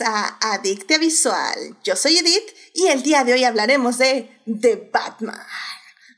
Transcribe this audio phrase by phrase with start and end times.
[0.00, 1.76] a Adictia Visual.
[1.84, 5.40] Yo soy Edith y el día de hoy hablaremos de The Batman.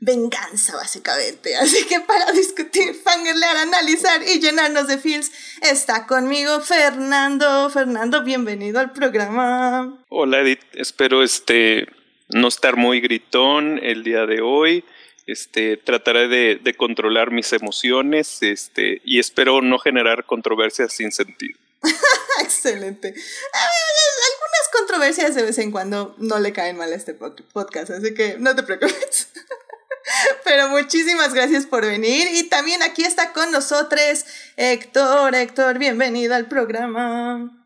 [0.00, 1.56] Venganza, básicamente.
[1.56, 5.30] Así que para discutir, fangirlear, analizar y llenarnos de feels,
[5.62, 7.68] está conmigo Fernando.
[7.70, 10.02] Fernando, bienvenido al programa.
[10.08, 11.86] Hola Edith, espero este
[12.30, 14.84] no estar muy gritón el día de hoy.
[15.26, 21.59] Este, trataré de, controlar mis emociones este, y espero no generar controversias sin sentido.
[22.42, 23.08] Excelente.
[23.08, 28.36] Algunas controversias de vez en cuando no le caen mal a este podcast, así que
[28.38, 29.28] no te preocupes.
[30.44, 34.24] Pero muchísimas gracias por venir y también aquí está con nosotros
[34.56, 35.34] Héctor.
[35.34, 37.56] Héctor, bienvenido al programa.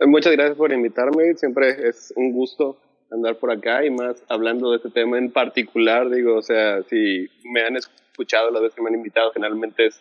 [0.00, 2.78] Muchas gracias por invitarme, siempre es un gusto
[3.12, 7.28] andar por acá y más hablando de este tema en particular, digo, o sea, si
[7.44, 10.00] me han escuchado las veces que me han invitado, generalmente es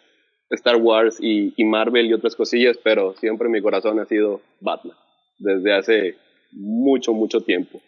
[0.51, 4.97] Star Wars y, Marvel y otras cosillas, pero siempre mi corazón ha sido Batman,
[5.37, 6.17] desde hace
[6.51, 7.81] mucho, mucho tiempo.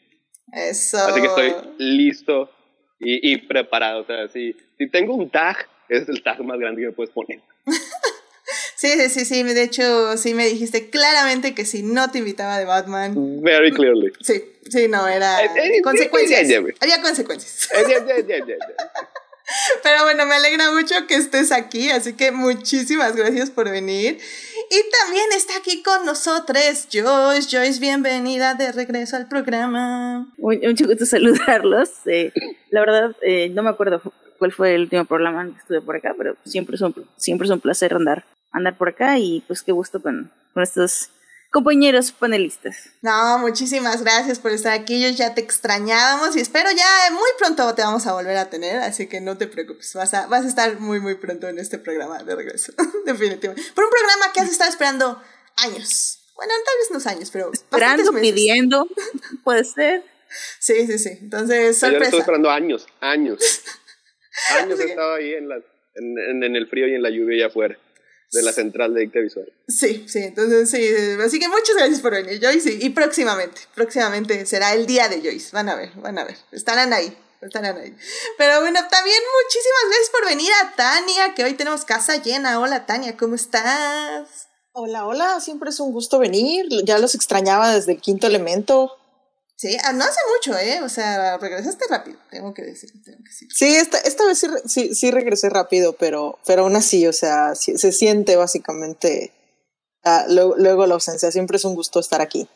[0.51, 0.97] Eso.
[0.97, 2.49] Así que estoy listo
[2.99, 5.57] y, preparado, o sea, si, si tengo un tag,
[5.89, 7.41] es el tag más grande que me puedes poner.
[8.75, 12.65] Sí, sí, sí, de hecho, sí me dijiste claramente que si no te invitaba de
[12.65, 13.41] Batman.
[13.41, 14.11] Very clearly.
[14.19, 16.51] Sí, sí, no, era eh, eh, consecuencias.
[16.81, 17.69] Había consecuencias.
[19.83, 24.19] Pero bueno, me alegra mucho que estés aquí, así que muchísimas gracias por venir.
[24.69, 27.49] Y también está aquí con nosotros Joyce.
[27.49, 30.27] Joyce, bienvenida de regreso al programa.
[30.37, 31.89] mucho gusto saludarlos.
[32.05, 32.31] Eh,
[32.69, 33.15] la verdad,
[33.51, 34.01] no me acuerdo
[34.39, 37.51] cuál fue el último programa que estuve por acá, pero siempre es un, siempre es
[37.51, 41.09] un placer andar andar por acá y pues qué gusto con, con estos
[41.53, 42.89] compañeros panelistas.
[43.03, 44.99] No, muchísimas gracias por estar aquí.
[44.99, 48.77] Yo ya te extrañábamos y espero ya muy pronto te vamos a volver a tener,
[48.77, 49.93] así que no te preocupes.
[49.93, 52.73] Vas a, vas a estar muy, muy pronto en este programa de regreso.
[53.05, 53.71] Definitivamente.
[53.75, 55.21] Por un programa que has estado esperando
[55.57, 56.19] años.
[56.35, 57.53] Bueno, tal vez unos años, pero.
[57.53, 58.87] Esperando, pidiendo.
[59.43, 60.03] Puede ser.
[60.59, 61.19] Sí, sí, sí.
[61.21, 61.99] Entonces, sorpresa.
[61.99, 63.61] Yo estoy esperando años, años.
[64.59, 65.57] años he estado ahí en, la,
[65.93, 67.77] en, en el frío y en la lluvia y afuera
[68.33, 69.51] de la central de dicta visual.
[69.67, 70.85] Sí, sí, entonces sí,
[71.23, 75.49] así que muchas gracias por venir, Joyce, y, próximamente, próximamente será el día de Joyce,
[75.53, 77.15] van a ver, van a ver, estarán ahí.
[77.41, 77.93] Estarán ahí.
[78.37, 82.57] Pero bueno, también muchísimas gracias por venir a Tania, que hoy tenemos casa llena.
[82.57, 84.47] Hola Tania, ¿cómo estás?
[84.71, 86.65] Hola, hola, siempre es un gusto venir.
[86.85, 88.97] Ya los extrañaba desde el quinto elemento.
[89.55, 90.81] Sí, ah, no hace mucho, ¿eh?
[90.81, 92.91] O sea, regresaste rápido, tengo que decir.
[93.49, 97.91] Sí, esta, esta vez sí, sí, regresé rápido, pero, pero aún así, o sea, se
[97.91, 99.31] siente básicamente
[100.03, 101.31] ah, luego, luego la ausencia.
[101.31, 102.47] Siempre es un gusto estar aquí.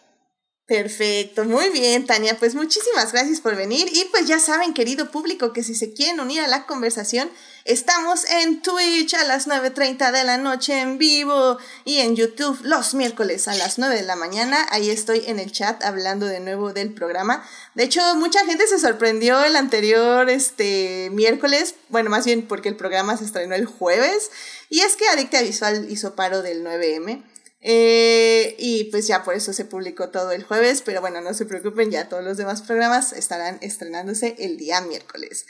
[0.66, 2.38] Perfecto, muy bien, Tania.
[2.38, 3.88] Pues muchísimas gracias por venir.
[3.94, 7.30] Y pues ya saben, querido público, que si se quieren unir a la conversación,
[7.68, 12.94] estamos en Twitch a las 9.30 de la noche en vivo y en YouTube los
[12.94, 14.66] miércoles a las 9 de la mañana.
[14.72, 17.46] Ahí estoy en el chat hablando de nuevo del programa.
[17.76, 22.78] De hecho, mucha gente se sorprendió el anterior este, miércoles, bueno, más bien porque el
[22.78, 24.32] programa se estrenó el jueves.
[24.70, 27.24] Y es que Adicta Visual hizo paro del 9M.
[27.62, 31.46] Eh, y pues ya por eso se publicó todo el jueves, pero bueno, no se
[31.46, 35.46] preocupen, ya todos los demás programas estarán estrenándose el día miércoles.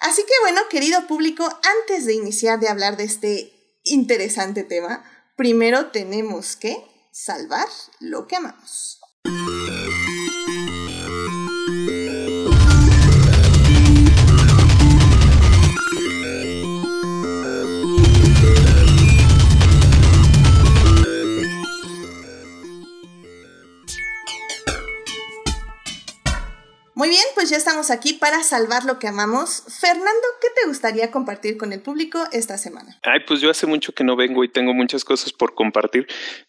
[0.00, 3.52] Así que bueno, querido público, antes de iniciar de hablar de este
[3.84, 5.04] interesante tema,
[5.36, 7.68] primero tenemos que salvar
[8.00, 8.98] lo que amamos.
[27.00, 29.62] Muy bien, pues ya estamos aquí para salvar lo que amamos.
[29.80, 33.00] Fernando, ¿qué te gustaría compartir con el público esta semana?
[33.04, 36.06] Ay, pues yo hace mucho que no vengo y tengo muchas cosas por compartir,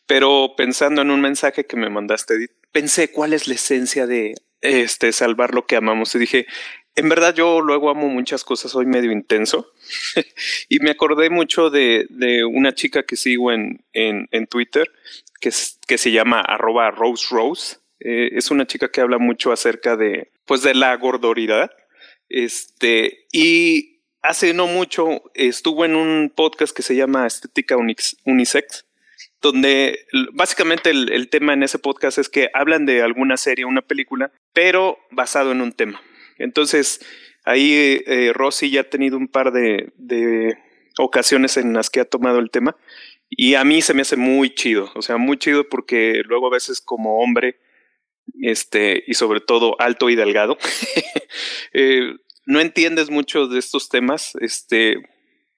[0.08, 5.14] pero pensando en un mensaje que me mandaste, pensé cuál es la esencia de este
[5.14, 6.48] salvar lo que amamos y dije,
[6.96, 9.72] en verdad yo luego amo muchas cosas, soy medio intenso
[10.68, 12.08] y me acordé mucho de,
[12.44, 14.92] una chica que sigo en, en, Twitter
[15.40, 15.52] que,
[15.88, 17.81] que se llama arroba Rose Rose.
[18.04, 21.72] Eh, es una chica que habla mucho acerca de pues de la gordoridad.
[22.30, 27.76] Este, y hace no mucho estuvo en un podcast que se llama Estética
[28.26, 28.86] Unisex,
[29.42, 30.00] donde
[30.34, 34.98] básicamente el, tema en ese podcast es que hablan de alguna serie, una película, pero
[35.12, 36.02] basado en un tema.
[36.38, 37.06] Entonces,
[37.44, 40.58] ahí eh, Rosy ya ha tenido un par de, de
[40.98, 42.76] ocasiones en las que ha tomado el tema
[43.30, 46.52] y a mí se me hace muy chido, o sea, muy chido porque luego a
[46.52, 47.58] veces como hombre
[48.42, 50.58] este, y sobre todo alto y delgado,
[51.74, 52.14] eh,
[52.46, 54.98] no entiendes mucho de estos temas, este,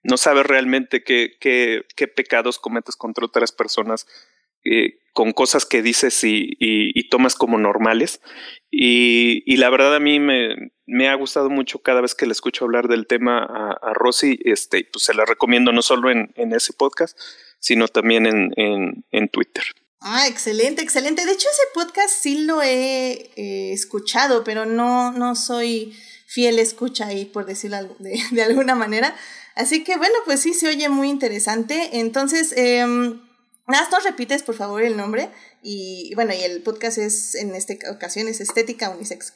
[0.04, 4.06] no sabes realmente qué, qué, qué, pecados cometes contra otras personas
[4.66, 8.22] eh, con cosas que dices y, tomas como normales.
[8.72, 12.66] Y, la verdad a mí me, me, ha gustado mucho cada vez que le escucho
[12.66, 16.54] hablar del tema a, a Rosy, este, pues se la recomiendo no solo en, en
[16.54, 17.18] ese podcast,
[17.60, 19.64] sino también en, en, en, Twitter.
[20.04, 21.26] Ah, excelente, excelente.
[21.26, 25.98] De hecho, ese podcast sí lo he eh, escuchado, pero no, no soy
[26.28, 29.16] fiel escucha ahí, por decirlo de, de, alguna manera.
[29.56, 32.00] Así que bueno, pues sí, se oye muy interesante.
[32.00, 32.86] Entonces, eh,
[33.68, 35.30] Nada, repites por favor el nombre
[35.62, 39.36] y bueno, y el podcast es en esta ocasión es Estética Unisex,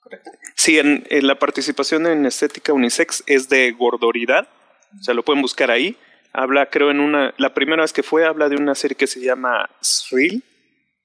[0.00, 0.30] ¿correcto?
[0.54, 4.48] Sí, en, la participación en Estética Unisex es de gordoridad,
[4.98, 5.96] o sea, lo pueden buscar ahí.
[6.34, 9.20] Habla, creo, en una, la primera vez que fue, habla de una serie que se
[9.20, 10.42] llama Thrill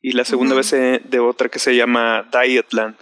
[0.02, 2.96] y la segunda vez de otra que se llama Dietland.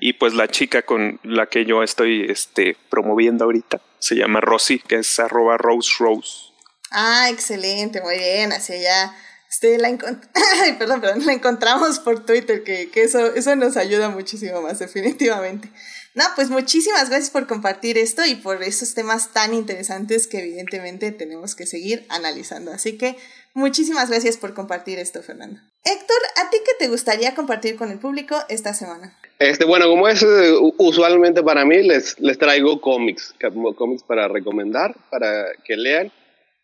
[0.00, 4.78] Y pues la chica con la que yo estoy este, promoviendo ahorita se llama Rosy,
[4.78, 6.52] que es arroba Rose Rose.
[6.90, 9.14] Ah, excelente, muy bien, así ya.
[9.50, 9.88] Este, la,
[10.78, 15.70] perdón, perdón, la encontramos por Twitter, que, que eso, eso nos ayuda muchísimo más, definitivamente.
[16.18, 21.12] No, pues muchísimas gracias por compartir esto y por esos temas tan interesantes que evidentemente
[21.12, 22.72] tenemos que seguir analizando.
[22.72, 23.14] Así que
[23.54, 25.60] muchísimas gracias por compartir esto, Fernando.
[25.84, 29.16] Héctor, ¿a ti qué te gustaría compartir con el público esta semana?
[29.38, 33.32] Este, bueno, como es eh, usualmente para mí, les, les traigo cómics,
[33.76, 36.10] cómics para recomendar, para que lean.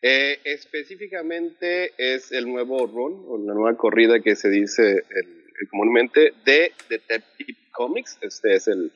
[0.02, 5.04] Eh, específicamente es el nuevo run, o la nueva corrida que se dice
[5.70, 8.18] comúnmente de Detective Comics.
[8.20, 8.92] Este es el,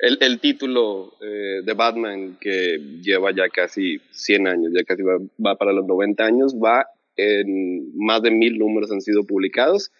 [0.00, 5.72] el, título eh, de Batman que lleva ya casi 100 años, ya casi va, para
[5.72, 6.86] los 90 años, va
[7.16, 9.92] en más de mil números han sido publicados.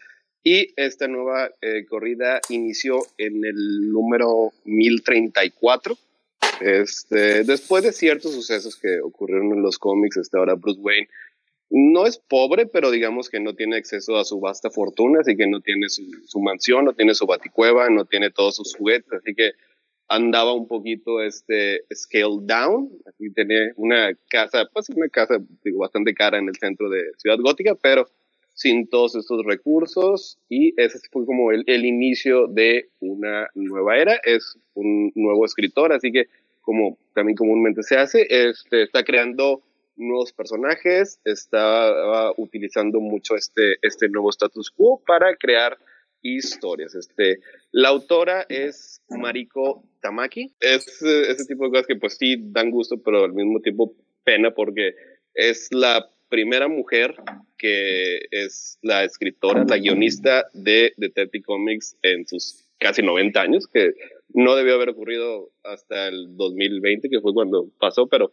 [0.42, 5.98] Y esta nueva eh, corrida inició en el número 1034
[6.60, 11.08] este, después de ciertos sucesos que ocurrieron en los cómics, hasta ahora Bruce Wayne
[11.70, 15.46] no es pobre, pero digamos que no tiene acceso a su vasta fortuna, así que
[15.46, 19.52] no tiene su, mansión, no tiene su baticueva, no tiene todos sus juguetes, así que
[20.10, 26.12] andaba un poquito este scale down, así tenía una casa, pues una casa digo, bastante
[26.12, 28.08] cara en el centro de Ciudad Gótica, pero
[28.52, 30.36] sin todos estos recursos.
[30.48, 35.92] Y ese fue como el, el inicio de una nueva era, es un nuevo escritor,
[35.92, 36.26] así que
[36.60, 39.62] como también comúnmente se hace, este, está creando
[39.96, 45.78] nuevos personajes, está utilizando mucho este, este nuevo status quo para crear
[46.22, 46.94] historias.
[46.94, 47.40] Este,
[47.72, 50.52] la autora es Mariko Tamaki.
[50.60, 53.94] Es ese tipo de cosas que pues sí dan gusto, pero al mismo tiempo
[54.24, 54.94] pena porque
[55.34, 57.16] es la primera mujer
[57.58, 63.94] que es la escritora, la guionista de Detective Comics en sus casi 90 años, que
[64.32, 68.32] no debió haber ocurrido hasta el 2020, que fue cuando pasó, pero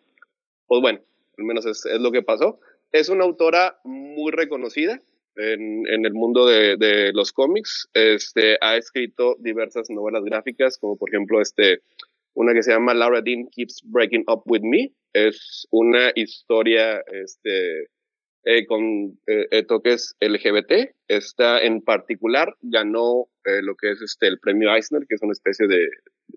[0.68, 1.00] pues bueno,
[1.38, 2.60] al menos es, es lo que pasó.
[2.92, 5.01] Es una autora muy reconocida
[5.38, 7.88] en, en el mundo de, de, los cómics.
[7.94, 11.81] Este, ha escrito diversas novelas gráficas, como por ejemplo este,
[12.34, 14.92] una que se llama Laura Dean Keeps Breaking Up With Me.
[15.13, 17.88] Es una historia este,
[18.44, 20.96] eh, con eh, toques LGBT.
[21.08, 25.34] Esta en particular ganó eh, lo que es este, el premio Eisner, que es una
[25.34, 25.88] especie de,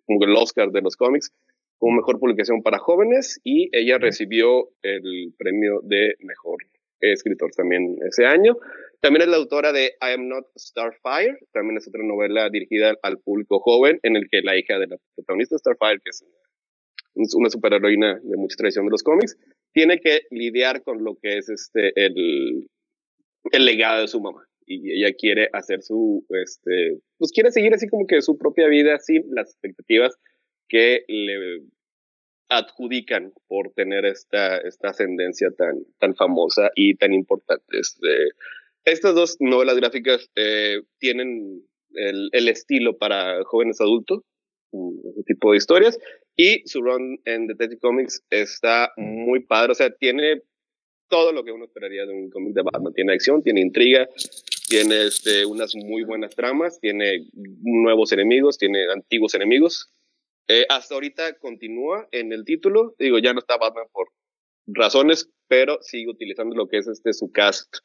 [0.07, 1.33] como el Oscar de los cómics,
[1.78, 6.59] como mejor publicación para jóvenes, y ella recibió el premio de mejor
[7.00, 8.57] escritor también ese año.
[9.00, 13.19] También es la autora de I Am Not Starfire, también es otra novela dirigida al
[13.19, 16.23] público joven, en el que la hija de la protagonista Starfire, que es
[17.35, 19.38] una superheroína de mucha tradición de los cómics,
[19.73, 22.69] tiene que lidiar con lo que es este el,
[23.52, 24.45] legado de su mamá.
[24.66, 28.99] Y ella quiere hacer su, este, pues quiere seguir así como que su propia vida
[28.99, 30.14] sin las expectativas
[30.69, 31.62] que le
[32.50, 37.78] adjudican por tener esta, esta ascendencia tan, tan famosa y tan importante.
[37.78, 38.09] Este,
[38.90, 41.62] estas dos novelas gráficas eh, tienen
[41.94, 44.23] el, estilo para jóvenes adultos,
[44.73, 45.99] ese tipo de historias,
[46.37, 50.42] y su run en Detective Comics está muy padre, o sea, tiene
[51.09, 52.94] todo lo que uno esperaría de un cómic de Batman.
[52.94, 54.09] Tiene acción, tiene intriga,
[54.68, 57.26] tiene este, unas muy buenas tramas, tiene
[57.62, 59.92] nuevos enemigos, tiene antiguos enemigos.
[60.49, 64.09] Eh, hasta ahorita continúa en el título, digo, ya no está Batman por
[64.68, 67.78] razones, pero sigue utilizando lo que es este su cast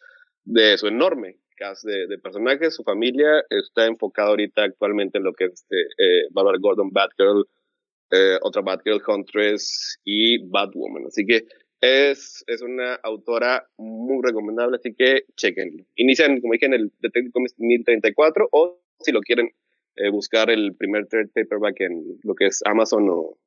[0.45, 5.45] de su enorme cast de, personajes, su familia está enfocado ahorita actualmente en lo que
[5.45, 7.45] es este, eh, Barbara Gordon, Batgirl,
[8.11, 11.05] eh, otra Batgirl Huntress y Batwoman.
[11.07, 11.45] Así que
[11.81, 15.85] es, es una autora muy recomendable, así que chequenlo.
[15.95, 19.49] Inician, como dije, en el Detective Comics 1034 o si lo quieren
[19.95, 23.37] eh, buscar el primer third paperback en lo que es Amazon o,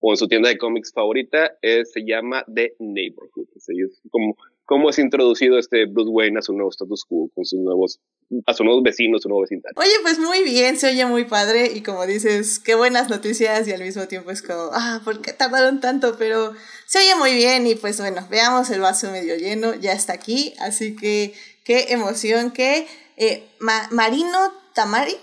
[0.00, 3.48] o en su tienda de cómics favorita, eh, se llama The Neighborhood.
[3.54, 7.60] Es como cómo es introducido este Bruce Wayne a su nuevo status quo, con sus
[7.60, 8.00] nuevos,
[8.46, 9.74] a sus nuevos vecinos, su nuevo vecindario.
[9.78, 13.72] Oye, pues muy bien, se oye muy padre y como dices, qué buenas noticias y
[13.72, 16.16] al mismo tiempo es como, ah, ¿por qué tardaron tanto?
[16.18, 16.54] Pero
[16.86, 20.54] se oye muy bien y pues bueno, veamos el vaso medio lleno, ya está aquí,
[20.58, 23.44] así que qué emoción que eh,
[23.90, 24.38] Marino
[24.74, 25.16] Tamari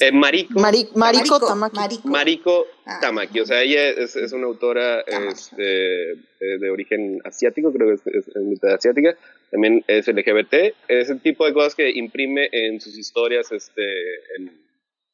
[0.00, 0.58] eh, Mariko,
[0.94, 2.00] Mariko, Tamaki.
[2.04, 2.98] Mariko, ah.
[3.00, 3.40] Tamaki.
[3.40, 8.28] O sea, ella es, es una autora este, eh, de origen asiático, creo que es,
[8.28, 9.16] es, mitad asiática.
[9.50, 10.74] También es LGBT.
[10.88, 13.82] Es el tipo de cosas que imprime en sus historias este,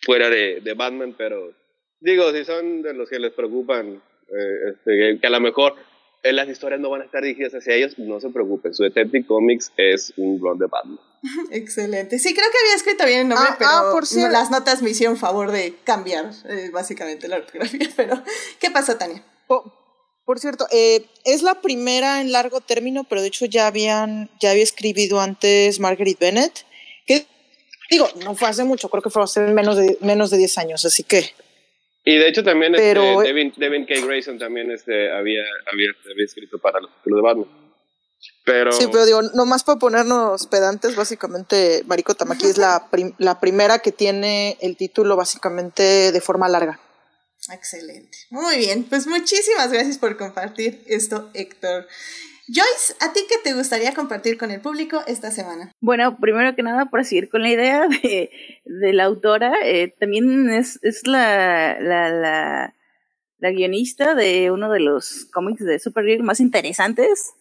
[0.00, 1.52] fuera de, de Batman, pero
[2.00, 5.74] digo, si son de los que les preocupan, eh, este, que a lo mejor
[6.22, 8.72] las historias no van a estar dirigidas hacia ellos, no se preocupen.
[8.72, 10.98] Su Detective Comics es un blog de Batman.
[11.50, 12.18] Excelente.
[12.18, 14.90] Sí, creo que había escrito bien el nombre, ah, pero ah, por las notas me
[14.90, 17.88] hicieron favor de cambiar eh, básicamente la ortografía.
[17.96, 18.22] Pero,
[18.60, 19.24] ¿qué pasó, Tania?
[20.26, 24.52] por cierto, eh, es la primera en largo término, pero de hecho ya habían, ya
[24.52, 26.64] había escribido antes Margaret Bennett,
[27.06, 27.26] que
[27.90, 30.84] digo, no fue hace mucho, creo que fue hace menos de, menos de 10 años,
[30.86, 31.34] así que
[32.06, 33.94] y de hecho también este, Devin, K.
[34.06, 37.63] Grayson también este, había, había, había escrito para los títulos de Batman.
[38.44, 38.72] Pero...
[38.72, 43.92] Sí, pero digo, nomás para ponernos pedantes, básicamente Mariko Tamaki es la, la primera que
[43.92, 46.78] tiene el título básicamente de forma larga.
[47.52, 48.16] Excelente.
[48.30, 51.86] Muy bien, pues muchísimas gracias por compartir esto, Héctor.
[52.46, 55.72] Joyce, ¿a ti qué te gustaría compartir con el público esta semana?
[55.80, 58.30] Bueno, primero que nada, por seguir con la idea de,
[58.64, 62.74] de la autora, eh, también es, es la, la, la,
[63.38, 67.32] la, guionista de uno de los cómics de Supergirl más interesantes,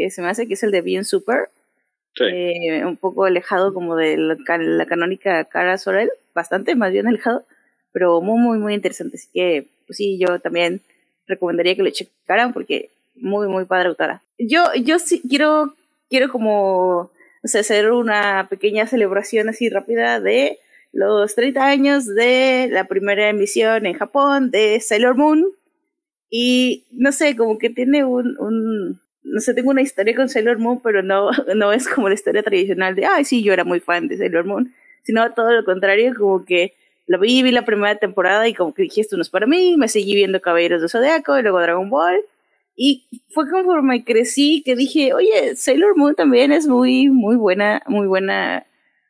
[0.00, 1.50] que se me hace que es el de Bien Super.
[2.20, 7.44] Eh, un poco alejado como de la, la canónica Cara Sorel, bastante más bien alejado,
[7.92, 9.16] pero muy, muy, muy interesante.
[9.16, 10.80] Así que, pues sí, yo también
[11.26, 14.22] recomendaría que lo checaran porque muy, muy padre autora.
[14.38, 15.74] Yo, yo sí quiero,
[16.08, 17.10] quiero como
[17.44, 20.58] hacer una pequeña celebración así rápida de
[20.92, 25.46] los 30 años de la primera emisión en Japón de Sailor Moon.
[26.28, 30.58] Y no sé, como que tiene un, un no sé, tengo una historia con Sailor
[30.58, 33.80] Moon, pero no, no es como la historia tradicional de, ay, sí, yo era muy
[33.80, 34.72] fan de Sailor Moon,
[35.02, 36.74] sino todo lo contrario, como que
[37.06, 39.76] lo vi, vi la primera temporada y como que dije, esto no es para mí,
[39.76, 42.20] me seguí viendo Caballeros de Zodiaco y luego Dragon Ball,
[42.82, 48.06] y fue conforme crecí que dije, oye, Sailor Moon también es muy, muy buena, muy
[48.06, 48.66] buena,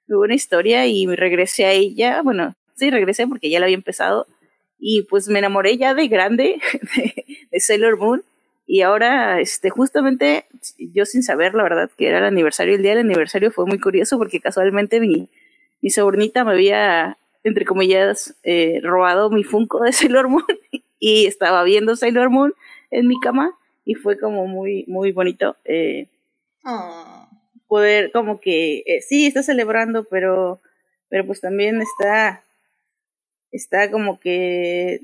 [0.08, 2.20] muy buena historia y me regresé a ella.
[2.22, 4.26] Bueno, sí, regresé porque ya la había empezado.
[4.76, 6.60] Y pues me enamoré ya de grande
[7.52, 8.24] de, Sailor Moon.
[8.72, 10.44] Y ahora, este, justamente,
[10.78, 13.80] yo sin saber, la verdad, que era el aniversario, el día del aniversario fue muy
[13.80, 15.28] curioso porque casualmente mi,
[15.80, 20.44] mi sobrinita me había, entre comillas, eh, robado mi Funko de Sailor Moon
[21.00, 22.54] y estaba viendo Sailor Moon
[22.92, 26.06] en mi cama y fue como muy, muy bonito eh,
[26.64, 27.28] ah.
[27.66, 30.60] poder como que, eh, sí, está celebrando, pero,
[31.08, 32.44] pero pues también está,
[33.50, 35.00] está como que,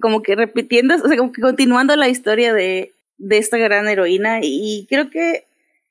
[0.00, 4.40] como que repitiendo, o sea, como que continuando la historia de, de esta gran heroína
[4.42, 5.46] y creo que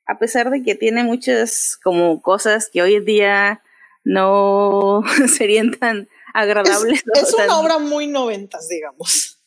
[0.06, 3.62] a pesar de que tiene muchas como cosas que hoy en día
[4.04, 5.02] no
[5.36, 7.02] serían tan agradables.
[7.14, 9.38] Es, una obra muy noventas, digamos.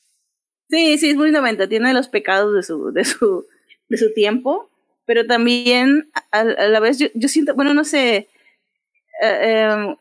[0.69, 3.47] Sí, sí, es muy 90, tiene los pecados de su, de su,
[3.87, 4.69] de su tiempo,
[5.05, 8.27] pero también a, la vez yo, yo, siento, bueno, no sé,
[9.23, 9.95] eh, em,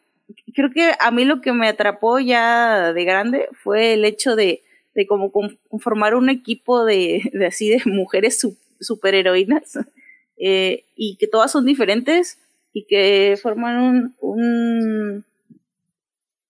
[0.54, 4.62] creo que a mí lo que me atrapó ya de grande fue el hecho de,
[4.94, 8.46] de como conformar un equipo de, de así de mujeres
[8.80, 9.78] superheroínas
[10.36, 12.38] eh, y que todas son diferentes
[12.72, 15.24] y que forman un, un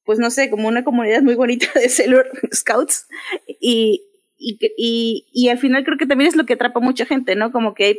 [0.05, 3.07] pues no sé, como una comunidad muy bonita de Sailor Scouts
[3.61, 4.03] y,
[4.39, 7.37] y, y, y al final creo que también es lo que atrapa a mucha gente,
[7.37, 7.53] ¿no?
[7.53, 7.99] Como que hay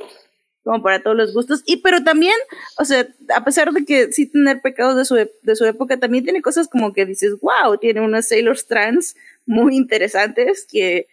[0.69, 1.63] como para todos los gustos.
[1.65, 2.35] Y pero también,
[2.77, 6.23] o sea, a pesar de que sí tener pecados de su, de su época, también
[6.23, 9.15] tiene cosas como que dices, wow, tiene unas Sailors trans
[9.47, 11.07] muy interesantes que,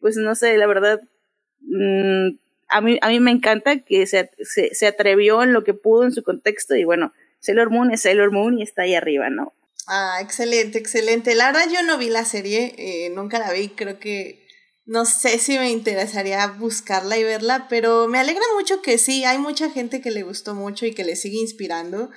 [0.00, 1.02] pues no sé, la verdad,
[1.60, 2.36] mmm,
[2.68, 6.04] a, mí, a mí me encanta que se, se, se, atrevió en lo que pudo
[6.04, 9.52] en su contexto y bueno, Sailor Moon es Sailor Moon y está ahí arriba, ¿no?
[9.88, 11.34] Ah, excelente, excelente.
[11.34, 14.41] La verdad yo no vi la serie, eh, nunca la vi, creo que
[14.92, 19.38] no sé si me interesaría buscarla y verla, pero me alegra mucho que sí, hay
[19.38, 22.10] mucha gente que le gustó mucho y que le sigue inspirando.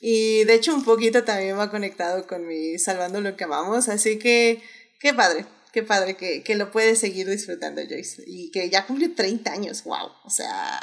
[0.00, 4.16] Y de hecho un poquito también va conectado con mi Salvando lo que amamos, así
[4.20, 4.62] que
[5.00, 8.22] qué padre, qué padre que, que lo puedes seguir disfrutando Joyce.
[8.24, 10.78] Y que ya cumplió 30 años, wow, o sea,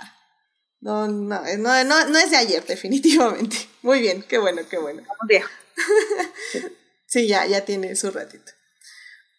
[0.82, 3.56] no, no, no, no, no es de ayer definitivamente.
[3.84, 5.02] Muy bien, qué bueno, qué bueno.
[7.10, 8.52] Sí, ya, ya tiene su ratito.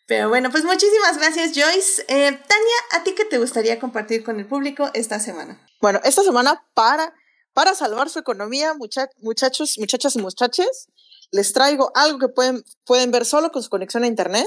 [0.08, 2.02] Pero bueno, pues muchísimas gracias, Joyce.
[2.08, 5.60] Eh, Tania, ¿a ti qué te gustaría compartir con el público esta semana?
[5.82, 7.14] Bueno, esta semana para,
[7.52, 10.88] para salvar su economía, muchachos, muchachas y muchaches,
[11.30, 14.46] les traigo algo que pueden, pueden ver solo con su conexión a Internet.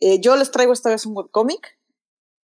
[0.00, 1.78] Eh, yo les traigo esta vez un webcómic.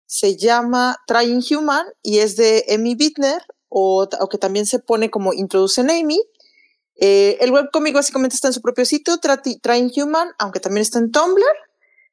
[0.06, 5.10] Se llama Trying Human y es de Amy Bittner, o, o que también se pone
[5.10, 6.22] como Introducen Amy.
[6.96, 11.12] Eh, el webcómic básicamente está en su propio sitio, Trying Human, aunque también está en
[11.12, 11.67] Tumblr.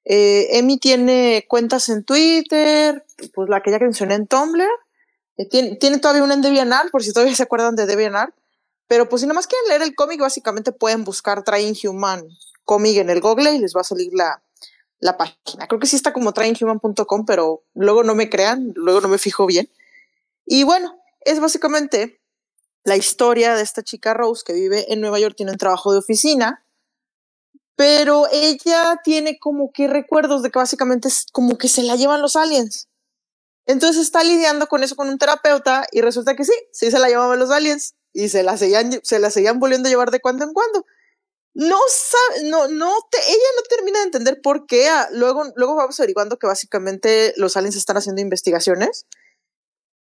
[0.05, 4.67] Eh, Emi tiene cuentas en Twitter, pues la que ya mencioné en Tumblr.
[5.38, 8.33] Eh, tiene, todavía una en DeviantArt, por si todavía se acuerdan de DeviantArt.
[8.88, 12.27] Pero pues si nada más quieren leer el cómic, básicamente pueden buscar Trying Human
[12.63, 14.43] cómic en el Google y les va a salir la,
[15.00, 15.67] la página.
[15.67, 19.45] Creo que sí está como tryinghuman.com, pero luego no me crean, luego no me fijo
[19.45, 19.69] bien.
[20.45, 22.19] Y bueno, es básicamente
[22.83, 26.00] la historia de esta chica Rose que vive en Nueva York, tiene un trabajo de
[26.00, 26.64] oficina
[27.75, 32.22] pero ella tiene como que recuerdos de que básicamente es como que se la llevan
[32.22, 32.88] los aliens.
[33.65, 37.10] Entonces está lidiando con eso con un terapeuta y resulta que sí, sí se la
[37.10, 40.46] llevaban los aliens y se la seguían, se la seguían volviendo a llevar de cuando
[40.46, 40.86] en cuando.
[41.53, 44.89] No sabe, no, no, te, ella no termina de entender por qué.
[44.89, 49.05] Ah, luego, luego vamos averiguando que básicamente los aliens están haciendo investigaciones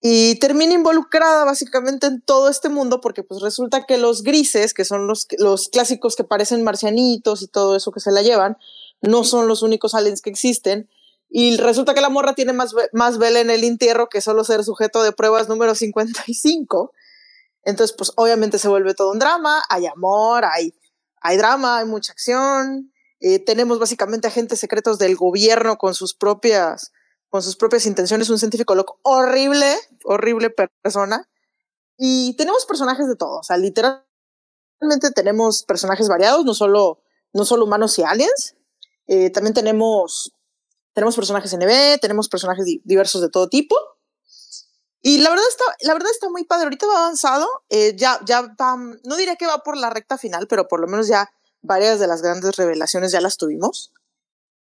[0.00, 4.86] y termina involucrada básicamente en todo este mundo porque pues resulta que los grises, que
[4.86, 8.56] son los, los clásicos que parecen marcianitos y todo eso que se la llevan,
[9.02, 10.88] no son los únicos aliens que existen.
[11.28, 14.64] Y resulta que la morra tiene más, más vela en el entierro que solo ser
[14.64, 16.92] sujeto de pruebas número 55.
[17.62, 20.74] Entonces, pues obviamente se vuelve todo un drama, hay amor, hay,
[21.20, 22.90] hay drama, hay mucha acción.
[23.20, 26.90] Eh, tenemos básicamente agentes secretos del gobierno con sus propias
[27.30, 31.28] con sus propias intenciones, un científico loco horrible, horrible persona.
[31.96, 34.04] Y tenemos personajes de todo, o sea, literalmente
[35.14, 38.56] tenemos personajes variados, no solo, no solo humanos y aliens,
[39.06, 40.32] eh, también tenemos,
[40.92, 43.76] tenemos personajes NB, tenemos personajes diversos de todo tipo.
[45.02, 46.64] Y la verdad está, la verdad está muy padre.
[46.64, 47.48] Ahorita va avanzado.
[47.70, 48.54] Eh, ya, ya
[49.02, 51.28] no diré que va por la recta final, pero por lo menos ya
[51.62, 53.92] varias de las grandes revelaciones ya las tuvimos.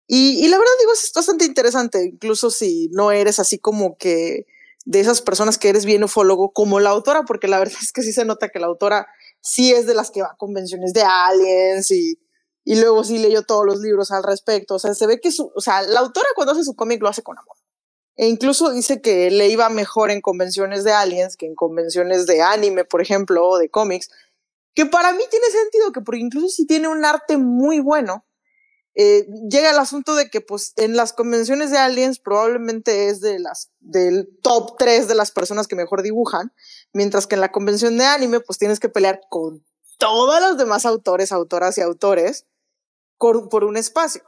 [0.06, 4.46] Y, y la verdad digo, es bastante interesante, incluso si no eres así como que
[4.86, 8.02] de esas personas que eres bien ufólogo como la autora, porque la verdad es que
[8.02, 9.06] sí se nota que la autora
[9.40, 12.18] sí es de las que va a convenciones de aliens y,
[12.64, 14.74] y luego sí leyó todos los libros al respecto.
[14.74, 17.08] O sea, se ve que su, o sea, la autora cuando hace su cómic lo
[17.08, 17.56] hace con amor.
[18.16, 22.42] E incluso dice que le iba mejor en convenciones de aliens que en convenciones de
[22.42, 24.08] anime, por ejemplo, o de cómics,
[24.74, 28.25] que para mí tiene sentido, que porque incluso si tiene un arte muy bueno,
[28.98, 33.38] eh, llega el asunto de que pues en las convenciones de aliens probablemente es de
[33.38, 36.50] las del top 3 de las personas que mejor dibujan,
[36.94, 39.62] mientras que en la convención de anime pues tienes que pelear con
[39.98, 42.46] todos los demás autores, autoras y autores
[43.18, 44.22] por, un espacio.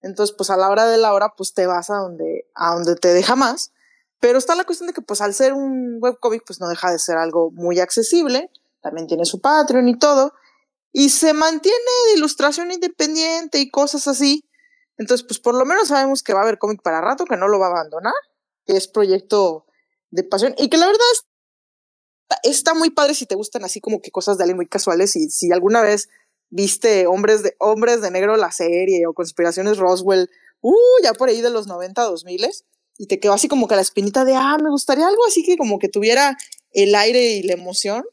[0.00, 2.96] Entonces pues a la hora de la hora pues te vas a donde, a donde
[2.96, 3.72] te deja más.
[4.18, 6.98] Pero está la cuestión de que pues al ser un webcomic pues no deja de
[6.98, 10.34] ser algo muy accesible, también tiene su Patreon y todo,
[10.92, 11.78] y se mantiene
[12.08, 14.44] de ilustración independiente y cosas así.
[14.98, 17.48] Entonces, pues por lo menos sabemos que va a haber cómic para rato, que no
[17.48, 18.12] lo va a abandonar,
[18.66, 19.66] que es proyecto
[20.10, 21.06] de pasión y que la verdad
[22.42, 25.30] está muy padre si te gustan así como que cosas de alguien muy casuales y
[25.30, 26.08] si alguna vez
[26.50, 31.40] viste Hombres de, Hombres de Negro la serie o Conspiraciones Roswell, uh, ya por ahí
[31.40, 32.48] de los 90, 2000
[32.98, 35.56] y te quedó así como que la espinita de, ah, me gustaría algo así que
[35.56, 36.36] como que tuviera
[36.72, 38.04] el aire y la emoción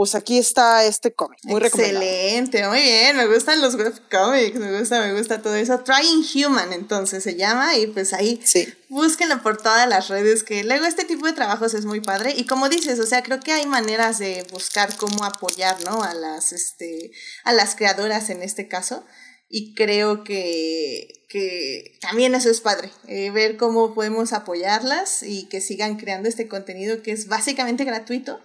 [0.00, 1.62] pues aquí está este cómic, muy.
[1.62, 5.78] Excelente, muy bien, me gustan los webcomics, me gusta, me gusta todo eso.
[5.80, 8.66] Trying Human, entonces se llama, y pues ahí sí.
[8.88, 12.32] búsquenlo por todas las redes, que luego este tipo de trabajos es muy padre.
[12.34, 16.02] Y como dices, o sea, creo que hay maneras de buscar cómo apoyar, ¿no?
[16.02, 17.10] A las, este,
[17.44, 19.04] a las creadoras en este caso.
[19.50, 25.60] Y creo que, que también eso es padre, eh, ver cómo podemos apoyarlas y que
[25.60, 28.40] sigan creando este contenido que es básicamente gratuito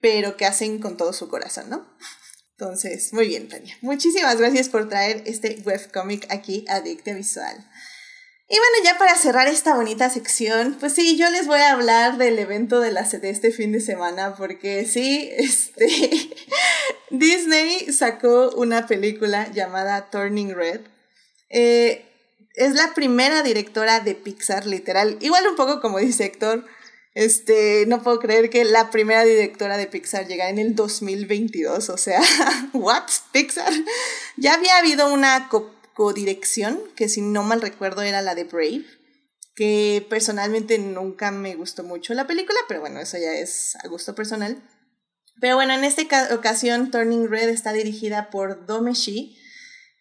[0.00, 1.86] pero que hacen con todo su corazón, ¿no?
[2.52, 3.76] Entonces, muy bien, Tania.
[3.80, 7.56] Muchísimas gracias por traer este webcomic aquí a Dicte Visual.
[8.52, 12.18] Y bueno, ya para cerrar esta bonita sección, pues sí, yo les voy a hablar
[12.18, 15.88] del evento de la de este fin de semana, porque sí, este,
[17.10, 20.80] Disney sacó una película llamada Turning Red.
[21.48, 22.04] Eh,
[22.54, 26.66] es la primera directora de Pixar, literal, igual un poco como dice Héctor,
[27.14, 31.96] este, no puedo creer que la primera directora de Pixar llega en el 2022, o
[31.96, 32.20] sea,
[32.72, 33.08] ¿what?
[33.32, 33.72] Pixar.
[34.36, 35.48] Ya había habido una
[35.94, 38.84] codirección, que si no mal recuerdo era la de Brave,
[39.56, 44.14] que personalmente nunca me gustó mucho la película, pero bueno, eso ya es a gusto
[44.14, 44.62] personal.
[45.40, 49.36] Pero bueno, en esta ocasión Turning Red está dirigida por Domeshi,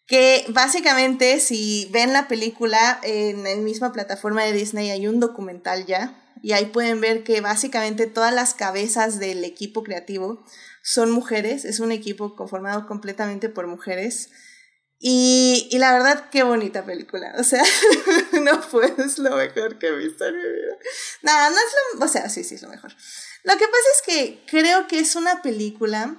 [0.05, 5.85] que básicamente si ven la película en la misma plataforma de Disney hay un documental
[5.85, 10.43] ya y ahí pueden ver que básicamente todas las cabezas del equipo creativo
[10.83, 14.29] son mujeres, es un equipo conformado completamente por mujeres.
[15.01, 17.33] Y, y la verdad, qué bonita película.
[17.37, 17.63] O sea,
[18.41, 20.77] no fue, es lo mejor que he visto en mi vida.
[21.21, 22.91] Nada, no es lo, o sea, sí, sí es lo mejor.
[23.43, 26.17] Lo que pasa es que creo que es una película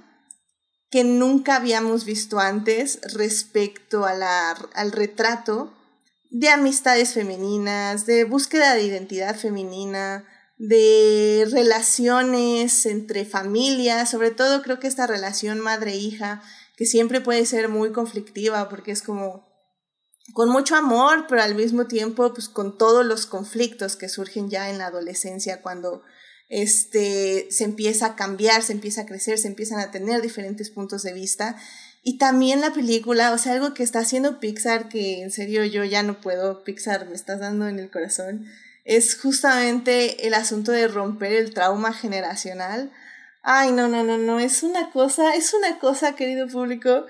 [0.91, 5.77] que nunca habíamos visto antes respecto a al retrato
[6.31, 10.25] de amistades femeninas, de búsqueda de identidad femenina,
[10.57, 16.43] de relaciones entre familias, sobre todo creo que esta relación madre-hija,
[16.77, 19.49] que siempre puede ser muy conflictiva porque es como
[20.33, 24.71] con mucho amor, pero al mismo tiempo pues con todos los conflictos que surgen ya
[24.71, 26.03] en la adolescencia cuando
[26.49, 31.03] este, se empieza a cambiar, se empieza a crecer, se empiezan a tener diferentes puntos
[31.03, 31.57] de vista.
[32.03, 35.85] Y también la película, o sea, algo que está haciendo Pixar, que en serio yo
[35.85, 38.47] ya no puedo, Pixar me estás dando en el corazón,
[38.85, 42.91] es justamente el asunto de romper el trauma generacional.
[43.43, 47.07] Ay, no, no, no, no, es una cosa, es una cosa, querido público.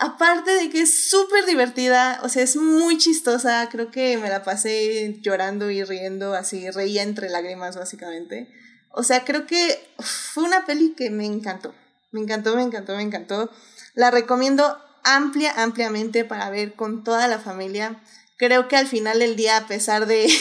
[0.00, 4.44] Aparte de que es súper divertida, o sea, es muy chistosa, creo que me la
[4.44, 8.48] pasé llorando y riendo, así, reía entre lágrimas básicamente.
[8.92, 11.74] O sea, creo que fue una peli que me encantó.
[12.12, 13.50] Me encantó, me encantó, me encantó.
[13.98, 18.00] La recomiendo amplia, ampliamente para ver con toda la familia.
[18.36, 20.24] Creo que al final del día, a pesar de...
[20.28, 20.34] ya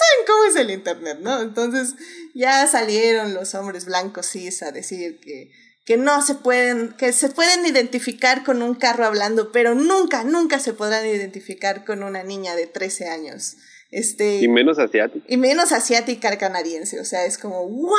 [0.00, 1.40] saben cómo es el Internet, ¿no?
[1.40, 1.94] Entonces
[2.34, 5.52] ya salieron los hombres blancos cis a decir que,
[5.84, 10.58] que no se pueden, que se pueden identificar con un carro hablando, pero nunca, nunca
[10.58, 13.56] se podrán identificar con una niña de 13 años.
[13.92, 15.24] Este, y menos asiática.
[15.28, 16.98] Y menos asiática canadiense.
[16.98, 17.94] O sea, es como, ¿what?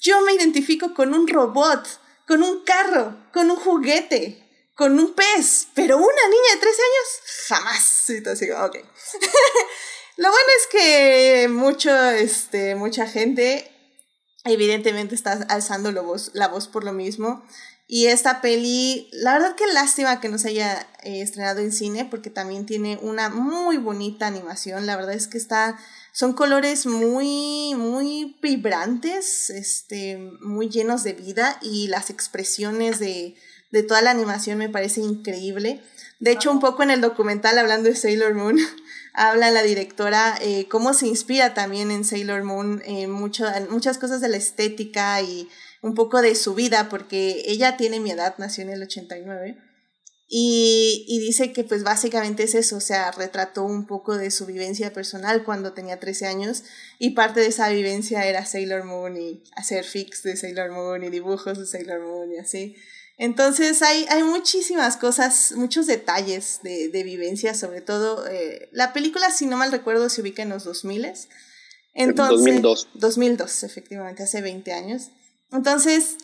[0.00, 5.68] Yo me identifico con un robot, con un carro, con un juguete, con un pez,
[5.74, 8.10] pero una niña de 13 años, jamás.
[8.10, 8.76] Entonces, ok.
[10.16, 13.70] Lo bueno es que mucho, este, mucha gente
[14.44, 17.44] evidentemente está alzando la voz, la voz por lo mismo.
[17.86, 22.04] Y esta peli, la verdad que lástima que no se haya eh, estrenado en cine
[22.04, 24.86] porque también tiene una muy bonita animación.
[24.86, 25.78] La verdad es que está,
[26.12, 33.34] son colores muy, muy vibrantes, este, muy llenos de vida y las expresiones de,
[33.70, 35.80] de toda la animación me parece increíble.
[36.20, 38.58] De hecho, un poco en el documental hablando de Sailor Moon,
[39.14, 44.28] habla la directora eh, cómo se inspira también en Sailor Moon en muchas cosas de
[44.28, 45.48] la estética y
[45.80, 49.58] un poco de su vida, porque ella tiene mi edad, nació en el 89,
[50.34, 54.46] y, y dice que pues básicamente es eso, o sea, retrató un poco de su
[54.46, 56.64] vivencia personal cuando tenía 13 años,
[56.98, 61.10] y parte de esa vivencia era Sailor Moon y hacer fix de Sailor Moon y
[61.10, 62.76] dibujos de Sailor Moon y así.
[63.18, 69.30] Entonces hay, hay muchísimas cosas, muchos detalles de, de vivencia, sobre todo eh, la película,
[69.30, 71.12] si no mal recuerdo, se ubica en los 2000.
[71.92, 72.88] Entonces, 2002.
[72.94, 75.10] 2002, efectivamente, hace 20 años.
[75.50, 76.16] Entonces,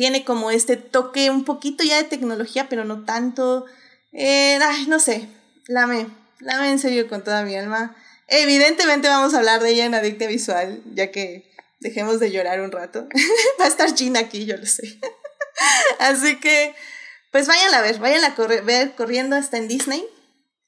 [0.00, 3.66] tiene como este toque un poquito ya de tecnología, pero no tanto.
[4.12, 5.28] Eh, ay, no sé,
[5.66, 6.06] la me,
[6.38, 7.94] la me en serio con toda mi alma.
[8.26, 12.72] Evidentemente vamos a hablar de ella en Adicta Visual, ya que dejemos de llorar un
[12.72, 13.08] rato.
[13.60, 14.98] Va a estar Gina aquí, yo lo sé.
[15.98, 16.74] Así que,
[17.30, 20.02] pues vayan a ver, vayan a ver corriendo hasta en Disney.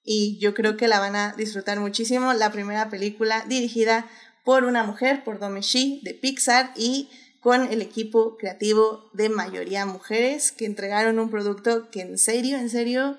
[0.05, 2.35] Y yo creo que la van a disfrutar muchísimo.
[2.35, 4.11] La primera película dirigida
[4.45, 6.75] por una mujer, por Domeshi de Pixar.
[6.77, 7.09] Y
[7.42, 12.70] con el equipo creativo de mayoría mujeres que entregaron un producto que en serio, en
[12.70, 13.18] serio,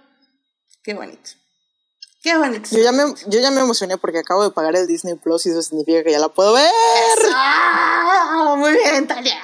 [0.82, 1.32] qué bonito.
[2.22, 2.70] Qué bonito.
[2.72, 5.50] Yo ya, me, yo ya me emocioné porque acabo de pagar el Disney Plus y
[5.50, 6.72] eso significa que ya la puedo ver.
[8.58, 9.42] Muy bien, Tania.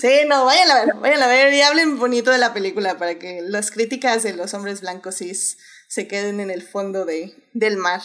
[0.00, 3.20] Sí, no, vayan a ver, vayan a ver y hablen bonito de la película para
[3.20, 7.76] que las críticas de los hombres blancos cis se queden en el fondo de, del
[7.76, 8.02] mar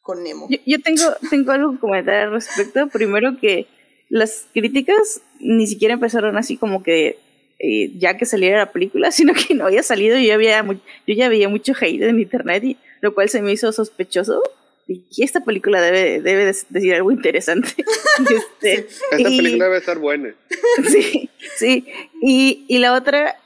[0.00, 0.46] con Nemo.
[0.48, 2.88] Yo, yo tengo, tengo algo que comentar al respecto.
[2.88, 3.68] Primero que
[4.08, 7.18] las críticas ni siquiera empezaron así como que
[7.58, 10.16] eh, ya que saliera la película, sino que no había salido.
[10.16, 13.52] Yo ya había, yo ya veía mucho hate en internet, y, lo cual se me
[13.52, 14.42] hizo sospechoso.
[14.88, 17.70] Y esta película debe, debe decir algo interesante.
[18.30, 20.32] este, esta película debe estar buena.
[20.88, 21.88] sí, sí.
[22.22, 23.36] Y, y la otra,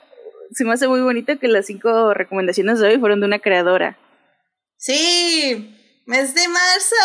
[0.51, 3.97] se me hace muy bonito que las cinco recomendaciones de hoy fueron de una creadora.
[4.77, 6.95] Sí, mes de marzo.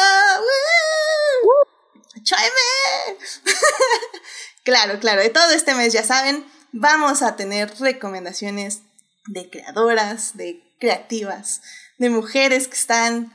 [2.27, 3.19] ¡Cháeme!
[4.65, 8.83] claro, claro, de todo este mes, ya saben, vamos a tener recomendaciones
[9.29, 11.63] de creadoras, de creativas,
[11.99, 13.33] de mujeres que están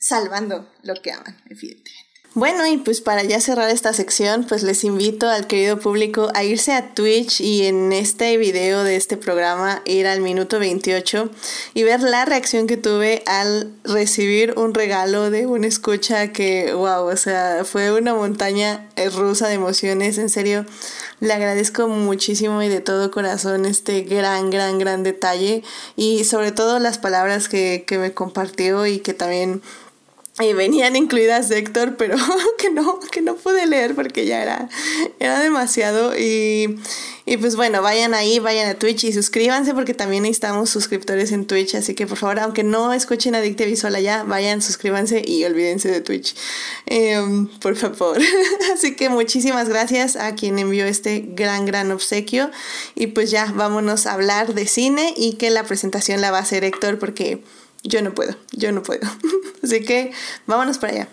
[0.00, 2.05] salvando lo que aman, evidentemente.
[2.36, 6.44] Bueno, y pues para ya cerrar esta sección, pues les invito al querido público a
[6.44, 11.30] irse a Twitch y en este video de este programa ir al minuto 28
[11.72, 17.06] y ver la reacción que tuve al recibir un regalo de una escucha que, wow,
[17.06, 20.66] o sea, fue una montaña rusa de emociones, en serio.
[21.20, 25.62] Le agradezco muchísimo y de todo corazón este gran, gran, gran detalle
[25.96, 29.62] y sobre todo las palabras que, que me compartió y que también
[30.38, 32.16] y venían incluidas de Héctor, pero
[32.58, 34.68] que no, que no pude leer porque ya era,
[35.18, 36.16] era demasiado.
[36.16, 36.78] Y,
[37.24, 41.46] y, pues bueno, vayan ahí, vayan a Twitch y suscríbanse porque también necesitamos suscriptores en
[41.46, 41.74] Twitch.
[41.74, 46.02] Así que por favor, aunque no escuchen Adicte Visual allá, vayan, suscríbanse y olvídense de
[46.02, 46.36] Twitch.
[46.84, 48.18] Em, por favor.
[48.74, 52.50] Así que muchísimas gracias a quien envió este gran, gran obsequio.
[52.94, 56.42] Y pues ya, vámonos a hablar de cine y que la presentación la va a
[56.42, 57.42] hacer Héctor porque
[57.86, 59.06] yo no puedo, yo no puedo.
[59.62, 60.12] Así que
[60.46, 61.08] vámonos para allá.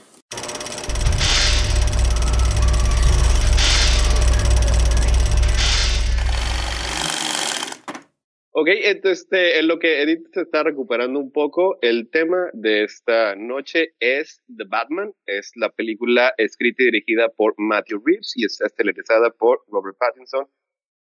[8.55, 12.83] Ok, entonces este, en lo que Edith se está recuperando un poco, el tema de
[12.83, 15.11] esta noche es The Batman.
[15.25, 20.45] Es la película escrita y dirigida por Matthew Reeves y está estelarizada por Robert Pattinson,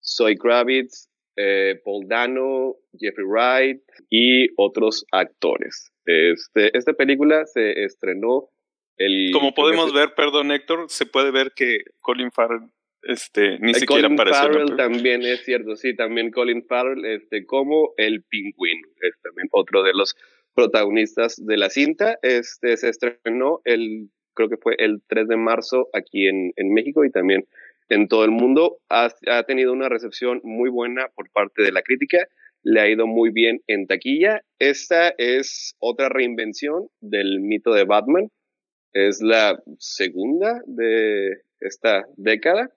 [0.01, 5.93] Zoe Kravitz, eh, Paul Dano, Jeffrey Wright y otros actores.
[6.05, 8.49] Este, esta película se estrenó
[8.97, 9.31] el...
[9.33, 12.69] Como podemos ver, perdón Héctor, se puede ver que Colin Farrell
[13.03, 14.19] este, ni siquiera Colin.
[14.19, 19.83] Farrell también es cierto, sí, también Colin Farrell este, como el pingüino, es también otro
[19.83, 20.17] de los
[20.55, 22.19] protagonistas de la cinta.
[22.23, 27.05] Este, se estrenó el, creo que fue el 3 de marzo aquí en, en México
[27.05, 27.47] y también
[27.89, 28.79] en todo el mundo.
[28.89, 32.27] Ha, ha, tenido una recepción muy buena por parte de la crítica,
[32.63, 34.43] le ha ido muy bien en taquilla.
[34.59, 38.29] Esta es otra reinvención del mito de Batman.
[38.93, 42.71] Es la segunda de esta década.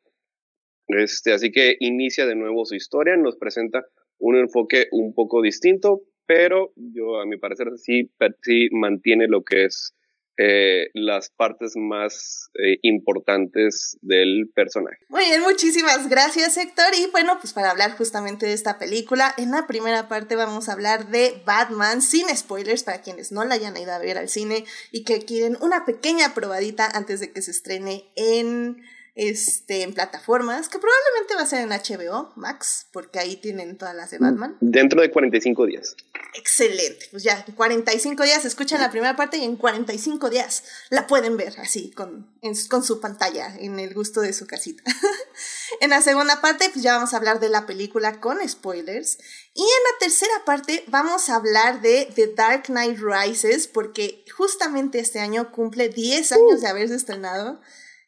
[0.88, 3.86] Este, así que inicia de nuevo su historia, nos presenta
[4.20, 9.66] un enfoque un poco distinto, pero yo a mi parecer sí, sí mantiene lo que
[9.66, 9.96] es
[10.38, 14.98] eh, las partes más eh, importantes del personaje.
[15.10, 16.88] Muy bien, muchísimas gracias Héctor.
[16.98, 20.74] Y bueno, pues para hablar justamente de esta película, en la primera parte vamos a
[20.74, 24.66] hablar de Batman sin spoilers para quienes no la hayan ido a ver al cine
[24.92, 28.82] y que quieren una pequeña probadita antes de que se estrene en
[29.16, 33.96] este, en plataformas, que probablemente va a ser en HBO Max, porque ahí tienen todas
[33.96, 34.58] las de Batman.
[34.60, 35.96] Dentro de 45 días.
[36.36, 41.06] Excelente, pues ya, en 45 días escuchan la primera parte y en 45 días la
[41.06, 44.84] pueden ver así, con, en, con su pantalla, en el gusto de su casita.
[45.82, 49.20] en la segunda parte, pues ya vamos a hablar de la película con spoilers.
[49.54, 55.00] Y en la tercera parte vamos a hablar de The Dark Knight Rises, porque justamente
[55.00, 57.62] este año cumple 10 años de haberse estrenado.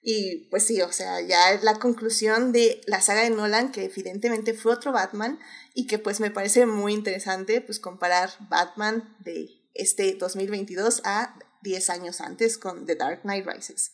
[0.08, 3.86] Y pues sí, o sea, ya es la conclusión de la saga de Nolan, que
[3.86, 5.40] evidentemente fue otro Batman,
[5.76, 11.90] y que pues me parece muy interesante pues comparar Batman de este 2022 a 10
[11.90, 13.92] años antes con The Dark Knight Rises.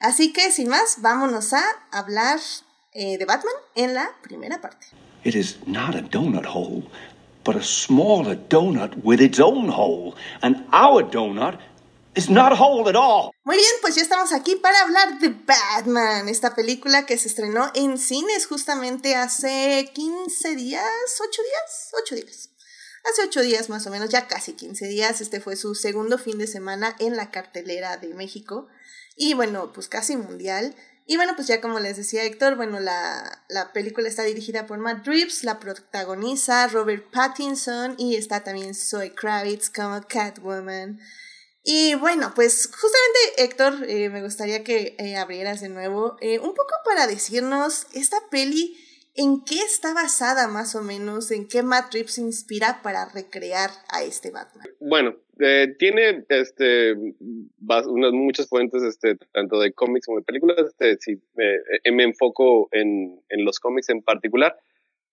[0.00, 1.62] Así que sin más, vámonos a
[1.92, 2.40] hablar
[2.92, 4.88] eh, de Batman en la primera parte.
[5.22, 6.90] It is not a donut hole,
[7.44, 11.58] but a smaller donut with its own hole, and our donut
[12.14, 13.30] It's not whole at all.
[13.44, 17.70] Muy bien, pues ya estamos aquí para hablar de Batman, esta película que se estrenó
[17.74, 20.82] en cines justamente hace 15 días,
[21.20, 22.50] 8 días, 8 días.
[23.04, 26.36] Hace 8 días más o menos, ya casi 15 días, este fue su segundo fin
[26.38, 28.66] de semana en la cartelera de México
[29.14, 30.74] y bueno, pues casi mundial.
[31.06, 34.78] Y bueno, pues ya como les decía Héctor, bueno, la, la película está dirigida por
[34.78, 40.98] Matt Reeves, la protagoniza Robert Pattinson y está también Zoe Kravitz como Catwoman.
[41.62, 46.54] Y bueno, pues justamente Héctor, eh, me gustaría que eh, abrieras de nuevo eh, un
[46.54, 48.76] poco para decirnos esta peli,
[49.14, 53.68] en qué está basada más o menos, en qué Matt Reeves se inspira para recrear
[53.88, 54.68] a este Batman.
[54.78, 55.16] Bueno,
[55.78, 60.58] tiene este unas muchas fuentes, este, tanto de cómics como de películas.
[60.60, 61.20] Este, si
[61.92, 64.56] me enfoco en, en los cómics en particular.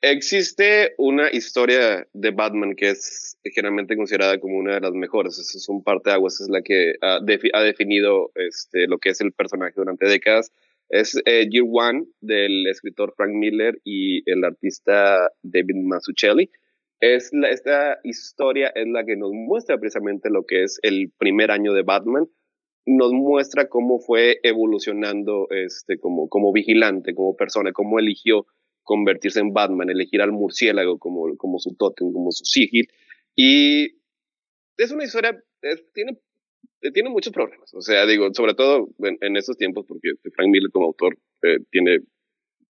[0.01, 5.39] Existe una historia de Batman que es generalmente considerada como una de las mejores.
[5.39, 9.33] Es un parte de aguas, es la que ha, definido este, lo que es el
[9.33, 10.51] personaje durante décadas.
[10.89, 16.51] Es eh, Year One del escritor Frank Miller y el artista David Mazzucchelli.
[16.99, 21.73] Es esta historia es la que nos muestra precisamente lo que es el primer año
[21.73, 22.27] de Batman.
[22.86, 28.45] Nos muestra cómo fue evolucionando este, como, como vigilante, como persona, cómo eligió
[28.88, 32.88] convertirse en Batman, elegir al murciélago como, su totem, como su sigil.
[33.36, 33.97] Y
[34.78, 35.38] es una historia,
[35.93, 36.17] tiene
[36.82, 37.73] eh, tiene muchos problemas.
[37.73, 42.00] O sea, digo, sobre todo en, estos tiempos, porque Frank Miller como autor eh, tiene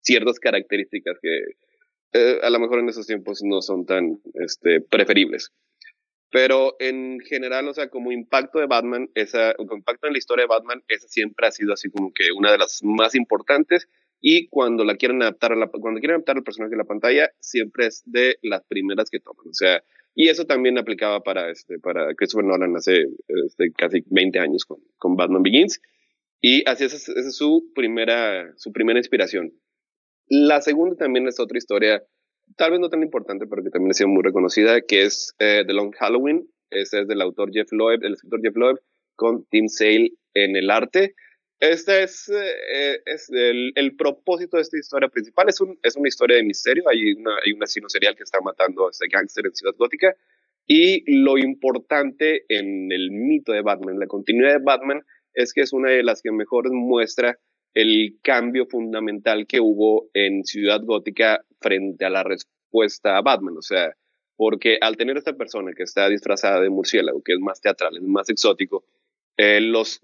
[0.00, 1.38] ciertas características que
[2.12, 5.50] eh, a lo mejor en esos tiempos no son tan este, preferibles.
[6.30, 10.44] Pero en general, o sea, como impacto de Batman, esa, como impacto en la historia
[10.44, 13.88] de Batman, esa siempre ha sido así como que una de las más importantes.
[14.20, 17.30] Y cuando la quieren adaptar a la, cuando quieren adaptar al personaje a la pantalla,
[17.38, 19.46] siempre es de las primeras que toman.
[19.48, 19.82] O sea,
[20.14, 23.04] y eso también aplicaba para, este, para Christopher Nolan hace
[23.44, 25.80] este, casi 20 años con, con Batman Begins.
[26.40, 29.52] Y así es su primera, su primera inspiración.
[30.28, 32.02] La segunda también es otra historia,
[32.56, 35.64] tal vez no tan importante, pero que también ha sido muy reconocida, que es eh,
[35.66, 36.48] The Long Halloween.
[36.70, 38.80] Ese es del autor Jeff Loeb, el escritor Jeff Loeb,
[39.14, 41.14] con Tim Sale en el arte.
[41.58, 45.48] Este es, eh, es el, el, propósito de esta historia principal.
[45.48, 46.84] Es, un, es una historia de misterio.
[46.88, 50.14] Hay, una, hay un asesino serial que está matando a este gángster en Ciudad Gótica.
[50.66, 55.00] Y lo importante en el mito de Batman, la continuidad de Batman,
[55.32, 57.38] es que es una de las que mejor muestra
[57.72, 63.56] el cambio fundamental que hubo en Ciudad Gótica frente a la respuesta a Batman.
[63.56, 63.94] O sea,
[64.36, 68.02] porque al tener esta persona que está disfrazada de murciélago, que es más teatral, es
[68.02, 68.84] más exótico,
[69.36, 70.00] eh, los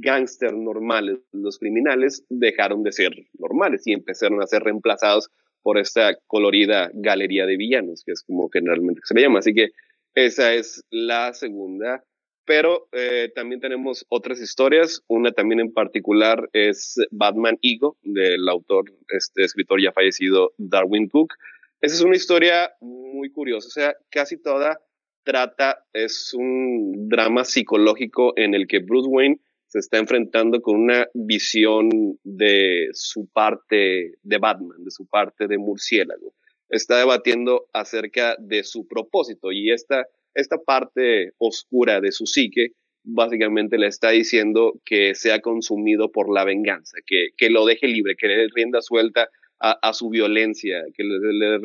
[0.00, 5.30] gángster normales, los criminales, dejaron de ser normales y empezaron a ser reemplazados
[5.62, 9.38] por esta colorida galería de villanos, que es como generalmente se le llama.
[9.38, 9.70] Así que
[10.14, 12.04] esa es la segunda.
[12.46, 15.02] Pero eh, también tenemos otras historias.
[15.08, 21.32] Una también en particular es Batman Ego, del autor, este escritor ya fallecido, Darwin Cook.
[21.80, 23.68] Esa es una historia muy curiosa.
[23.68, 24.78] O sea, casi toda
[25.24, 29.38] trata, es un drama psicológico en el que Bruce Wayne
[29.74, 31.88] se está enfrentando con una visión
[32.22, 36.32] de su parte de Batman, de su parte de murciélago.
[36.68, 42.68] Está debatiendo acerca de su propósito y esta, esta parte oscura de su psique
[43.02, 48.14] básicamente le está diciendo que sea consumido por la venganza, que, que lo deje libre,
[48.16, 51.58] que le rienda suelta a, su violencia, que le, le,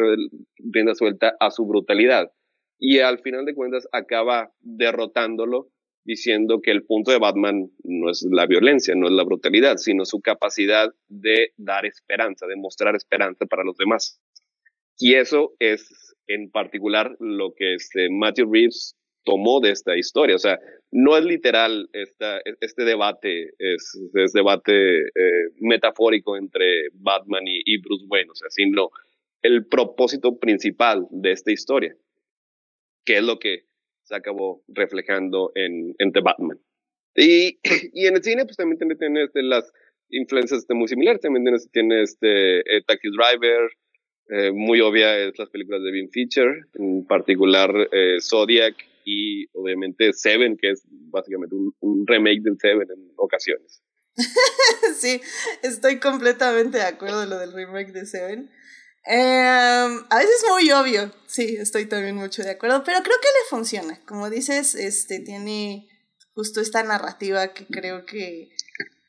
[0.73, 2.31] rienda suelta a su brutalidad.
[2.79, 5.69] Y al final de cuentas acaba derrotándolo
[6.03, 10.05] diciendo que el punto de Batman no es la violencia, no es la brutalidad, sino
[10.05, 14.19] su capacidad de dar esperanza, de mostrar esperanza para los demás.
[14.97, 20.35] Y eso es en particular lo que este Matthew Reeves tomó de esta historia.
[20.35, 20.59] O sea,
[20.91, 28.05] no es literal este debate, es, es debate eh, metafórico entre Batman y, y Bruce
[28.07, 28.89] Wayne, o sea, sino
[29.41, 31.95] el propósito principal de esta historia,
[33.05, 33.68] que es lo que
[34.09, 36.59] se acabó reflejando en, en The Batman.
[37.15, 37.59] Y,
[37.93, 39.71] y, en el cine, pues también tiene, este, las
[40.09, 41.21] influencias este, muy similares.
[41.21, 43.69] También tiene, tiene este, eh, Taxi Driver,
[44.29, 50.11] eh, muy obvia es las películas de Vin Feature, en particular eh, Zodiac y obviamente
[50.13, 53.81] Seven, que es básicamente un, un remake del Seven en ocasiones.
[54.97, 55.21] sí,
[55.63, 58.49] estoy completamente de acuerdo en lo del remake de Seven.
[59.05, 63.27] Em, a veces es muy obvio, sí, estoy también mucho de acuerdo, pero creo que
[63.27, 63.99] le funciona.
[64.05, 65.88] Como dices, este tiene
[66.33, 68.49] justo esta narrativa que creo que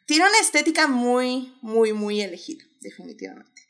[0.07, 3.63] tiene una estética muy, muy, muy elegida, definitivamente.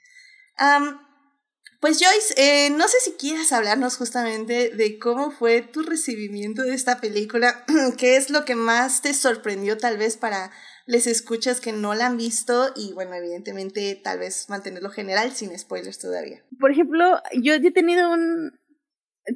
[1.80, 6.74] pues Joyce, eh, no sé si quieras hablarnos justamente de cómo fue tu recibimiento de
[6.74, 7.64] esta película,
[7.98, 10.50] qué es lo que más te sorprendió tal vez para
[10.86, 15.56] les escuchas que no la han visto y bueno, evidentemente tal vez mantenerlo general sin
[15.58, 16.44] spoilers todavía.
[16.58, 18.58] Por ejemplo, yo he tenido un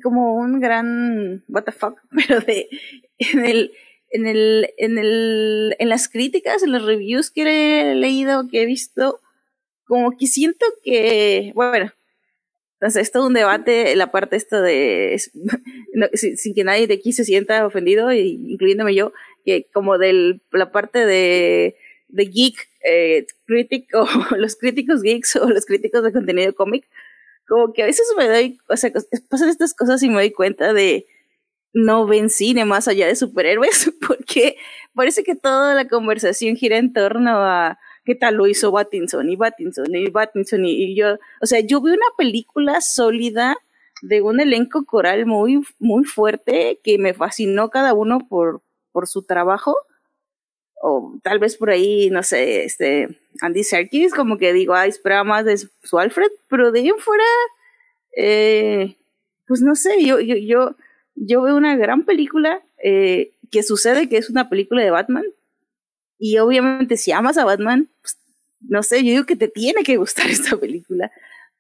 [0.03, 2.69] como un gran what the fuck, pero de
[3.19, 3.73] en el
[4.11, 8.67] en el en el en las críticas, en los reviews que he leído, que he
[8.67, 9.21] visto,
[9.87, 11.93] como que siento que bueno,
[12.75, 15.19] entonces es todo un debate la parte esta de
[16.15, 19.13] sin, que nadie de aquí se sienta ofendido, incluyéndome yo,
[19.45, 21.77] que como de la parte de,
[22.09, 26.87] de geek eh, crítico, los críticos geeks o los críticos de contenido cómic,
[27.47, 28.91] como que a veces me doy, o sea,
[29.29, 31.07] pasan estas cosas y me doy cuenta de
[31.75, 34.57] no ven cine más allá de superhéroes, porque
[34.95, 39.37] parece que toda la conversación gira en torno a qué tal lo hizo Battinson y
[39.37, 43.57] Battinson y Battinson y, y yo, o sea, yo vi una película sólida
[44.03, 48.63] de un elenco coral muy, muy fuerte que me fascinó cada uno por,
[48.95, 49.77] por su trabajo.
[50.81, 53.09] O tal vez por ahí, no sé, este,
[53.41, 56.99] Andy Serkis, como que digo, ay, esperaba más de su Alfred, pero de ahí en
[56.99, 57.25] fuera,
[58.17, 58.97] eh,
[59.47, 60.77] pues no sé, yo, yo, yo,
[61.17, 65.25] yo veo una gran película eh, que sucede que es una película de Batman.
[66.19, 68.19] Y obviamente si amas a Batman, pues,
[68.61, 71.11] no sé, yo digo que te tiene que gustar esta película.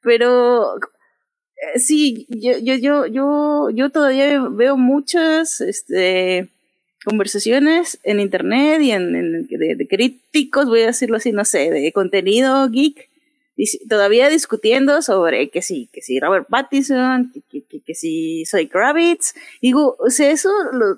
[0.02, 6.50] Pero eh, sí, yo, yo, yo, yo, yo todavía veo muchas, este,
[7.04, 12.68] conversaciones en internet y en, de, críticos, voy a decirlo así, no sé, de contenido
[12.68, 13.08] geek,
[13.88, 19.34] todavía discutiendo sobre que sí, que sí Robert Pattinson, que, que, que, sí soy Kravitz.
[19.62, 20.50] Digo, o sea, eso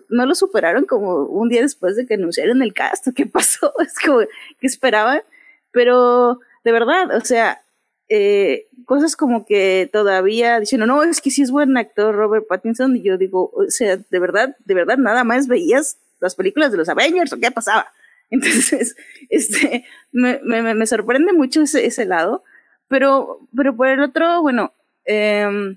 [0.09, 3.73] no lo superaron como un día después de que anunciaron el cast, ¿qué pasó?
[3.81, 4.21] Es como
[4.59, 5.23] que esperaban,
[5.71, 7.61] pero de verdad, o sea,
[8.09, 12.97] eh, cosas como que todavía diciendo, no, es que sí es buen actor Robert Pattinson,
[12.97, 16.79] y yo digo, o sea, de verdad, de verdad, nada más veías las películas de
[16.79, 17.89] los Avengers o qué pasaba.
[18.31, 18.97] Entonces,
[19.29, 22.43] este, me, me, me sorprende mucho ese, ese lado,
[22.89, 24.73] pero, pero por el otro, bueno,
[25.05, 25.77] eh,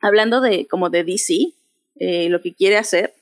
[0.00, 1.52] hablando de como de DC,
[1.96, 3.14] eh, lo que quiere hacer,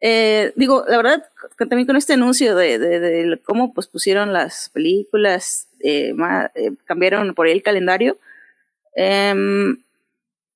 [0.00, 1.24] eh, digo, la verdad,
[1.56, 6.14] también con este anuncio de, cómo pues pusieron las películas, eh,
[6.54, 8.18] eh, cambiaron por ahí el calendario,
[8.94, 9.82] em,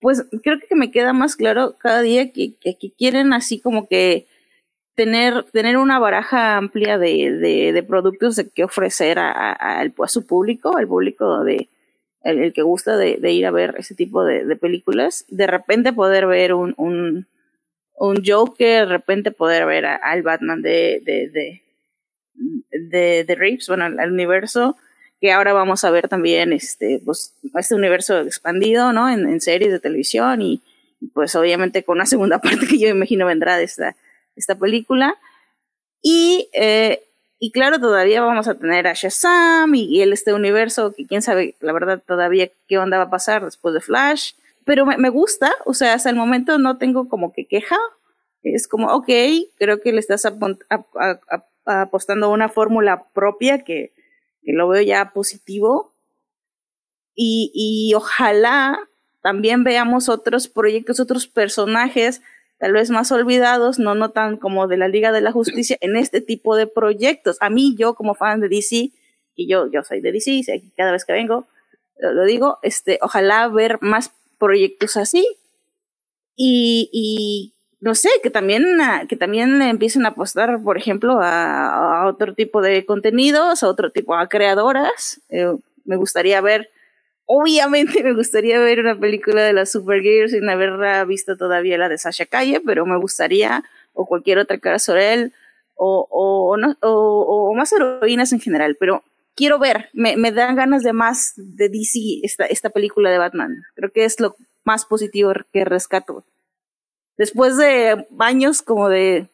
[0.01, 2.55] pues creo que me queda más claro cada día que,
[2.99, 4.27] quieren así como que
[4.95, 11.45] tener, tener una baraja amplia de, productos de que ofrecer a, su público, al público
[11.45, 11.69] de
[12.23, 16.55] el, que gusta de, ir a ver ese tipo de, películas, de repente poder ver
[16.55, 17.27] un
[18.01, 21.63] un Joker, de repente poder ver al Batman de, de, de,
[22.71, 24.79] de, de Reeves, bueno, al, universo,
[25.21, 29.11] que ahora vamos a ver también este, pues, este universo expandido, ¿no?
[29.11, 30.63] En, en series de televisión y,
[31.13, 33.95] pues obviamente con una segunda parte que yo imagino vendrá de esta,
[34.35, 35.19] esta película.
[36.01, 37.03] Y, eh,
[37.39, 41.55] y claro, todavía vamos a tener a Shazam y, y este universo que quién sabe,
[41.61, 44.33] la verdad, todavía qué onda va a pasar después de Flash
[44.65, 47.77] pero me, me, gusta, o sea, hasta el momento no tengo como que queja.
[48.43, 49.09] Es como, ok,
[49.57, 50.27] creo que le estás
[51.65, 53.93] apostando a una fórmula propia que,
[54.43, 55.95] que, lo veo ya positivo.
[57.15, 58.79] Y, y ojalá
[59.23, 62.23] también veamos otros proyectos, otros personajes,
[62.59, 65.97] tal vez más olvidados, no, no tan como de la Liga de la Justicia, en
[65.97, 67.37] este tipo de proyectos.
[67.41, 68.93] A mí, yo como fan de DC,
[69.35, 70.43] y yo, yo soy de DC,
[70.77, 71.47] cada vez que vengo,
[71.99, 75.25] lo digo, este, ojalá ver más proyectos así.
[76.37, 78.65] Y, no sé, que también,
[79.09, 84.17] que también empiecen a apostar, por ejemplo, a, otro tipo de contenidos, a otro tipo,
[84.17, 85.21] a creadoras.
[85.29, 86.71] Eh, me gustaría ver,
[87.27, 91.99] obviamente me gustaría ver una película de las Supergirls sin haberla visto todavía la de
[91.99, 93.63] Sasha Calle, pero me gustaría,
[93.93, 95.33] o cualquier otra cara sobre él,
[95.75, 99.03] o, o, no, o, o más heroínas en general, pero
[99.41, 103.63] quiero ver, me, me, dan ganas de más de DC, esta, esta película de Batman.
[103.75, 106.27] Creo que es lo más positivo que rescato.
[107.17, 109.29] Después de años como de,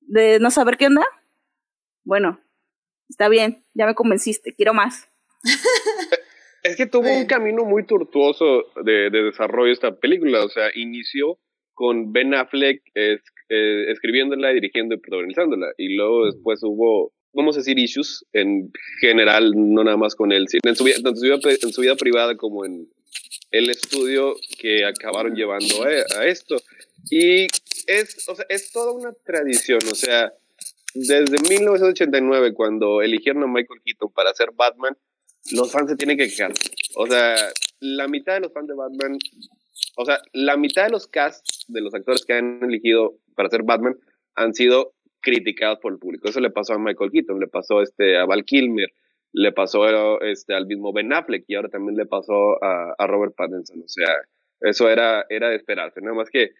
[0.00, 1.04] de no saber qué onda,
[2.04, 2.40] bueno,
[3.10, 5.06] está bien, ya me convenciste, quiero más.
[6.62, 11.38] es que tuvo un camino muy tortuoso de, de, desarrollo esta película, o sea, inició
[11.74, 17.60] con Ben Affleck es, eh, escribiéndola, dirigiendo y protagonizándola, y luego después hubo vamos a
[17.60, 21.96] decir, issues en general, no nada más con él, en su, vida, en su, vida,
[21.96, 22.88] privada como en
[23.50, 26.56] el estudio que acabaron llevando a, a, esto.
[27.10, 27.46] Y
[27.86, 30.32] es, o sea, es toda una tradición, o sea,
[30.94, 34.96] desde 1989, cuando eligieron a Michael Keaton para hacer Batman,
[35.52, 36.52] los fans se tienen que quejar.
[36.94, 37.34] O sea,
[37.80, 39.18] la mitad de los fans de Batman,
[39.96, 43.64] o sea, la mitad de los casts de los actores que han elegido para hacer
[43.64, 43.96] Batman
[44.36, 44.94] han sido
[45.24, 46.28] criticados por el público.
[46.28, 48.90] Eso le pasó a Michael Keaton, le pasó este, a Val Kilmer,
[49.32, 53.34] le pasó este, al mismo Ben Affleck y ahora también le pasó a, a Robert
[53.34, 53.80] Pattinson.
[53.80, 54.14] O sea,
[54.60, 56.00] eso era, era de esperarse.
[56.00, 56.50] Nada más que,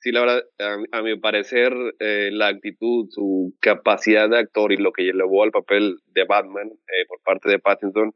[0.00, 4.78] sí, la verdad, a, a mi parecer, eh, la actitud, su capacidad de actor y
[4.78, 8.12] lo que llevó al papel de Batman eh, por parte de Pattinson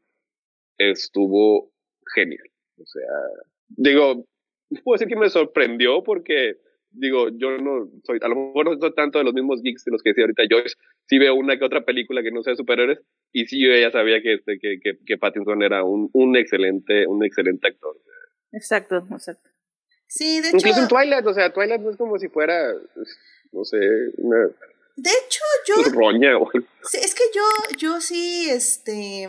[0.77, 1.71] estuvo
[2.15, 2.49] genial.
[2.77, 3.03] O sea,
[3.67, 4.25] digo,
[4.83, 6.55] puedo decir que me sorprendió porque
[6.91, 9.91] digo, yo no soy, a lo mejor no soy tanto de los mismos geeks de
[9.91, 10.75] los que decía ahorita Joyce,
[11.05, 12.99] sí veo una que otra película que no sea de superhéroes,
[13.31, 17.07] y sí yo ya sabía que este, que, que, que Pattinson era un, un excelente,
[17.07, 17.97] un excelente actor.
[18.51, 19.49] Exacto, exacto.
[20.07, 20.57] Sí, de hecho.
[20.57, 22.73] Incluso en Twilight, o sea, Twilight no es como si fuera,
[23.51, 23.77] no sé,
[24.17, 24.47] una.
[24.95, 25.75] De hecho, yo.
[25.91, 26.31] Roña,
[26.83, 29.27] sí, es que yo, yo sí, este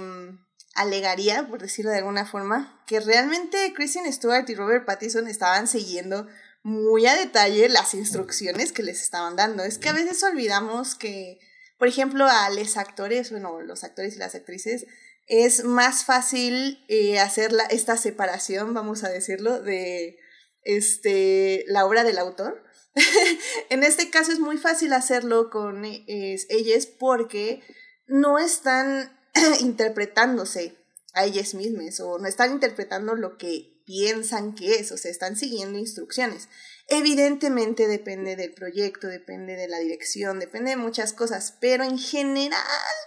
[0.74, 6.26] alegaría, por decirlo de alguna forma, que realmente Kristen Stewart y Robert Pattinson estaban siguiendo
[6.62, 9.62] muy a detalle las instrucciones que les estaban dando.
[9.64, 11.38] Es que a veces olvidamos que,
[11.78, 14.86] por ejemplo, a los actores, bueno, los actores y las actrices,
[15.26, 20.18] es más fácil eh, hacer la, esta separación, vamos a decirlo, de
[20.64, 22.64] este, la obra del autor.
[23.70, 27.62] en este caso es muy fácil hacerlo con ellas porque
[28.06, 29.16] no están
[29.60, 30.76] interpretándose
[31.14, 35.36] a ellas mismas o no están interpretando lo que piensan que es, o sea, están
[35.36, 36.48] siguiendo instrucciones.
[36.88, 42.58] Evidentemente depende del proyecto, depende de la dirección, depende de muchas cosas, pero en general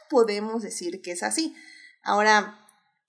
[0.09, 1.53] podemos decir que es así.
[2.01, 2.59] Ahora,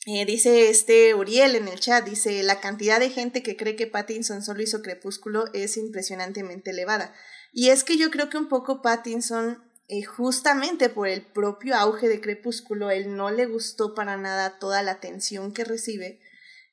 [0.07, 3.87] eh, dice este Uriel en el chat, dice, la cantidad de gente que cree que
[3.87, 7.15] Pattinson solo hizo Crepúsculo es impresionantemente elevada.
[7.53, 12.09] Y es que yo creo que un poco Pattinson, eh, justamente por el propio auge
[12.09, 16.21] de Crepúsculo, él no le gustó para nada toda la atención que recibe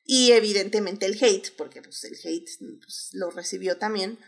[0.05, 2.49] y evidentemente el hate, porque pues, el hate
[2.79, 4.19] pues, lo recibió también.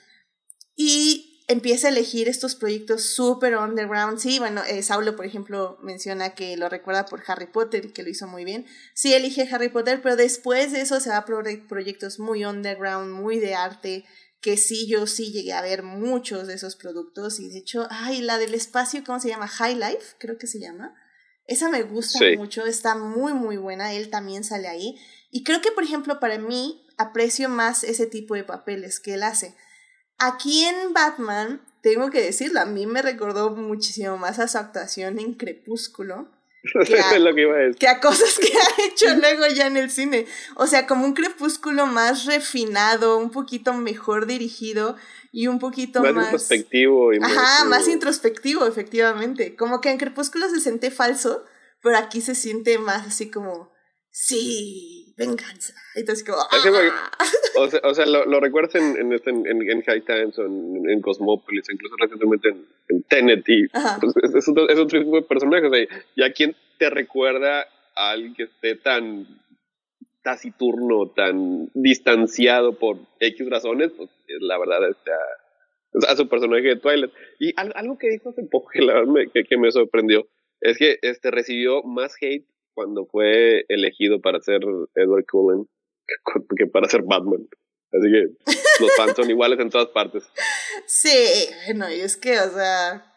[0.75, 4.19] Y empieza a elegir estos proyectos súper underground.
[4.19, 8.09] Sí, bueno, eh, Saulo, por ejemplo, menciona que lo recuerda por Harry Potter que lo
[8.09, 8.65] hizo muy bien.
[8.93, 13.39] Sí, elige Harry Potter, pero después de eso se va a proyectos muy underground, muy
[13.39, 14.05] de arte,
[14.41, 18.21] que sí, yo sí llegué a ver muchos de esos productos y de hecho, ay,
[18.21, 19.47] la del espacio, ¿cómo se llama?
[19.47, 20.93] High Life, creo que se llama.
[21.45, 24.97] Esa me gusta mucho, está muy, muy buena, él también sale ahí.
[25.33, 29.23] Y creo que, por ejemplo, para mí, aprecio más ese tipo de papeles que él
[29.23, 29.55] hace
[30.19, 35.19] Aquí en Batman, tengo que decirlo, a mí me recordó muchísimo más a su actuación
[35.19, 36.29] en Crepúsculo.
[36.87, 40.25] Que a, lo que, a cosas que ha hecho luego ya en el cine.
[40.55, 44.95] O sea, como un crepúsculo más refinado, un poquito mejor dirigido
[45.33, 46.13] y un poquito más.
[46.13, 47.13] Más introspectivo.
[47.13, 49.57] Y Ajá, más introspectivo, efectivamente.
[49.57, 51.43] Como que en Crepúsculo se siente falso,
[51.81, 53.73] pero aquí se siente más así como.
[54.09, 55.73] Sí, venganza.
[55.95, 57.25] Entonces, como, ¡ah!
[57.57, 60.45] o, sea, o sea, lo, lo recuerdas en, en, este, en, en, High Times o
[60.45, 63.43] en, en Cosmopolis, incluso recientemente en, en Tenet.
[63.47, 65.67] Y, pues, es, otro, es, otro, tipo de personaje.
[65.67, 69.27] O sea, ya quien te recuerda a alguien que esté tan
[70.23, 74.09] taciturno, tan distanciado por X razones, pues
[74.39, 75.17] la verdad está
[76.07, 77.11] a su personaje de Twilight.
[77.39, 80.27] Y algo que dijo hace poco que, la me, que, que me sorprendió
[80.61, 84.61] es que este recibió más hate cuando fue elegido para ser
[84.95, 85.67] Edward Cullen
[86.57, 87.47] que para ser Batman.
[87.91, 90.23] Así que los fans son iguales en todas partes.
[90.85, 93.15] Sí, bueno, y es que, o sea,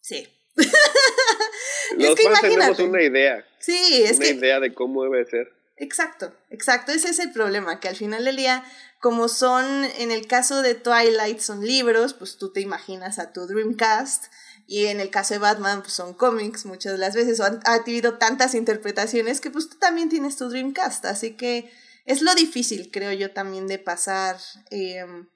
[0.00, 0.26] sí.
[0.56, 3.46] los es que fans tenemos una idea.
[3.60, 5.52] Sí, es una idea de cómo debe ser.
[5.76, 8.64] Exacto, exacto, ese es el problema, que al final del día,
[9.00, 13.46] como son, en el caso de Twilight son libros, pues tú te imaginas a tu
[13.46, 14.32] Dreamcast,
[14.66, 17.60] y en el caso de Batman, pues son cómics muchas de las veces, o han,
[17.64, 21.70] ha tenido tantas interpretaciones que pues tú también tienes tu Dreamcast, así que
[22.04, 24.38] es lo difícil, creo yo, también de pasar
[24.70, 25.28] em,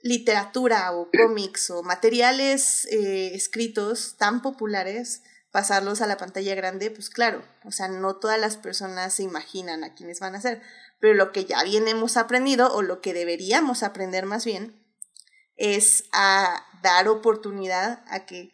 [0.00, 7.10] literatura o cómics o materiales eh, escritos tan populares, pasarlos a la pantalla grande, pues
[7.10, 10.62] claro, o sea, no todas las personas se imaginan a quiénes van a ser,
[11.00, 14.81] pero lo que ya bien hemos aprendido, o lo que deberíamos aprender más bien,
[15.62, 18.52] es a dar oportunidad a que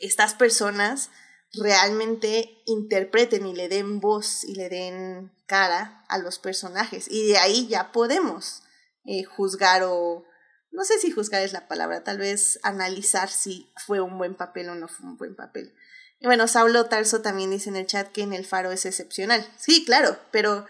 [0.00, 1.08] estas personas
[1.54, 7.06] realmente interpreten y le den voz y le den cara a los personajes.
[7.10, 8.62] Y de ahí ya podemos
[9.06, 10.26] eh, juzgar o,
[10.72, 14.68] no sé si juzgar es la palabra, tal vez analizar si fue un buen papel
[14.68, 15.74] o no fue un buen papel.
[16.20, 19.50] Y bueno, Saulo Tarso también dice en el chat que en el faro es excepcional.
[19.56, 20.66] Sí, claro, pero,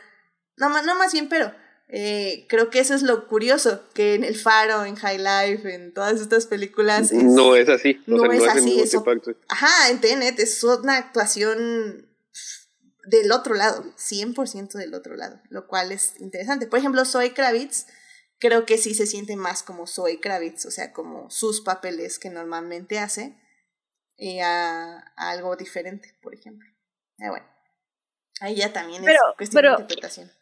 [0.58, 1.52] no, no más bien, pero
[1.88, 5.94] eh, creo que eso es lo curioso, que en El Faro, en High Life, en
[5.94, 7.12] todas estas películas...
[7.12, 8.02] no es así.
[8.06, 8.82] No, es, así.
[9.48, 12.08] ajá, en Tenet es una actuación
[13.04, 16.66] del otro lado, 100% del otro lado, lo cual es interesante.
[16.66, 17.86] Por ejemplo, Zoe Kravitz,
[18.40, 22.30] creo que sí se siente más como Zoe Kravitz, o sea, como sus papeles que
[22.30, 23.38] normalmente hace,
[24.16, 26.68] y a, algo diferente, por ejemplo.
[27.20, 27.46] Ah, bueno,
[28.40, 30.32] ahí ya también es cuestión de interpretación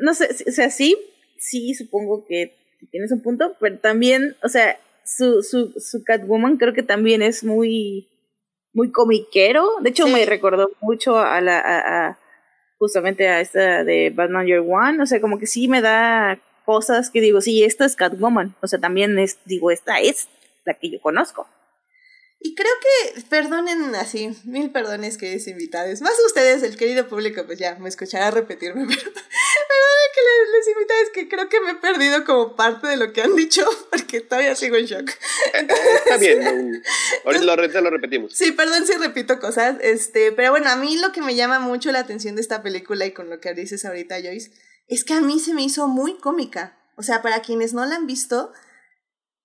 [0.00, 0.96] no sé, o sea, sí,
[1.38, 2.56] sí, supongo que
[2.90, 7.44] tienes un punto, pero también, o sea, su, su, su Catwoman creo que también es
[7.44, 8.08] muy,
[8.72, 9.68] muy comiquero.
[9.80, 12.18] De hecho, me recordó mucho a la, a,
[12.78, 15.02] justamente a esta de Batman Year One.
[15.02, 18.54] O sea, como que sí me da cosas que digo, sí, esta es Catwoman.
[18.60, 20.28] O sea, también es, digo, esta es
[20.64, 21.46] la que yo conozco.
[22.44, 26.00] Y creo que, perdonen así, mil perdones, queridos invitados.
[26.00, 30.68] Más ustedes, el querido público, pues ya me escuchará repetirme, pero perdonen que les, les
[30.74, 34.20] invitados que creo que me he perdido como parte de lo que han dicho, porque
[34.22, 35.08] todavía sigo en shock.
[35.54, 36.82] Está bien,
[37.24, 38.32] ahorita lo, lo repetimos.
[38.34, 41.92] Sí, perdón si repito cosas, este, pero bueno, a mí lo que me llama mucho
[41.92, 44.50] la atención de esta película y con lo que dices ahorita, Joyce,
[44.88, 46.76] es que a mí se me hizo muy cómica.
[46.96, 48.52] O sea, para quienes no la han visto,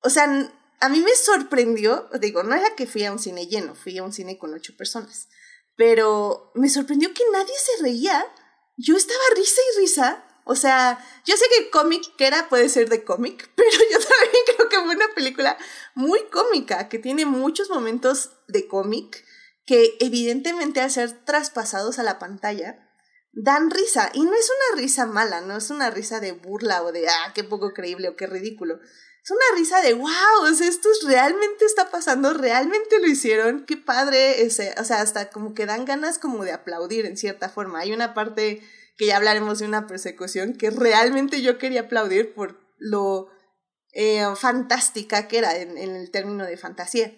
[0.01, 3.75] o sea, a mí me sorprendió, digo, no era que fui a un cine lleno,
[3.75, 5.27] fui a un cine con ocho personas,
[5.75, 8.25] pero me sorprendió que nadie se reía.
[8.77, 10.23] Yo estaba risa y risa.
[10.43, 14.43] O sea, yo sé que cómic que era puede ser de cómic, pero yo también
[14.55, 15.57] creo que fue una película
[15.93, 19.25] muy cómica, que tiene muchos momentos de cómic,
[19.65, 22.87] que evidentemente al ser traspasados a la pantalla,
[23.33, 24.09] dan risa.
[24.13, 27.33] Y no es una risa mala, no es una risa de burla o de, ah,
[27.35, 28.79] qué poco creíble o qué ridículo.
[29.27, 33.75] Es una risa de, wow, o sea, esto realmente está pasando, realmente lo hicieron, qué
[33.75, 37.79] padre, ese, o sea, hasta como que dan ganas como de aplaudir en cierta forma.
[37.79, 38.61] Hay una parte
[38.95, 43.27] que ya hablaremos de una persecución que realmente yo quería aplaudir por lo
[43.91, 47.13] eh, fantástica que era en, en el término de fantasía.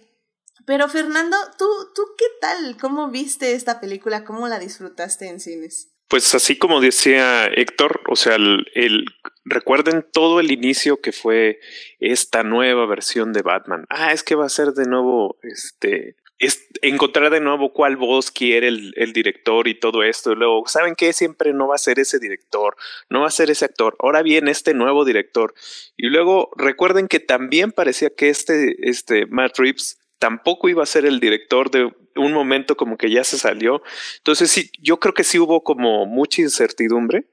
[0.65, 2.75] Pero Fernando, ¿tú, ¿tú qué tal?
[2.81, 4.25] ¿Cómo viste esta película?
[4.25, 5.91] ¿Cómo la disfrutaste en cines?
[6.09, 9.05] Pues así como decía Héctor, o sea, el,
[9.45, 11.59] recuerden todo el inicio que fue
[11.99, 13.85] esta nueva versión de Batman.
[13.89, 18.31] Ah, es que va a ser de nuevo, este, es encontrar de nuevo cuál voz
[18.31, 20.31] quiere el, el, director y todo esto.
[20.31, 21.13] Y luego, ¿saben qué?
[21.13, 22.75] Siempre no va a ser ese director,
[23.09, 23.95] no va a ser ese actor.
[23.99, 25.53] Ahora viene este nuevo director.
[25.95, 31.05] Y luego recuerden que también parecía que este, este Matt Reeves tampoco iba a ser
[31.05, 33.81] el director de un momento como que ya se salió.
[34.17, 37.25] Entonces sí, yo creo que sí hubo como mucha incertidumbre.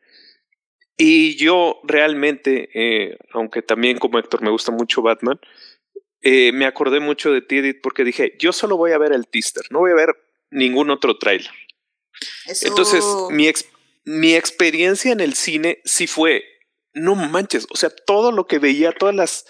[0.99, 5.39] Y yo realmente, eh, aunque también como Héctor me gusta mucho Batman,
[6.23, 9.29] eh, me acordé mucho de ti, Edith, porque dije, yo solo voy a ver el
[9.29, 10.09] teaser, no voy a ver
[10.51, 11.51] ningún otro tráiler.
[12.63, 13.67] Entonces, mi, ex
[14.05, 16.45] mi experiencia en el cine sí fue,
[16.95, 19.47] no manches, o sea, todo lo que veía, todas las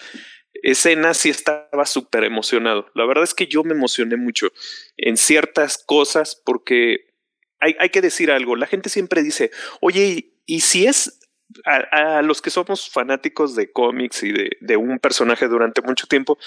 [0.62, 2.90] escena sí estaba súper emocionado.
[2.94, 4.48] La verdad es que yo me emocioné mucho
[4.96, 7.14] en ciertas cosas porque
[7.60, 8.56] hay, hay que decir algo.
[8.56, 9.50] La gente siempre dice,
[9.80, 11.20] oye, ¿y, si es
[11.64, 16.38] a, los que somos fanáticos de cómics y de, de un personaje durante mucho tiempo?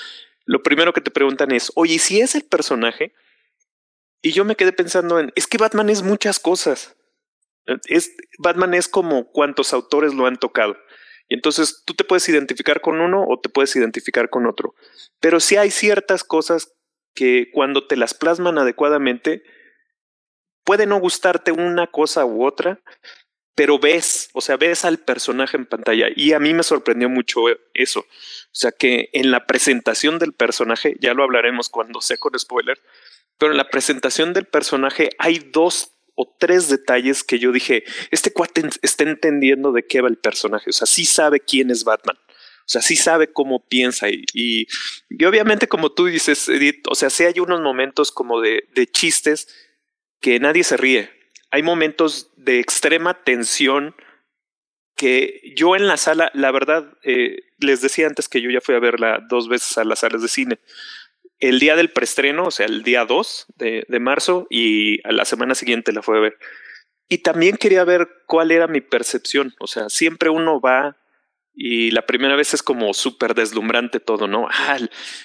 [0.45, 3.14] Lo primero que te preguntan es, oye, ¿y si es el personaje?
[4.22, 6.95] Y yo me quedé pensando en, es que Batman es muchas cosas.
[7.86, 10.76] Es, Batman es como cuantos autores lo han tocado.
[11.30, 14.75] Y entonces tú te puedes identificar con uno o te puedes identificar con otro.
[15.19, 16.73] Pero sí hay ciertas cosas
[17.13, 19.43] que cuando te las plasman adecuadamente,
[20.63, 22.82] puede no gustarte una cosa u otra,
[23.55, 26.07] pero ves, o sea, ves al personaje en pantalla.
[26.15, 27.41] Y a mí me sorprendió mucho
[27.73, 27.99] eso.
[27.99, 28.05] O
[28.53, 32.80] sea, que en la presentación del personaje, ya lo hablaremos cuando sea con spoiler,
[33.38, 38.34] pero en la presentación del personaje hay dos o tres detalles que yo dije, este
[38.34, 42.17] cuate está entendiendo de qué va el personaje, o sea, sí sabe quién es Batman.
[42.17, 44.67] O sea, sí sabe cómo piensa y,
[45.26, 49.47] obviamente como tú dices, Edith, o sea, sí hay unos momentos como de, de chistes
[50.20, 51.09] que nadie se ríe.
[51.49, 53.95] Hay momentos de extrema tensión
[54.95, 58.76] que yo en la sala, la verdad, eh, les decía antes que yo ya fui
[58.76, 60.59] a verla dos veces a las salas de cine
[61.39, 65.25] el día del preestreno, o sea, el día 2 de, de, marzo, y a la
[65.25, 66.37] semana siguiente la fue a ver.
[67.07, 69.55] Y también quería ver cuál era mi percepción.
[69.59, 70.99] O sea, siempre uno va
[71.61, 74.47] y la primera vez es como súper deslumbrante todo, ¿no?
[74.49, 74.77] Ah,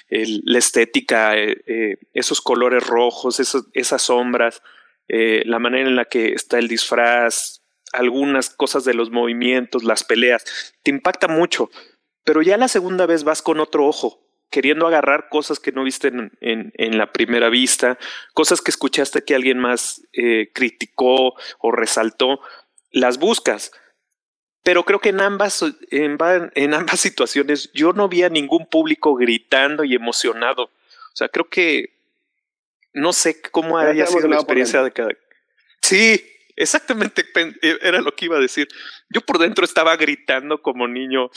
[0.09, 4.61] la estética, eh, eh, esos colores rojos, esos, esas sombras,
[5.07, 7.61] eh, la manera en la que está el disfraz,
[7.93, 11.69] algunas cosas de los movimientos, las peleas, te impacta mucho.
[12.25, 14.24] Pero ya la segunda vez vas con otro ojo,
[14.55, 17.99] queriendo agarrar cosas que no viste en, en, en, la primera vista,
[18.33, 22.39] cosas que escuchaste que alguien más eh, criticó o resaltó,
[22.89, 23.73] las buscas.
[24.63, 26.17] Pero creo que en ambas, en,
[26.55, 30.63] en ambas situaciones yo no vi a ningún público gritando y emocionado.
[30.63, 31.93] O sea, creo que
[32.93, 35.09] no sé cómo haya sido la experiencia de cada.
[35.81, 36.25] Sí,
[36.55, 37.25] exactamente
[37.61, 38.69] era lo que iba a decir.
[39.09, 41.29] Yo por dentro estaba gritando como niño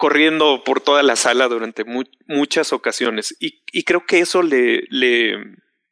[0.00, 5.36] corriendo por toda la sala durante mu muchas ocasiones y, creo que eso le, le,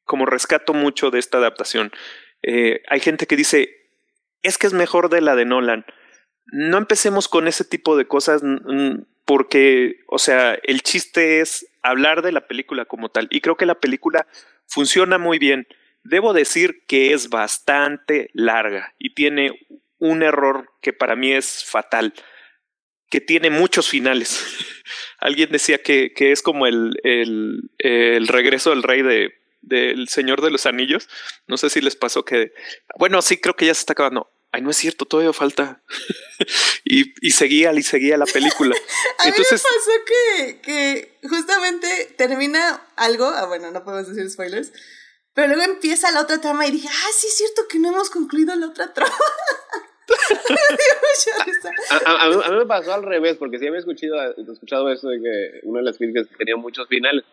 [0.05, 1.93] como rescato mucho de esta adaptación.
[2.43, 3.69] Eh, hay gente que dice,
[4.43, 5.85] es que es mejor de la de Nolan.
[6.47, 8.41] No empecemos con ese tipo de cosas
[9.27, 13.67] porque, o sea, el chiste es hablar de la película como tal y creo que
[13.67, 14.27] la película
[14.65, 15.69] funciona muy bien.
[16.03, 19.67] Debo decir que es bastante larga y tiene
[19.99, 22.15] un error que para mí es fatal
[23.11, 24.45] que tiene muchos finales.
[25.19, 30.41] Alguien decía que, que es como el, el, el, regreso del rey de del Señor
[30.43, 31.09] de los Anillos.
[31.47, 32.53] No sé si les pasó que,
[32.97, 34.31] bueno, sí creo que ya se está acabando.
[34.51, 35.83] Ay, no es cierto, todavía falta.
[36.85, 38.75] y, y, seguía y seguía la película.
[39.19, 44.31] A Entonces, mí me pasó que, que justamente termina algo, ah, bueno, no podemos decir
[44.31, 44.73] spoilers,
[45.35, 48.11] pero luego empieza la otra trama y dije, ah, sí es cierto que no hemos
[48.11, 49.13] concluido la otra trama.
[51.91, 55.21] a, a, a, mí me pasó al revés, porque sí había escuchado, escuchado eso de
[55.21, 57.25] que una de las críticas tenía muchos finales.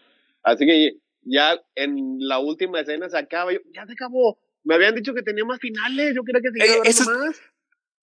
[0.44, 4.40] Así que ya en la última escena se acaba, yo, ya se acabó.
[4.64, 7.42] Me habían dicho que tenía más finales, yo quería que siguiera eh, más.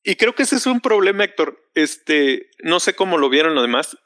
[0.05, 1.59] Y creo que ese es un problema, Héctor.
[1.75, 3.97] Este, no sé cómo lo vieron los demás,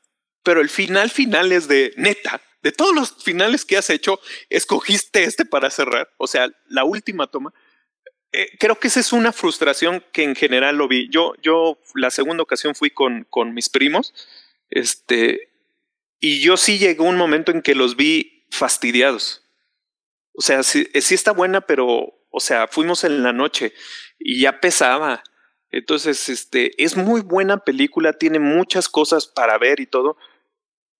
[0.43, 2.41] pero el final final es de neta.
[2.62, 4.19] de todos los finales que has hecho,
[4.51, 6.09] escogiste este para cerrar.
[6.19, 7.55] O sea, la última toma.
[8.33, 11.09] Eh, creo que esa es una frustración que en general lo vi.
[11.11, 14.14] Yo, yo la segunda ocasión fui con, con mis primos,
[14.70, 15.51] este,
[16.20, 19.43] y yo sí llegó un momento en que los vi fastidiados.
[20.35, 23.72] O sea, sí, sí está buena, pero, o sea, fuimos en la noche
[24.18, 25.22] y ya pesaba.
[25.70, 30.16] Entonces, este, es muy buena película, tiene muchas cosas para ver y todo,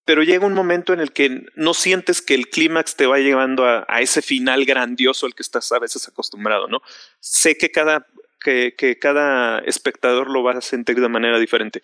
[0.07, 3.67] pero llega un momento en el que no sientes que el clímax te va llevando
[3.67, 6.81] a, a, ese final grandioso al que estás a veces acostumbrado, ¿no?
[7.21, 8.07] Sé que cada,
[8.41, 11.83] que, que cada espectador lo va a sentir de manera diferente,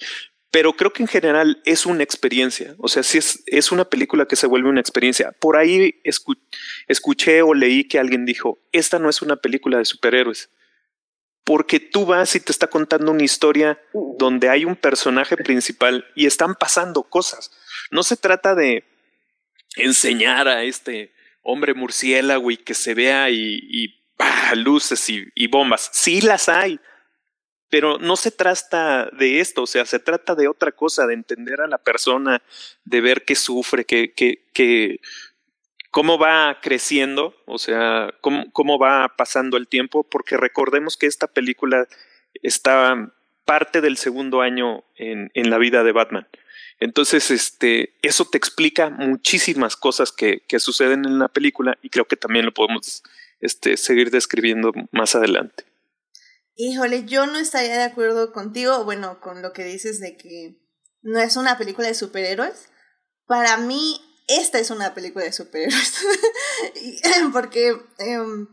[0.52, 4.26] pero creo que en general es una experiencia, o sea, sí es, es una película
[4.26, 5.32] que se vuelve una experiencia.
[5.32, 6.34] Por ahí escu
[6.86, 10.50] escuché o leí que alguien dijo, esta no es una película de superhéroes,
[11.42, 13.80] porque tú vas y te está contando una historia
[14.18, 17.50] donde hay un personaje principal y están pasando cosas.
[17.92, 18.84] No se trata de
[19.76, 21.12] enseñar a este
[21.42, 24.00] hombre murciélago y que se vea y,
[24.56, 25.90] luces y, bombas.
[25.92, 26.80] Sí las hay,
[27.68, 31.60] pero no se trata de esto, o sea, se trata de otra cosa, de entender
[31.60, 32.42] a la persona,
[32.84, 35.00] de ver qué sufre, que
[35.92, 41.26] cómo va creciendo, o sea, cómo, cómo va pasando el tiempo, porque recordemos que esta
[41.26, 41.86] película
[42.42, 43.12] está
[43.44, 46.26] parte del segundo año en, en la vida de Batman.
[46.78, 52.16] Entonces, este, eso te explica muchísimas cosas que, suceden en la película y creo que
[52.16, 53.02] también lo podemos
[53.40, 55.64] este, seguir describiendo más adelante.
[56.56, 60.60] Híjole, yo no estaría de acuerdo contigo, bueno, con lo que dices de que
[61.02, 62.68] no es una película de superhéroes.
[63.26, 65.94] Para mí, esta es una película de superhéroes.
[67.32, 68.46] Porque, um,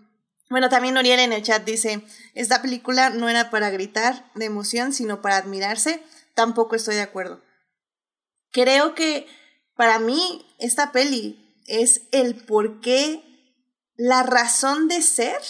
[0.50, 2.02] bueno, también Oriel en el chat dice,
[2.34, 6.02] esta película no era para gritar de emoción, sino para admirarse.
[6.34, 7.42] Tampoco estoy de acuerdo.
[8.52, 9.28] Creo que
[9.76, 13.24] para mí esta peli es el porqué,
[13.96, 15.42] la razón de ser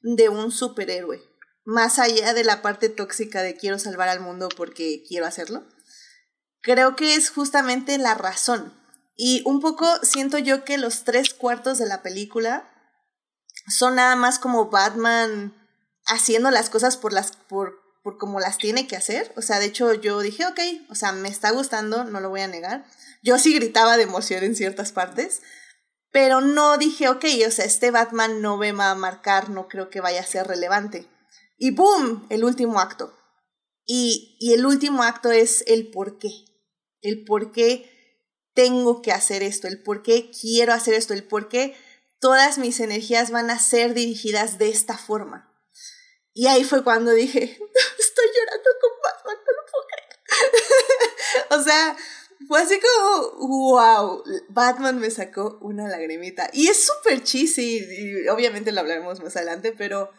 [0.00, 1.22] de un superhéroe.
[1.64, 5.66] Más allá de la parte tóxica de quiero salvar al mundo porque quiero hacerlo.
[6.60, 8.78] Creo que es justamente la razón
[9.20, 12.70] y un poco siento yo que los tres cuartos de la película
[13.66, 15.52] son nada más como Batman
[16.06, 17.77] haciendo las cosas por las por,
[18.08, 19.34] por como las tiene que hacer.
[19.36, 22.40] O sea, de hecho yo dije, ok, o sea, me está gustando, no lo voy
[22.40, 22.86] a negar.
[23.22, 25.42] Yo sí gritaba de emoción en ciertas partes,
[26.10, 29.90] pero no dije, ok, o sea, este Batman no me va a marcar, no creo
[29.90, 31.06] que vaya a ser relevante.
[31.58, 33.14] Y boom, el último acto.
[33.84, 36.30] Y, y el último acto es el por qué.
[37.02, 37.90] El por qué
[38.54, 41.76] tengo que hacer esto, el por qué quiero hacer esto, el por qué
[42.20, 45.47] todas mis energías van a ser dirigidas de esta forma.
[46.38, 47.42] Y ahí fue cuando dije,
[47.98, 51.46] estoy llorando con Batman, no lo puedo creer.
[51.60, 51.96] o sea,
[52.46, 56.48] fue así como, wow, Batman me sacó una lagrimita.
[56.52, 60.12] Y es súper cheesy, y obviamente lo hablaremos más adelante, pero,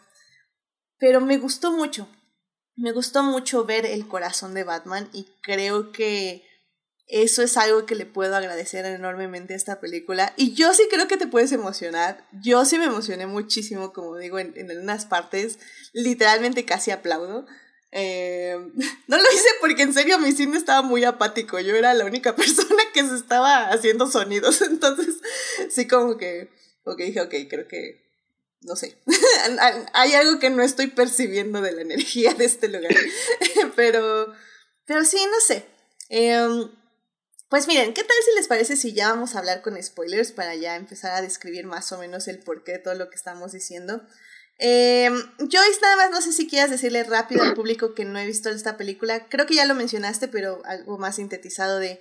[0.98, 2.10] pero me gustó mucho.
[2.76, 6.46] Me gustó mucho ver el corazón de Batman y creo que
[7.10, 10.32] eso es algo que le puedo agradecer enormemente a esta película.
[10.38, 12.24] Y yo sí creo que te puedes emocionar.
[12.44, 15.58] Yo sí me emocioné muchísimo, como digo, en, en unas partes.
[15.92, 17.48] Literalmente casi aplaudo.
[17.92, 18.56] Eh,
[19.08, 21.60] no lo hice porque en serio mi cine estaba muy apático.
[21.60, 24.62] Yo era la única persona que se estaba haciendo sonidos.
[24.70, 25.16] Entonces,
[25.72, 26.50] sí, como que,
[26.84, 28.08] okay, dije, ok, creo que,
[28.62, 28.98] no sé.
[29.94, 32.96] Hay algo que no estoy percibiendo de la energía de este lugar.
[33.76, 34.32] pero,
[34.86, 35.66] pero sí, no sé.
[36.10, 36.70] Eh,
[37.50, 40.56] pues miren, ¿qué tal si les parece si ya vamos a hablar con spoilers para
[40.56, 44.02] ya empezar a describir más o menos el porqué de todo lo que estamos diciendo?
[44.60, 48.26] Eh, Joyce, nada más no sé si quieras decirle rápido al público que no he
[48.26, 49.28] visto esta película.
[49.30, 52.00] Creo que ya lo mencionaste, pero algo más sintetizado de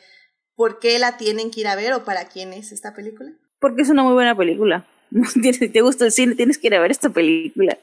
[0.55, 3.31] por qué la tienen que ir a ver o para quién es esta película.
[3.61, 4.87] Porque es una muy buena película.
[5.33, 7.79] Si te gusta el cine, tienes que ir a ver esta película.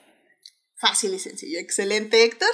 [0.76, 1.58] Fácil y sencillo.
[1.58, 2.50] Excelente, Héctor.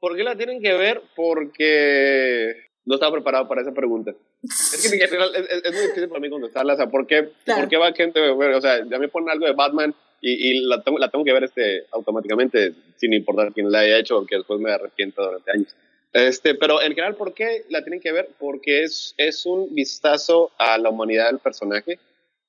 [0.00, 1.00] ¿Por qué la tienen que ver?
[1.16, 4.14] Porque no estaba preparado para esa pregunta.
[4.42, 6.74] Es que es, es, es, muy difícil para mí contestarla.
[6.74, 7.60] O sea, ¿por qué, claro.
[7.60, 8.54] ¿por qué va gente a ver?
[8.54, 11.32] O sea, a mí ponen algo de Batman y, y la, tengo, la tengo que
[11.32, 15.76] ver este, automáticamente, sin importar quién la haya hecho, porque después me arrepiento durante años.
[16.12, 18.28] Este, pero en general, ¿por qué la tienen que ver?
[18.38, 21.98] Porque es, es un vistazo a la humanidad del personaje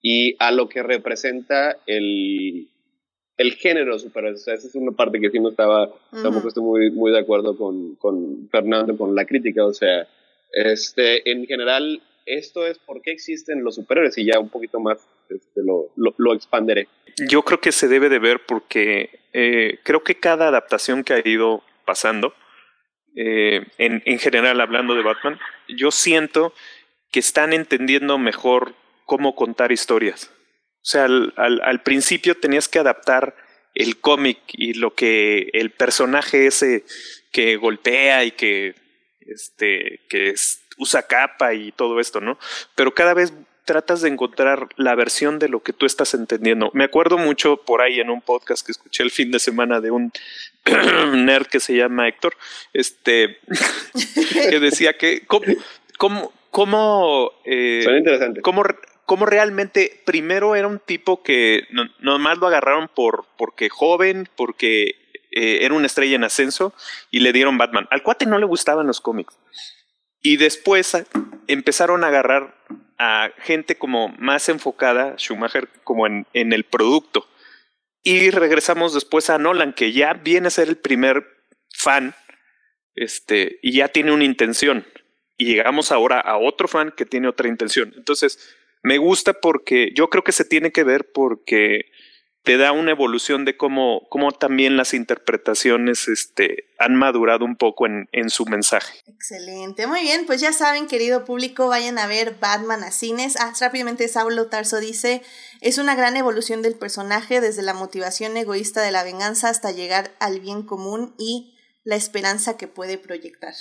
[0.01, 2.67] y a lo que representa el,
[3.37, 4.41] el género superhéroes.
[4.41, 6.23] O sea, esa es una parte que sí no estaba, uh -huh.
[6.23, 9.65] tampoco estoy muy, muy de acuerdo con, con Fernando, con la crítica.
[9.65, 10.07] O sea,
[10.53, 14.99] este, en general, esto es por qué existen los superhéroes y ya un poquito más
[15.29, 16.87] este, lo, lo, expanderé.
[17.27, 21.27] Yo creo que se debe de ver porque eh, creo que cada adaptación que ha
[21.27, 22.33] ido pasando,
[23.15, 26.53] eh, en, en general hablando de Batman, yo siento
[27.11, 28.75] que están entendiendo mejor
[29.05, 30.31] cómo contar historias.
[30.77, 33.35] O sea, al, al principio tenías que adaptar
[33.73, 36.83] el cómic y lo que el personaje ese
[37.31, 38.75] que golpea y que
[39.28, 42.38] este que es, usa capa y todo esto, ¿no?
[42.76, 43.34] Pero cada vez
[43.65, 46.69] tratas de encontrar la versión de lo que tú estás entendiendo.
[46.74, 49.91] Me acuerdo mucho por ahí en un podcast que escuché el fin de semana de
[49.91, 50.11] un
[51.26, 52.36] nerd que se llama Héctor,
[52.74, 53.38] este,
[54.49, 55.45] que decía que cómo,
[55.97, 57.86] cómo, cómo, eh,
[58.41, 58.63] cómo,
[59.05, 64.95] cómo realmente primero era un tipo que no, nomás lo agarraron por porque joven, porque
[65.36, 66.73] eh, era una estrella en ascenso
[67.11, 67.88] y le dieron Batman.
[67.91, 69.38] Al cuate no le gustaban los cómics.
[70.21, 71.05] Y después a-
[71.47, 72.55] empezaron a agarrar
[72.97, 77.27] a gente como más enfocada, Schumacher, como en, en el producto.
[78.03, 81.25] Y regresamos después a Nolan, que ya viene a ser el primer
[81.75, 82.15] fan,
[82.95, 84.86] este, y ya tiene una intención.
[85.38, 87.93] Y llegamos ahora a otro fan que tiene otra intención.
[87.97, 91.86] Entonces, me gusta porque yo creo que se tiene que ver porque
[92.43, 97.85] te da una evolución de cómo, cómo también las interpretaciones este, han madurado un poco
[97.85, 98.99] en, en su mensaje.
[99.07, 103.37] Excelente, muy bien, pues ya saben, querido público, vayan a ver Batman a cines.
[103.39, 105.21] Ah, rápidamente Saulo Tarso dice,
[105.61, 110.11] es una gran evolución del personaje desde la motivación egoísta de la venganza hasta llegar
[110.19, 113.53] al bien común y la esperanza que puede proyectar.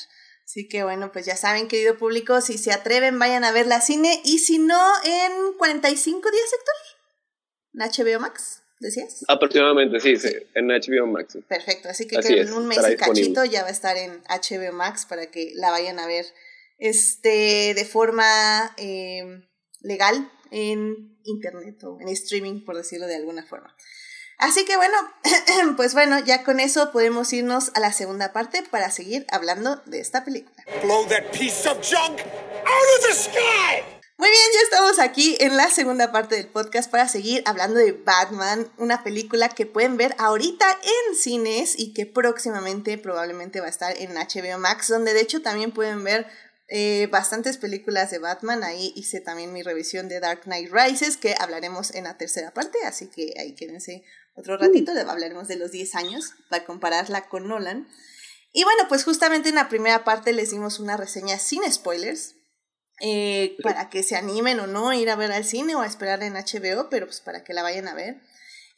[0.44, 3.80] Así que bueno, pues ya saben, querido público, si se atreven, vayan a verla a
[3.80, 6.74] cine y si no, en 45 días, Héctor,
[7.74, 9.24] HBO Max, decías.
[9.28, 11.38] Aproximadamente, sí, sí, en HBO Max.
[11.48, 13.48] Perfecto, así que, Así que es, en un mes y cachito disponible.
[13.50, 16.26] ya va a estar en HBO Max para que la vayan a ver
[16.78, 19.42] este de forma eh,
[19.80, 23.74] legal en internet o en streaming, por decirlo de alguna forma.
[24.38, 24.96] Así que bueno,
[25.76, 30.00] pues bueno, ya con eso podemos irnos a la segunda parte para seguir hablando de
[30.00, 30.64] esta película.
[30.82, 34.01] Blow that piece of junk out of the sky!
[34.22, 37.90] Muy bien, ya estamos aquí en la segunda parte del podcast para seguir hablando de
[37.90, 43.70] Batman, una película que pueden ver ahorita en cines y que próximamente probablemente va a
[43.70, 46.28] estar en HBO Max, donde de hecho también pueden ver
[46.68, 48.62] eh, bastantes películas de Batman.
[48.62, 52.78] Ahí hice también mi revisión de Dark Knight Rises, que hablaremos en la tercera parte,
[52.86, 54.04] así que ahí quédense
[54.36, 57.88] otro ratito, hablaremos de los 10 años para compararla con Nolan.
[58.52, 62.36] Y bueno, pues justamente en la primera parte les dimos una reseña sin spoilers,
[63.04, 65.86] eh, para que se animen o no a ir a ver al cine o a
[65.86, 68.20] esperar en HBO, pero pues para que la vayan a ver.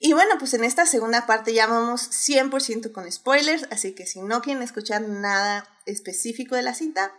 [0.00, 4.22] Y bueno, pues en esta segunda parte ya vamos 100% con spoilers, así que si
[4.22, 7.12] no quieren escuchar nada específico de la cinta,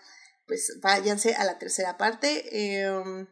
[0.47, 2.85] pues váyanse a la tercera parte, eh,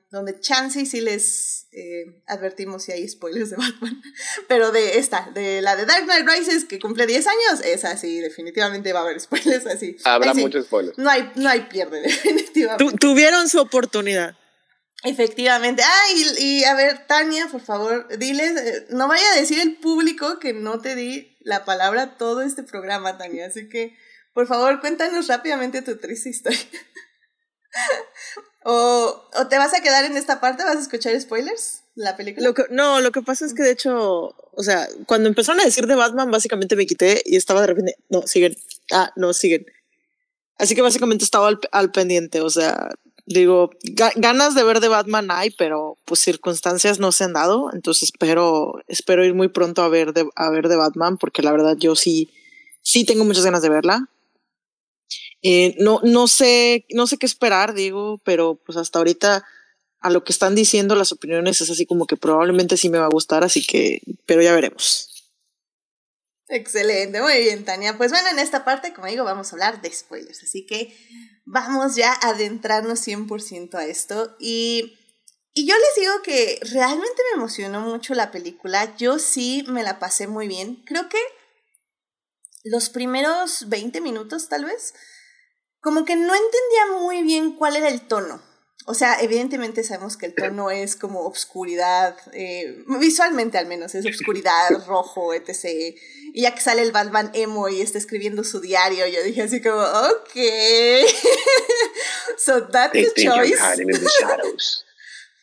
[0.10, 4.02] donde chance y sí les eh, advertimos si hay spoilers de Batman.
[4.48, 8.20] Pero de esta, de la de Dark Knight Rises, que cumple 10 años, esa sí,
[8.20, 9.96] definitivamente va a haber spoilers así.
[10.04, 10.98] Habrá muchos spoilers.
[10.98, 12.84] No hay, no hay pierde, definitivamente.
[12.86, 14.36] Tu- tuvieron su oportunidad.
[15.04, 15.84] Efectivamente.
[15.86, 19.76] Ah, y, y a ver, Tania, por favor, diles, eh, no vaya a decir el
[19.78, 23.48] público que no te di la palabra todo este programa, Tania.
[23.48, 23.98] Así que,
[24.34, 26.60] por favor, cuéntanos rápidamente tu triste historia.
[28.66, 32.48] o, o te vas a quedar en esta parte, vas a escuchar spoilers la película.
[32.48, 35.66] Lo que, no, lo que pasa es que de hecho, o sea, cuando empezaron a
[35.66, 38.56] decir de Batman, básicamente me quité y estaba de repente, no, siguen,
[38.92, 39.66] ah, no, siguen.
[40.58, 42.90] Así que básicamente estaba al, al pendiente, o sea,
[43.26, 47.72] digo, ga- ganas de ver de Batman hay, pero pues circunstancias no se han dado,
[47.74, 51.52] entonces espero, espero ir muy pronto a ver de, a ver de Batman, porque la
[51.52, 52.32] verdad yo sí,
[52.82, 54.08] sí tengo muchas ganas de verla.
[55.44, 59.46] Eh, no, no sé, no sé qué esperar, digo, pero pues hasta ahorita
[60.00, 63.06] a lo que están diciendo las opiniones es así como que probablemente sí me va
[63.06, 65.10] a gustar, así que, pero ya veremos.
[66.50, 67.98] Excelente, muy bien, Tania.
[67.98, 70.44] Pues bueno, en esta parte, como digo, vamos a hablar de spoilers.
[70.44, 70.96] Así que
[71.46, 74.36] vamos ya a adentrarnos 100% a esto.
[74.40, 74.98] Y,
[75.54, 78.96] y yo les digo que realmente me emocionó mucho la película.
[78.98, 80.84] Yo sí me la pasé muy bien.
[80.86, 81.18] Creo que
[82.66, 84.94] los primeros 20 minutos, tal vez,
[85.84, 88.42] como que no entendía muy bien cuál era el tono.
[88.86, 94.06] O sea, evidentemente sabemos que el tono es como obscuridad, eh, visualmente al menos, es
[94.06, 95.96] obscuridad, rojo, etc.
[96.34, 99.62] Y ya que sale el Batman emo y está escribiendo su diario, yo dije así
[99.62, 100.36] como, ok.
[102.38, 103.58] so that's They the choice.
[103.58, 104.86] hiding in the shadows,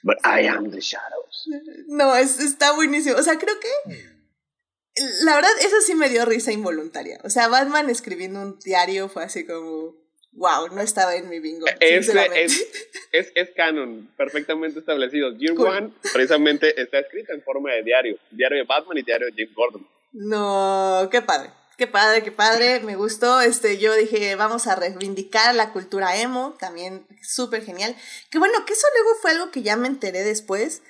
[0.02, 1.48] but I am the shadows.
[1.86, 3.16] No, es, está buenísimo.
[3.16, 3.68] O sea, creo que.
[5.22, 7.20] La verdad, eso sí me dio risa involuntaria.
[7.24, 9.99] O sea, Batman escribiendo un diario fue así como.
[10.40, 11.66] Wow, no estaba en mi bingo.
[11.66, 12.44] Sinceramente.
[12.44, 12.66] es,
[13.12, 15.36] es, es canon, perfectamente establecido.
[15.36, 15.66] Year Cool.
[15.66, 18.16] One precisamente está escrita en forma de diario.
[18.30, 19.86] Diario de Batman y diario de Jim Gordon.
[20.14, 21.50] No, qué padre.
[21.76, 23.42] Qué padre, qué padre, me gustó.
[23.42, 27.94] Este, yo dije, vamos a reivindicar la cultura emo, también súper genial.
[28.30, 30.82] Que bueno, que eso luego fue algo que ya me enteré después,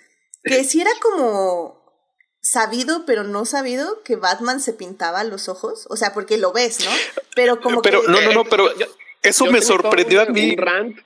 [0.44, 1.80] que si era como
[2.40, 5.88] sabido, pero no sabido, que Batman se pintaba los ojos.
[5.90, 6.90] O sea, porque lo ves, ¿no?
[7.34, 8.08] Pero como pero, que.
[8.08, 8.70] No, no, no, pero
[9.22, 10.50] eso me sorprendió a mí.
[10.50, 10.98] Un rant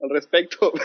[0.00, 0.72] al respecto.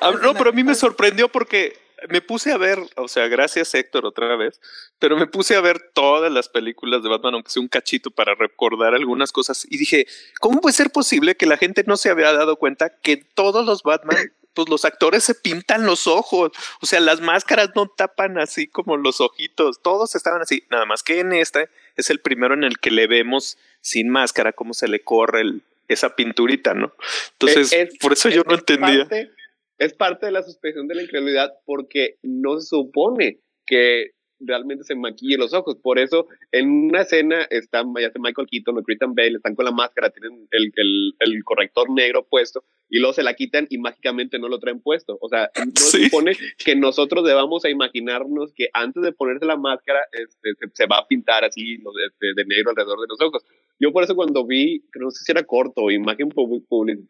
[0.00, 1.76] Ah, no, pero a mí me sorprendió porque
[2.08, 4.60] me puse a ver, o sea, gracias Héctor otra vez,
[4.98, 8.34] pero me puse a ver todas las películas de Batman, aunque sea un cachito para
[8.34, 10.06] recordar algunas cosas, y dije,
[10.40, 13.82] ¿cómo puede ser posible que la gente no se había dado cuenta que todos los
[13.82, 16.50] Batman, pues los actores se pintan los ojos,
[16.80, 21.02] o sea, las máscaras no tapan así como los ojitos, todos estaban así, nada más
[21.02, 24.88] que en este es el primero en el que le vemos sin máscara cómo se
[24.88, 26.92] le corre el, esa pinturita, ¿no?
[27.32, 29.00] Entonces, Es- por eso yo no es entendía.
[29.08, 29.30] parte-
[29.78, 34.94] es parte de la suspensión de la incredulidad porque no se supone que realmente se
[34.94, 35.76] maquille los ojos.
[35.82, 39.64] Por eso, en una escena está ya sea Michael Keaton o Christian Bale, están con
[39.64, 43.78] la máscara, tienen el, el, el corrector negro puesto y luego se la quitan y
[43.78, 45.16] mágicamente no lo traen puesto.
[45.22, 46.04] O sea, no se Sí.
[46.04, 50.86] supone que nosotros debamos a imaginarnos que antes de ponerse la máscara este, se, se
[50.86, 53.44] va a pintar así lo de, negro alrededor de los ojos.
[53.80, 56.28] Yo por eso cuando vi, creo no sé si era corto imagen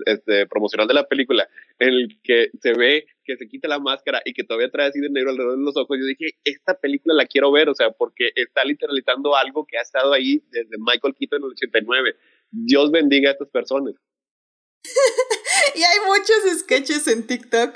[0.07, 1.49] este, promocional de la película,
[1.81, 5.01] en el que se ve que se quita la máscara y que todavía trae así
[5.01, 7.91] de negro alrededor de los ojos, yo dije, esta película la quiero ver, o sea,
[7.91, 12.15] porque está literalizando algo que ha estado ahí desde Michael Keaton en el 89.
[12.53, 13.95] Dios bendiga a estas personas.
[15.75, 17.75] Y hay muchos sketches en TikTok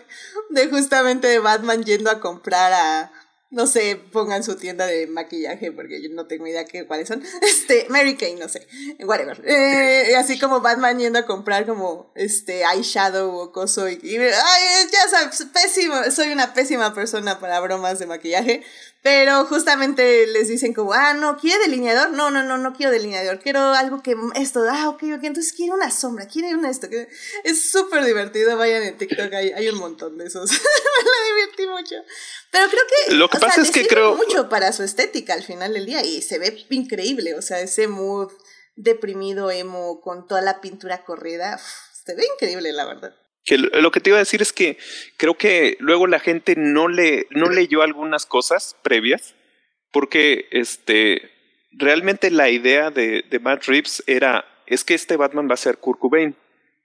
[0.50, 3.12] de justamente de Batman yendo a comprar a,
[3.50, 7.22] no sé, pongan su tienda de maquillaje porque yo no tengo idea qué cuáles son.
[7.42, 8.66] Este, Mary Kay, no sé,
[9.00, 9.40] whatever.
[9.46, 15.08] Eh, así como Batman yendo a comprar como este eyeshadow o coso y, ay, ya
[15.08, 18.62] sabes, pésimo, soy una pésima persona para bromas de maquillaje.
[19.02, 22.10] Pero justamente les dicen como, ah, no, ¿quiere delineador?
[22.10, 23.38] No, no, no, no quiero delineador.
[23.38, 26.88] Quiero algo que esto, ah, ok, ok, entonces quiere una sombra, quiere una esto.
[27.44, 30.50] Es súper divertido, vayan en TikTok, hay, hay un montón de esos.
[30.50, 31.94] Me la divertí mucho.
[32.50, 33.14] Pero creo que...
[33.14, 35.86] Lo que o sea, pasa es que creo- mucho para su estética al final del
[35.86, 38.32] día y se ve increíble, o sea, ese mood
[38.74, 43.14] deprimido, emo, con toda la pintura corrida, uf, se ve increíble, la verdad.
[43.46, 44.76] Que lo que te iba a decir es que
[45.16, 49.34] creo que luego la gente no le no leyó algunas cosas previas
[49.92, 51.30] porque este
[51.72, 55.78] realmente la idea de, de Matt Reeves era es que este Batman va a ser
[55.78, 56.36] Kurt Cobain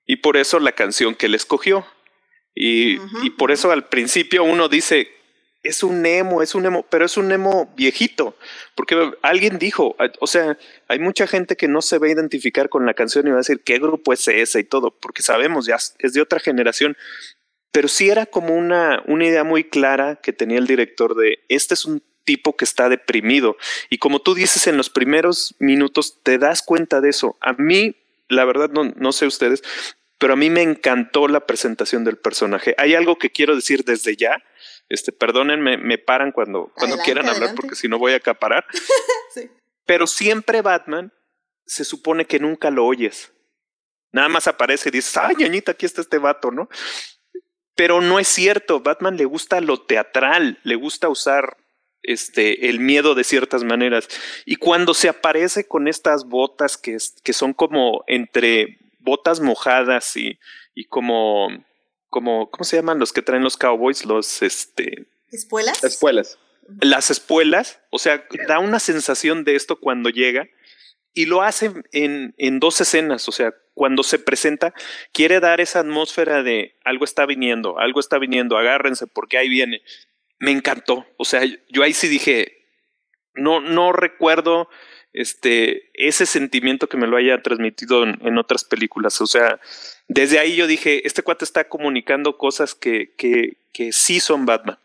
[0.06, 1.86] y por eso la canción que él escogió.
[2.54, 2.98] Y,
[3.38, 5.10] por eso al principio uno dice
[5.64, 8.36] es un emo, es un emo, pero es un emo viejito,
[8.76, 10.58] porque alguien dijo, o sea,
[10.88, 13.40] hay mucha gente que no se va a identificar con la canción y va a
[13.40, 16.98] decir qué grupo es ese y todo, porque sabemos ya es de otra generación,
[17.72, 21.74] pero sí era como una, una idea muy clara que tenía el director de este
[21.74, 23.58] es un tipo que está deprimido
[23.90, 27.38] y como tú dices en los primeros minutos te das cuenta de eso.
[27.40, 27.96] A mí,
[28.28, 29.64] la verdad, no, no sé ustedes,
[30.18, 32.76] pero a mí me encantó la presentación del personaje.
[32.78, 34.44] Hay algo que quiero decir desde ya.
[34.92, 37.62] Este, perdónenme, me paran cuando, cuando Adelante, quieran hablar adelante.
[37.62, 38.66] porque si no voy a acaparar.
[39.34, 39.50] Sí.
[39.86, 41.14] Pero siempre Batman
[41.66, 43.32] se supone que nunca lo oyes.
[44.12, 46.68] Nada más aparece y dices, ay, ñañita, aquí está este vato, ¿no?
[47.74, 48.82] Pero no es cierto.
[48.82, 51.56] Batman le gusta lo teatral, le gusta usar
[52.04, 54.10] este el miedo de ciertas maneras.
[54.46, 60.38] Y cuando se aparece con estas botas que, que son como entre botas mojadas y,
[60.76, 61.48] y como,
[62.12, 64.06] como, ¿cómo se llaman los que traen los cowboys?
[64.06, 65.84] Los este ¿Espuelas?
[65.84, 66.38] Espuelas.
[66.82, 70.48] las espuelas, o sea, da una sensación de esto cuando llega
[71.14, 74.74] y lo hace en, en dos escenas, o sea, cuando se presenta,
[75.14, 79.82] quiere dar esa atmósfera de algo está viniendo, algo está viniendo, agárrense porque ahí viene.
[80.38, 82.66] Me encantó, o sea, yo ahí sí dije,
[83.34, 84.70] no, no recuerdo
[85.14, 89.60] este, ese sentimiento que me lo haya transmitido en, en otras películas, o sea,
[90.08, 94.78] desde ahí yo dije, este cuate está comunicando cosas que, que, que sí son Batman.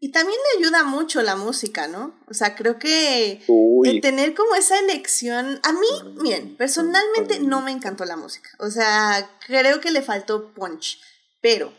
[0.00, 2.16] Y también le ayuda mucho la música, ¿no?
[2.28, 3.42] O sea, creo que
[3.84, 5.88] el tener como esa elección, a mí,
[6.22, 8.48] miren, personalmente no me encantó la música.
[8.60, 11.00] O sea, creo que le faltó punch.
[11.40, 11.72] Pero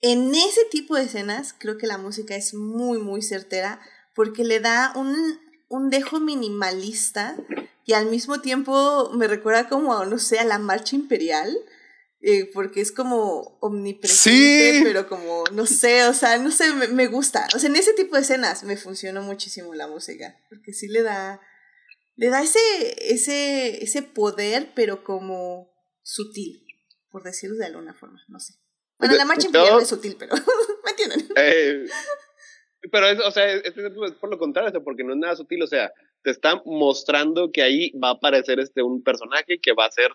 [0.00, 3.78] en ese tipo de escenas, creo que la música es muy, muy certera
[4.14, 5.38] porque le da un,
[5.74, 7.36] un dejo minimalista
[7.86, 11.56] y al mismo tiempo me recuerda como, no sé, a la marcha imperial.
[12.26, 14.80] eh, porque es como omnipresente, Sí.
[14.82, 17.46] pero como, no sé, o sea, no sé, me, me gusta.
[17.54, 21.02] O sea, en ese tipo de escenas me funcionó muchísimo la música, porque sí le
[21.02, 21.38] da,
[22.16, 22.58] le da ese,
[23.12, 25.68] ese, ese poder, pero como
[26.02, 26.64] sutil,
[27.10, 28.54] por decirlo de alguna forma, no sé.
[28.98, 30.34] Bueno, la marcha imperial no es sutil, pero
[30.84, 31.28] ¿me entienden?
[31.36, 31.84] Eh,
[32.90, 35.36] pero es, o sea, es, es por lo contrario, o sea, porque no es nada
[35.36, 39.72] sutil, o sea, te está mostrando que ahí va a aparecer este un personaje que
[39.72, 40.10] va a ser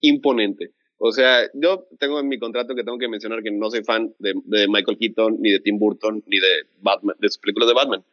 [0.00, 0.72] imponente.
[1.04, 4.14] O sea, yo tengo en mi contrato que tengo que mencionar que no soy fan
[4.18, 7.74] de, de Michael Keaton, ni de Tim Burton, ni de Batman, de sus películas de
[7.74, 8.04] Batman.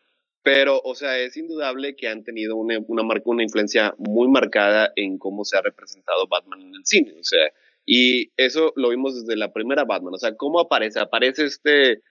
[0.41, 4.91] Pero, o sea, es indudable que han tenido una, una, marca, una influencia muy marcada
[4.95, 7.13] en cómo se ha representado Batman en el cine.
[7.19, 7.51] O sea,
[7.85, 10.13] y eso lo vimos desde la primera Batman.
[10.15, 10.99] O sea, ¿cómo aparece?
[10.99, 12.01] Aparece este,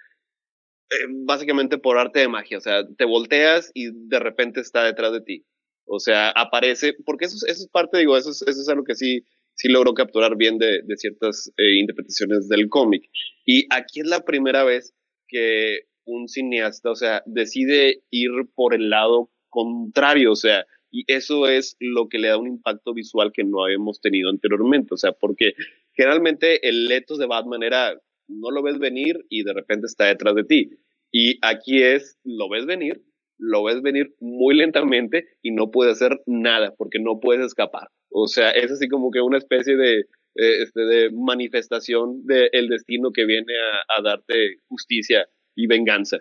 [0.91, 2.59] eh, básicamente por arte de magia.
[2.59, 5.45] O sea, te volteas y de repente está detrás de ti.
[5.85, 9.25] O sea, aparece, porque eso, es parte, digo, eso es, eso es algo que sí
[9.59, 13.03] sí logró capturar bien de, de ciertas eh, interpretaciones del cómic.
[13.45, 14.95] Y aquí es la primera vez
[15.27, 21.49] que un cineasta, o sea, decide ir por el lado contrario, o sea, y eso
[21.49, 25.13] es lo que le da un impacto visual que no habíamos tenido anteriormente, o sea,
[25.13, 25.53] porque
[25.93, 30.35] generalmente el letos de Batman era, no lo ves venir y de repente está detrás
[30.35, 30.71] de ti.
[31.11, 33.03] Y aquí es, lo ves venir,
[33.39, 37.89] lo ves venir muy lentamente y no puedes hacer nada porque no puedes escapar.
[38.11, 43.13] O sea, es así como que una especie de, eh, este, de manifestación del destino
[43.13, 46.19] que viene a, a, darte justicia y venganza.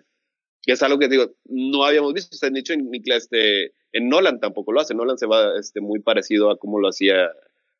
[0.61, 2.35] Que es algo que digo, no habíamos visto.
[2.35, 4.95] Se han dicho en, este, en Nolan tampoco lo hace.
[4.95, 7.29] Nolan se va este, muy parecido a cómo lo hacía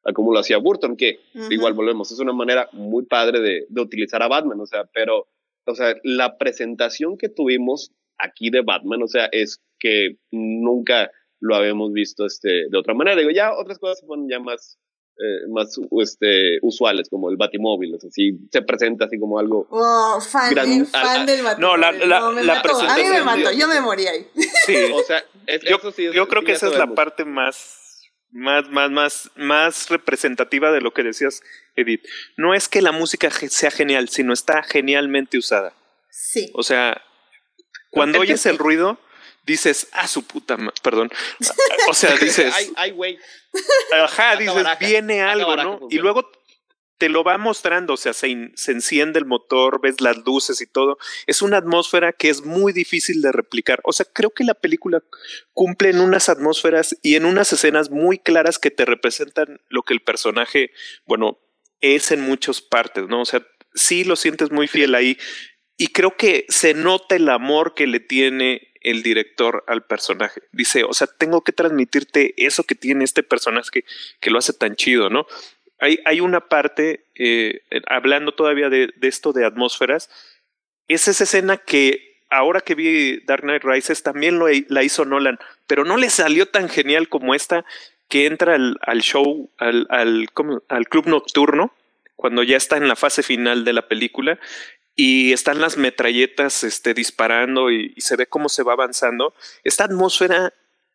[0.04, 1.54] a cómo lo hacía Burton, que uh -huh.
[1.54, 5.28] igual volvemos, es una manera muy padre de, de, utilizar a Batman, o sea, pero,
[5.66, 11.56] o sea, la presentación que tuvimos aquí de Batman, o sea, es que nunca lo
[11.56, 13.18] habíamos visto este, de otra manera.
[13.18, 14.80] Digo, ya otras cosas son ya más,
[15.18, 19.68] eh, más este, usuales, como el Batimóvil, o sea, sí, se presenta así como algo...
[19.70, 21.62] Oh, fan, gran, fan del Batimóvil.
[21.62, 23.08] No, la, la, no, la presentación...
[23.08, 24.26] A mí me mató, yo me morí ahí.
[24.66, 27.24] Sí, o sea, es, yo, eso sí, es, yo creo que esa es la parte
[27.24, 27.87] más,
[28.32, 31.42] más, más, más, más representativa de lo que decías,
[31.76, 32.04] Edith.
[32.36, 35.74] No es que la música sea genial, sino está genialmente usada.
[36.10, 36.52] Sí.
[36.54, 37.02] O sea,
[37.90, 39.00] cuando oyes el ruido,
[39.46, 41.10] dices, ah, su puta, perdón.
[41.88, 43.20] O sea, dices, ay, ay, güey.
[43.92, 45.80] Ajá, dices, viene algo, ¿no?
[45.90, 46.30] Y luego
[46.98, 50.98] te lo va mostrando, o sea, se, enciende el motor, ves las luces y todo.
[51.28, 53.80] Es una atmósfera que es muy difícil de replicar.
[53.84, 55.04] O sea, creo que la película
[55.54, 59.94] cumple en unas atmósferas y en unas escenas muy claras que te representan lo que
[59.94, 60.72] el personaje,
[61.06, 61.40] bueno,
[61.82, 63.22] es en muchas partes, ¿no?
[63.22, 63.46] O sea,
[63.76, 65.18] sí lo sientes muy fiel ahí.
[65.78, 70.42] Y creo que se nota el amor que le tiene el director al personaje.
[70.52, 73.86] Dice, o sea, tengo que transmitirte eso que tiene este personaje
[74.20, 75.28] que lo hace tan chido, ¿no?
[75.80, 80.10] Hay, hay una parte, eh, hablando todavía de, de, esto de atmósferas,
[80.88, 85.40] es esa escena que ahora que vi Dark Knight Rises también lo, la hizo Nolan,
[85.68, 87.66] pero no le salió tan genial como esta
[88.10, 90.28] que entra al, al show, al, al,
[90.70, 91.74] al club nocturno,
[92.16, 94.40] cuando ya está en la fase final de la película
[94.96, 99.36] y están las metralletas este, disparando y, y, se ve cómo se va avanzando.
[99.64, 100.54] Esta atmósfera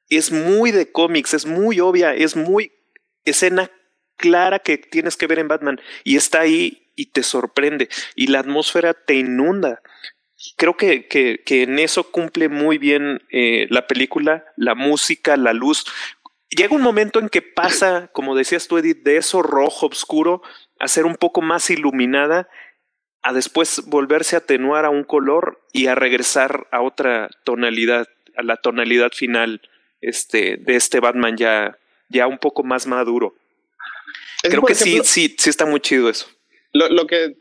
[0.08, 2.72] es muy de cómics, es muy obvia, es muy
[3.24, 3.70] escena
[4.22, 8.38] clara que tienes que ver en Batman y está ahí y te sorprende y la
[8.38, 9.82] atmósfera te inunda.
[10.56, 15.52] Creo que, que, que en eso cumple muy bien eh, la película, la música, la
[15.52, 15.84] luz.
[16.50, 20.42] Llega un momento en que pasa, como decías tú, Edith, de eso rojo oscuro
[20.78, 22.48] a ser un poco más iluminada
[23.22, 28.42] a después volverse a atenuar a un color y a regresar a otra tonalidad, a
[28.42, 29.60] la tonalidad final
[30.00, 33.34] este, de este Batman ya, ya un poco más maduro.
[34.42, 36.26] Creo que ejemplo, sí, sí, sí está muy chido eso.
[36.72, 37.36] Lo, lo que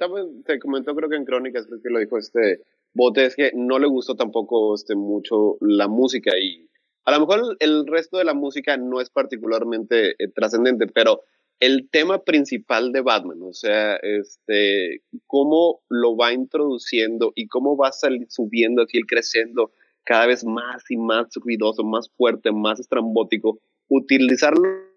[0.46, 2.62] se comentó creo que en Crónicas, creo que lo dijo este
[2.94, 6.68] Bote, es que no le gustó tampoco este, mucho la música y
[7.06, 11.22] a lo mejor el resto de la música no es particularmente eh, trascendente, pero
[11.60, 17.92] el tema principal de Batman, o sea, este, cómo lo va introduciendo y cómo va
[17.92, 19.72] salir, subiendo aquí, el creciendo
[20.04, 24.91] cada vez más y más ruidoso, más fuerte, más estrambótico, utilizarlo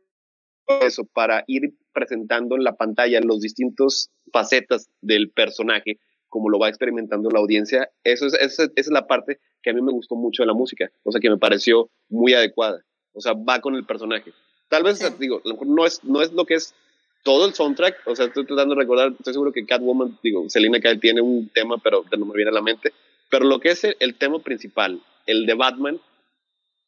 [0.66, 6.68] eso para ir presentando en la pantalla los distintos facetas del personaje, como lo va
[6.68, 10.16] experimentando la audiencia, eso es, esa, esa es la parte que a mí me gustó
[10.16, 13.74] mucho de la música, o sea, que me pareció muy adecuada, o sea, va con
[13.74, 14.32] el personaje.
[14.68, 15.06] Tal vez, sí.
[15.18, 16.74] digo, no es, no es lo que es
[17.22, 20.80] todo el soundtrack, o sea, estoy tratando de recordar, estoy seguro que Catwoman, digo, Selina
[20.80, 22.92] Kyle tiene un tema, pero no me viene a la mente,
[23.30, 26.00] pero lo que es el, el tema principal, el de Batman,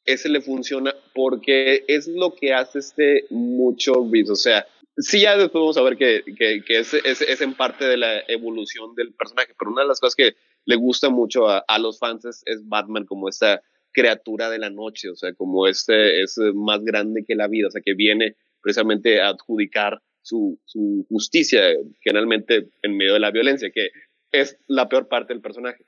[0.06, 4.66] ese le funciona porque es lo que hace este mucho Reeves, o sea,
[4.96, 8.94] sí ya después vamos a ver que, que, es, es, en parte de la evolución
[8.94, 12.24] del personaje, pero una de las cosas que le gusta mucho a, a los fans
[12.24, 13.62] es, es Batman como esta
[13.92, 17.70] criatura de la noche, o sea, como este es más grande que la vida, o
[17.70, 21.62] sea, que viene precisamente a adjudicar su, su justicia,
[22.02, 23.90] generalmente en medio de la violencia, que
[24.32, 25.84] es la peor parte del personaje.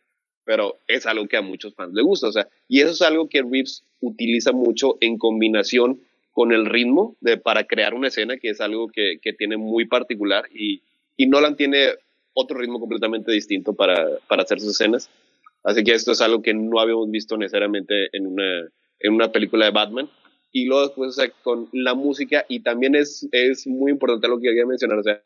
[0.48, 3.28] Pero es algo que a muchos fans les gusta, o sea, y eso es algo
[3.28, 6.00] que Reeves utiliza mucho en combinación
[6.32, 9.84] con el ritmo de, para crear una escena, que es algo que, que tiene muy
[9.84, 10.80] particular y,
[11.18, 11.88] y Nolan tiene
[12.32, 15.10] otro ritmo completamente distinto para, para hacer sus escenas.
[15.64, 18.70] Así que esto es algo que no habíamos visto necesariamente en una,
[19.00, 20.08] en una película de Batman.
[20.50, 24.38] Y luego después, o sea, con la música, y también es, es muy importante lo
[24.38, 25.20] que quería mencionar, o sea,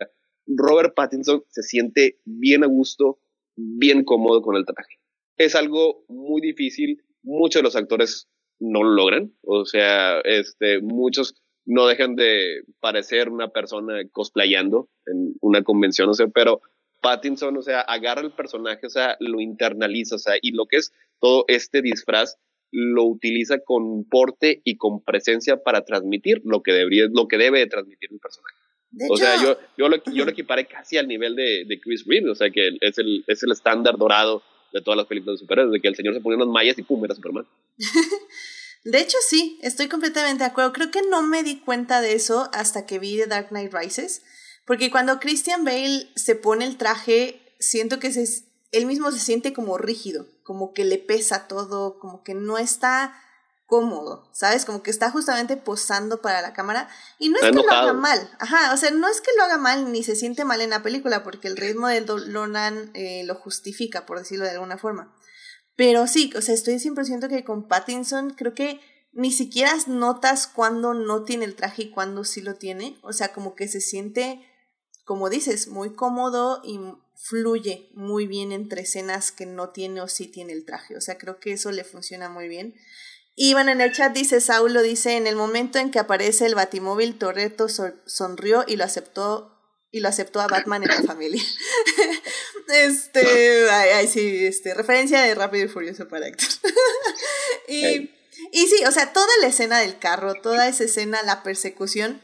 [0.48, 3.20] Robert Pattinson se siente bien a gusto,
[3.54, 5.01] bien cómodo con el traje.
[5.36, 8.28] Es algo muy difícil, muchos de los actores
[8.58, 11.34] no lo logran, o sea, este, muchos
[11.64, 16.60] no dejan de parecer una persona cosplayando en una convención, o sea, pero
[17.00, 20.76] Pattinson, o sea, agarra el personaje, o sea, lo internaliza, o sea, y lo que
[20.76, 22.38] es todo este disfraz
[22.70, 27.58] lo utiliza con porte y con presencia para transmitir lo que debería, lo que debe
[27.58, 28.56] de transmitir el personaje.
[29.10, 32.30] o sea, yo, yo, lo, yo lo equiparé casi al nivel de, de Chris Reeve,
[32.30, 34.42] o sea, que es el, es el estándar dorado
[34.72, 36.82] de todas las películas de superhéroes, de que el señor se ponía unas mallas y
[36.82, 37.46] pum, era Superman.
[38.84, 40.72] de hecho, sí, estoy completamente de acuerdo.
[40.72, 44.22] Creo que no me di cuenta de eso hasta que vi The Dark Knight Rises,
[44.66, 49.52] porque cuando Christian Bale se pone el traje, siento que se, él mismo se siente
[49.52, 53.14] como rígido, como que le pesa todo, como que no está
[53.72, 54.66] cómodo, ¿sabes?
[54.66, 56.90] Como que está justamente posando para la cámara.
[57.18, 59.56] Y no es que lo haga mal, ajá, o sea, no es que lo haga
[59.56, 63.34] mal ni se siente mal en la película, porque el ritmo del Lonan eh, lo
[63.34, 65.16] justifica, por decirlo de alguna forma.
[65.74, 68.78] Pero sí, o sea, estoy 100% que con Pattinson creo que
[69.14, 72.98] ni siquiera notas cuando no tiene el traje y cuando sí lo tiene.
[73.02, 74.46] O sea, como que se siente,
[75.06, 76.78] como dices, muy cómodo y
[77.14, 80.94] fluye muy bien entre escenas que no tiene o sí tiene el traje.
[80.94, 82.74] O sea, creo que eso le funciona muy bien.
[83.44, 86.54] Y bueno, en el chat dice, Saulo dice, en el momento en que aparece el
[86.54, 89.60] batimóvil, Torreto sonrió y lo aceptó
[89.90, 91.42] y lo aceptó a Batman en la familia.
[92.68, 96.48] este, ay, sí, este, referencia de Rápido y Furioso para Héctor.
[97.68, 98.12] y,
[98.52, 102.20] y sí, o sea, toda la escena del carro, toda esa escena, la persecución,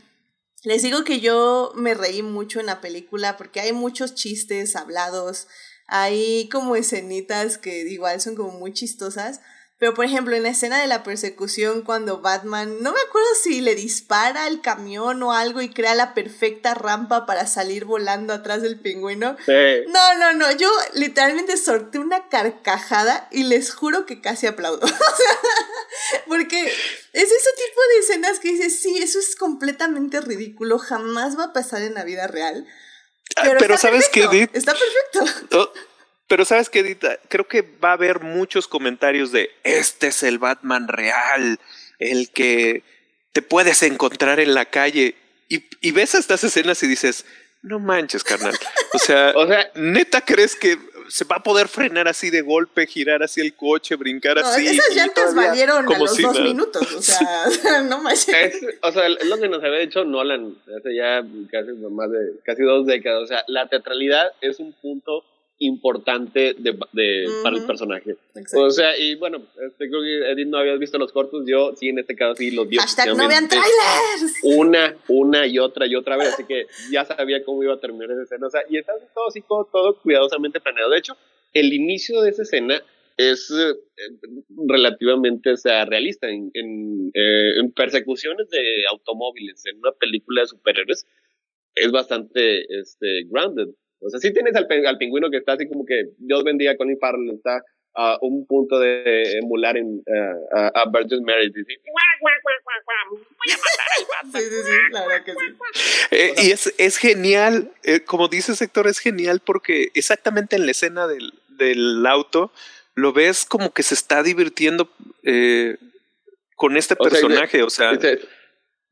[0.62, 5.48] les digo que yo me reí mucho en la película porque hay muchos chistes hablados,
[5.88, 9.40] hay como escenitas que igual son como muy chistosas,
[9.78, 13.60] pero por ejemplo, en la escena de la persecución, cuando Batman, no me acuerdo si
[13.60, 18.60] le dispara al camión o algo y crea la perfecta rampa para salir volando atrás
[18.62, 19.36] del pingüino.
[19.46, 24.80] No, no, no, yo literalmente sorté una carcajada y les juro que casi aplaudo.
[26.26, 31.44] porque es ese tipo de escenas que dices, sí, eso es completamente ridículo, jamás va
[31.44, 32.66] a pasar en la vida real.
[33.36, 35.72] Ah, pero, ¿sabes qué, Está perfecto.
[36.28, 40.38] Pero sabes qué, Edita, creo que va a haber muchos comentarios de este es el
[40.38, 41.58] Batman real,
[41.98, 42.82] el que
[43.32, 45.14] te puedes encontrar en la calle.
[45.48, 47.24] Y, y ves estas escenas y dices,
[47.62, 48.54] no manches, carnal.
[48.92, 50.78] O sea, o sea, neta crees que
[51.08, 54.66] se va a poder frenar así de golpe, girar así el coche, brincar no, así.
[54.66, 57.46] Esas llantas valieron como a los dos minutos, o sea,
[57.88, 58.60] no manches.
[58.82, 62.62] o sea, es lo que nos había dicho Nolan hace ya casi más de casi
[62.62, 63.22] dos décadas.
[63.22, 65.24] O sea, la teatralidad es un punto
[65.58, 68.16] importante de, de para el personaje.
[68.54, 71.88] O sea, y bueno, este, creo que Edith no habías visto los cortos, yo sí,
[71.88, 72.76] en este caso sí los vi.
[72.76, 74.38] Hashtag no vean trailers.
[74.42, 78.10] Una, una y otra y otra vez, así que ya sabía cómo iba a terminar
[78.12, 78.46] esa escena.
[78.46, 80.90] O sea, y está todo así, todo, todo cuidadosamente planeado.
[80.90, 81.16] De hecho,
[81.52, 82.82] el inicio de esa escena
[83.16, 83.74] es eh,
[84.68, 90.46] relativamente o sea, realista en, en, eh, en, persecuciones de automóviles en una película de
[90.46, 91.04] superhéroes
[91.74, 93.68] es bastante este, grounded
[94.00, 96.88] o sea, sí tienes al, al pingüino que está así como que Dios bendiga con
[96.98, 97.62] Farrell, está
[97.94, 101.50] a un punto de emular en, uh, a Virgin Mary.
[101.52, 101.80] Dice,
[102.20, 104.02] voy a matar al
[104.32, 105.38] Sí, sí, sí, la verdad que sí.
[106.12, 110.72] Eh, y es, es genial, eh, como dice Sector, es genial porque exactamente en la
[110.72, 112.52] escena del, del auto
[112.94, 114.88] lo ves como que se está divirtiendo
[115.24, 115.76] eh,
[116.54, 117.92] con este personaje, o sea,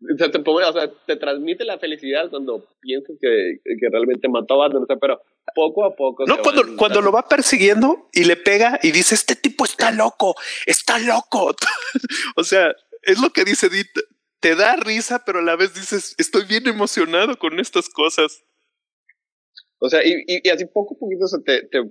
[0.01, 4.55] o sea, te, o sea, te transmite la felicidad cuando piensas que, que realmente mató
[4.55, 5.23] a Batman, o sea, pero
[5.55, 6.27] poco a poco.
[6.27, 10.35] No, cuando, cuando lo va persiguiendo y le pega y dice, este tipo está loco,
[10.67, 11.55] está loco.
[12.37, 13.89] o sea, es lo que dice Edith,
[14.41, 18.45] te da risa, pero a la vez dices, estoy bien emocionado con estas cosas.
[19.79, 21.83] O sea, y, y, así poco a poquito te, te,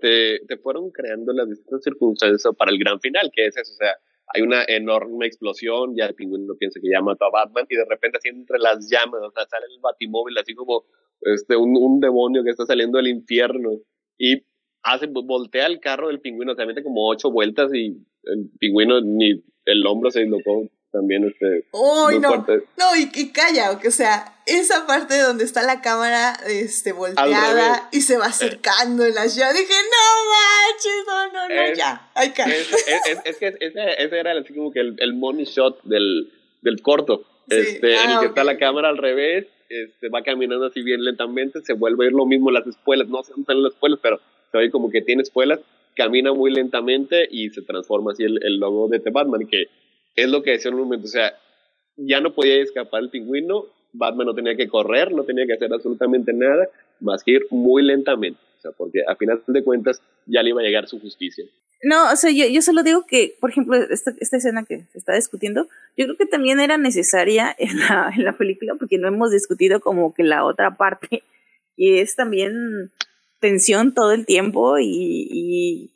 [0.00, 3.76] te, te, fueron creando las distintas circunstancias para el gran final, que es eso, o
[3.76, 3.94] sea,
[4.28, 7.84] hay una enorme explosión, ya el pingüino piensa que ya mató a Batman y de
[7.84, 10.84] repente así entre las llamas, o sea, sale el batimóvil así como
[11.20, 13.70] este, un, demonio que está saliendo del infierno
[14.18, 14.42] y
[14.82, 19.42] hace, voltea el carro del pingüino, se mete como ocho vueltas y el pingüino ni
[19.64, 22.28] el hombro se dislocó también este ¡Uy, no!
[22.28, 22.64] fuerte.
[22.78, 28.00] No, y, y calla, o sea, esa parte donde está la cámara este, volteada y
[28.00, 32.28] se va acercando en las llaves, dije, no manches, no, no, no, Es- ya, hay.
[32.28, 36.80] Es, es, que ese, ese era así como que el, el money shot del, del
[36.80, 37.24] corto.
[37.50, 37.56] Sí.
[37.56, 41.04] Este, en el Ah, que está la cámara al revés, este, va caminando así bien
[41.04, 43.98] lentamente, se vuelve a ir lo mismo las espuelas, no sé dónde están las espuelas,
[44.02, 44.20] pero
[44.52, 45.60] se ve como que tiene espuelas,
[45.96, 49.66] camina muy lentamente y se transforma así el, el logo de The Batman, que
[50.16, 51.34] es lo que decía en un momento, o sea,
[51.96, 55.72] ya no podía escapar el pingüino, Batman no tenía que correr, no tenía que hacer
[55.72, 56.68] absolutamente nada,
[57.00, 60.60] más que ir muy lentamente, o sea, porque a final de cuentas ya le iba
[60.60, 61.44] a llegar su justicia.
[61.82, 64.98] No, o sea, yo, yo solo digo que, por ejemplo, esta, esta escena que se
[64.98, 69.08] está discutiendo, yo creo que también era necesaria en la, en la película porque no
[69.08, 71.22] hemos discutido como que la otra parte,
[71.76, 72.92] y es también
[73.40, 75.90] tensión todo el tiempo y, y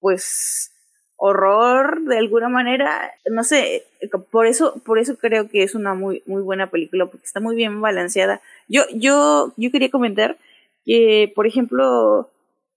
[0.00, 0.72] pues
[1.16, 3.84] horror de alguna manera, no sé,
[4.30, 7.56] por eso, por eso creo que es una muy, muy buena película, porque está muy
[7.56, 8.40] bien balanceada.
[8.68, 10.36] Yo, yo, yo quería comentar
[10.84, 12.30] que, por ejemplo,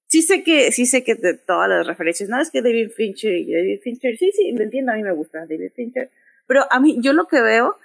[0.07, 3.34] sí sé que, sí sé que de todas las referencias, no es que David Fincher
[3.34, 6.10] y David Fincher, sí, sí, lo entiendo, a mí me gusta David Fincher,
[6.48, 7.76] pero a mí, yo lo que veo,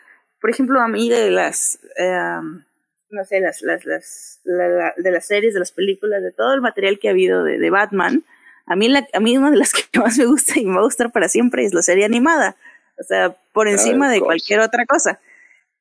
[0.41, 2.63] por ejemplo, a mí de las, em,
[3.11, 6.55] no sé, las, las, las, la- la- de las series, de las películas, de todo
[6.55, 8.25] el material que ha habido de, de Batman,
[8.67, 10.81] a mí, la, a mí una de las que más me gusta y me va
[10.81, 12.57] a gustar para siempre es la serie animada,
[12.99, 15.21] o sea, por encima de cualquier otra cosa.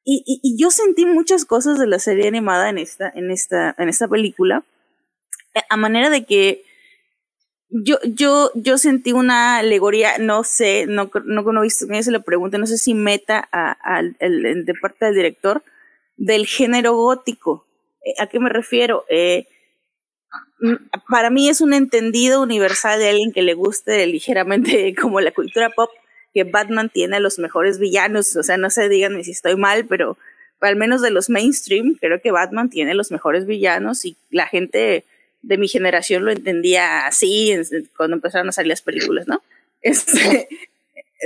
[0.05, 3.73] Y, y, y yo sentí muchas cosas de la serie animada en esta, en esta,
[3.77, 4.63] en esta película,
[5.55, 6.63] eh, a manera de que
[7.69, 12.21] yo, yo, yo sentí una alegoría, no sé, no, no, no he visto, se lo
[12.21, 15.63] pregunte, no sé si meta a, al- el- de parte del director
[16.17, 17.65] del género gótico.
[18.05, 19.05] Eh, ¿A qué me refiero?
[19.09, 19.47] Eh,
[21.09, 25.69] para mí es un entendido universal de alguien que le guste ligeramente como la cultura
[25.69, 25.89] pop,
[26.33, 29.85] que Batman tiene a los mejores villanos, o sea, no se digan si estoy mal,
[29.85, 30.17] pero
[30.61, 35.03] al menos de los mainstream, creo que Batman tiene los mejores villanos y la gente
[35.41, 37.53] de mi generación lo entendía así
[37.97, 39.41] cuando empezaron a salir las películas, ¿no?
[39.83, 40.47] Este,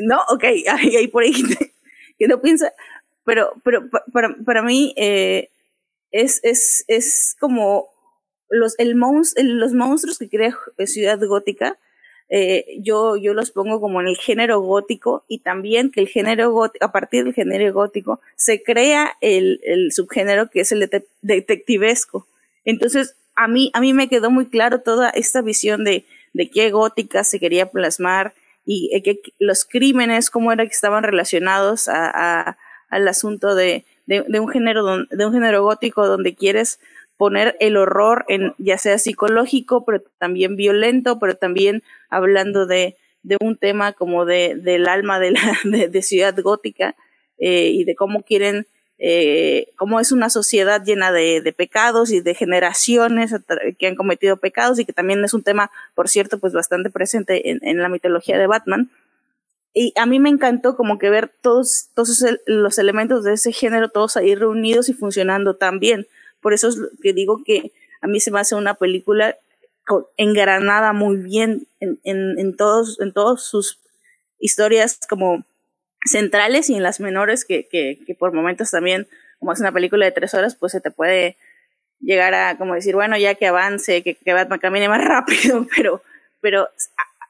[0.01, 1.31] no, ok, hay, hay por ahí
[2.17, 2.73] que no piensa,
[3.23, 5.49] pero, pero pa- para, para mí eh,
[6.11, 7.87] es, es, es como
[8.49, 10.55] los, el monst- los monstruos que crea
[10.85, 11.77] Ciudad Gótica,
[12.29, 16.51] eh, yo, yo los pongo como en el género gótico y también que el género
[16.51, 21.05] gótico, a partir del género gótico, se crea el, el subgénero que es el dete-
[21.21, 22.27] detectivesco.
[22.65, 26.69] Entonces, a mí, a mí me quedó muy claro toda esta visión de, de qué
[26.71, 28.33] gótica se quería plasmar
[28.65, 32.09] y eh, que los crímenes, cómo era que estaban relacionados a,
[32.49, 32.57] a-
[32.89, 36.79] al asunto de, de, de un género don- de un género gótico donde quieres
[37.17, 43.37] poner el horror en ya sea psicológico, pero también violento, pero también hablando de, de
[43.41, 46.95] un tema como de, del alma de, la, de, de Ciudad Gótica
[47.37, 48.67] eh, y de cómo quieren,
[48.99, 53.33] eh, cómo es una sociedad llena de, de pecados y de generaciones
[53.77, 57.49] que han cometido pecados y que también es un tema, por cierto, pues bastante presente
[57.49, 58.89] en, en la mitología de Batman.
[59.73, 63.89] Y a mí me encantó como que ver todos, todos los elementos de ese género,
[63.89, 66.07] todos ahí reunidos y funcionando tan bien.
[66.47, 69.35] Por eso es que digo que a mí se me hace una película
[70.15, 73.79] engranada muy bien en, en, en todos, todas sus
[74.39, 75.43] historias como
[76.05, 79.09] centrales y en las menores que, que, por momentos también,
[79.39, 81.35] como es una película de tres horas, pues se te puede
[81.99, 86.01] llegar a como decir, bueno, ya que avance, que, que Batman camine más rápido, pero,
[86.39, 86.69] pero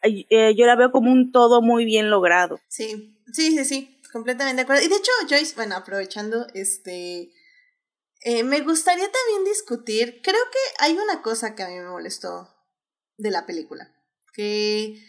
[0.03, 2.59] eh, yo la veo como un todo muy bien logrado.
[2.67, 4.83] Sí, sí, sí, sí, completamente de acuerdo.
[4.83, 7.31] Y de hecho, Joyce, bueno, aprovechando, este,
[8.21, 12.53] eh, me gustaría también discutir, creo que hay una cosa que a mí me molestó
[13.17, 13.91] de la película,
[14.33, 15.01] que,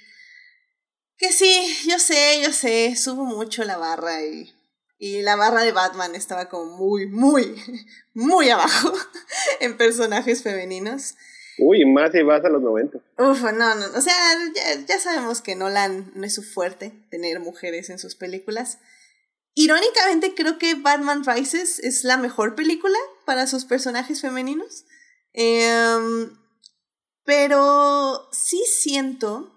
[1.16, 4.52] que sí, yo sé, yo sé, subo mucho la barra y,
[4.98, 7.54] y la barra de Batman estaba como muy, muy,
[8.14, 8.92] muy abajo
[9.60, 11.14] en personajes femeninos.
[11.60, 12.98] Uy, más si vas a los 90.
[13.18, 14.14] Uf, no, no, o sea,
[14.54, 18.78] ya, ya sabemos que Nolan no es su fuerte tener mujeres en sus películas.
[19.60, 24.84] Irónicamente, creo que Batman Rises es la mejor película para sus personajes femeninos.
[25.32, 26.30] Em,
[27.24, 29.52] pero sí siento.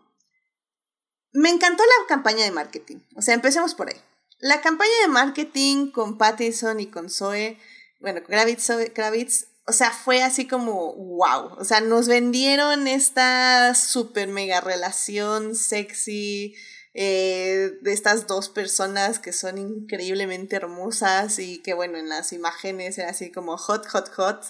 [1.34, 2.98] Me encantó la campaña de marketing.
[3.16, 4.02] O sea, empecemos por ahí.
[4.40, 7.60] La campaña de marketing con Pattinson y con Zoe,
[8.00, 11.58] bueno, con Kravitz, Zoe Kravitz, o sea, fue así como wow.
[11.60, 16.56] O sea, nos vendieron esta super mega relación sexy
[16.94, 22.98] eh, de estas dos personas que son increíblemente hermosas y que, bueno, en las imágenes
[22.98, 24.44] era así como hot, hot, hot,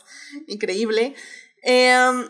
[0.47, 1.15] increíble.
[1.61, 2.29] Em,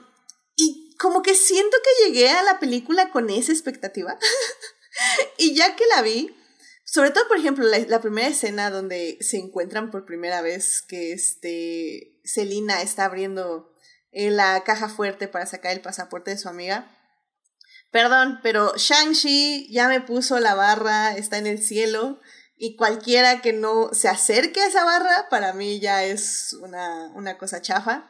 [0.58, 4.18] y como que siento que llegué a la película con esa expectativa.
[5.38, 6.36] y ya que la vi,
[6.84, 12.20] Sobre todo, por ejemplo, la, primera escena donde se encuentran por primera vez que este
[12.26, 13.74] Selina está abriendo
[14.12, 17.01] eh, la caja fuerte para sacar el pasaporte de su amiga.
[17.92, 22.22] Perdón, pero Shang-Chi ya me puso la barra, está en el cielo,
[22.56, 27.38] y cualquiera que no se acerque a esa barra, para mí ya es una, una
[27.38, 28.10] cosa chafa.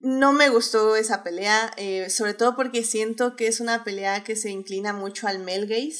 [0.00, 4.34] No me gustó esa pelea, eh, sobre todo porque siento que es una pelea que
[4.34, 5.92] se inclina mucho al male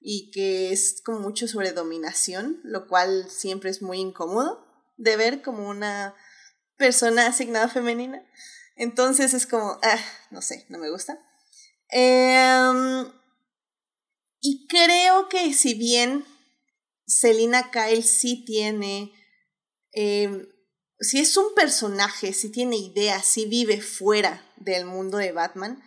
[0.00, 4.66] y que es como mucho sobre dominación, lo cual siempre es muy incómodo
[4.96, 6.14] de ver como una
[6.76, 8.22] persona asignada femenina.
[8.76, 9.98] Entonces es como, ah,
[10.30, 11.18] no sé, no me gusta.
[11.88, 13.10] Em,
[14.40, 16.24] y creo que si bien
[17.06, 19.12] Selina Kyle sí tiene,
[19.92, 20.48] eh,
[21.00, 25.82] si es un personaje, si tiene ideas, si vive fuera del mundo de Batman,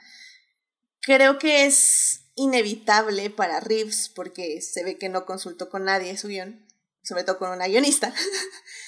[1.01, 6.27] creo que es inevitable para Reeves, porque se ve que no consultó con nadie su
[6.27, 6.65] guion,
[7.03, 8.13] sobre todo con una guionista,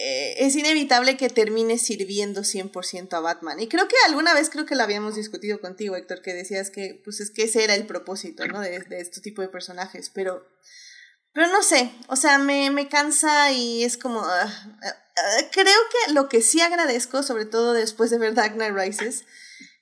[0.00, 3.58] eh, es inevitable que termine sirviendo 100% a Batman.
[3.58, 7.00] Y creo que alguna vez creo que lo habíamos discutido contigo, Héctor, que decías que
[7.02, 8.60] pues es que ese era el propósito, ¿no?
[8.60, 10.46] De, de este tipo de personajes, pero...
[11.32, 14.20] Pero no sé, o sea, me, me cansa y es como...
[14.20, 18.74] Uh, uh, creo que lo que sí agradezco, sobre todo después de ver Dark Knight
[18.74, 19.24] Rises,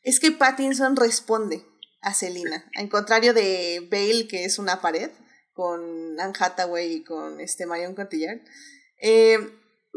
[0.02, 1.62] es que Pattinson responde
[2.00, 2.64] a Selina.
[2.72, 5.10] En contrario de Bale, que es una pared,
[5.52, 8.40] con Anne Hathaway y con este Marion Cotillard.
[9.02, 9.38] Eh,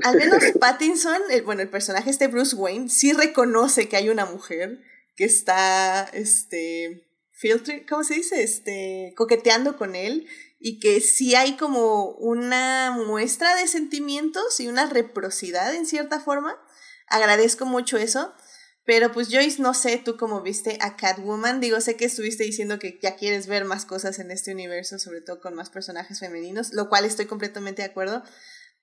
[0.04, 4.26] al menos Pattinson, el, bueno, el personaje este Bruce Wayne, sí reconoce que hay una
[4.26, 4.80] mujer
[5.16, 8.44] que está, este, filter, ¿cómo se dice?
[8.44, 10.28] Este, coqueteando con él
[10.60, 16.58] y que sí hay como una muestra de sentimientos y una reciprocidad en cierta forma.
[17.08, 18.34] Agradezco mucho eso.
[18.90, 21.60] Pero pues Joyce, no sé tú cómo viste a Catwoman.
[21.60, 25.22] Digo, sé que estuviste diciendo que ya quieres ver más cosas en este universo, sobre
[25.22, 28.24] todo con más personajes femeninos, lo cual estoy completamente de acuerdo.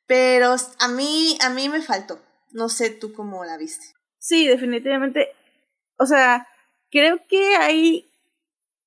[0.07, 2.21] Pero a mí, a mí me faltó.
[2.53, 3.87] No sé tú cómo la viste.
[4.19, 5.31] Sí, definitivamente.
[5.99, 6.47] O sea,
[6.91, 8.09] creo que hay,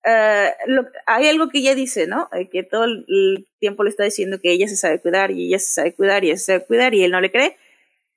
[0.06, 2.30] uh, hay algo que ella dice, ¿no?
[2.34, 5.60] Eh, que todo el tiempo le está diciendo que ella se sabe cuidar y ella
[5.60, 7.58] se sabe cuidar y ella se sabe cuidar y él no le cree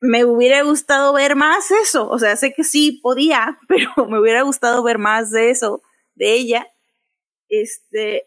[0.03, 2.09] me hubiera gustado ver más eso.
[2.11, 5.81] O sea, sé que sí podía, pero me hubiera gustado ver más de eso,
[6.15, 6.67] de ella.
[7.49, 8.27] Este,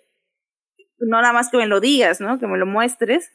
[0.98, 2.40] no nada más que me lo digas, ¿no?
[2.40, 3.30] Que me lo muestres.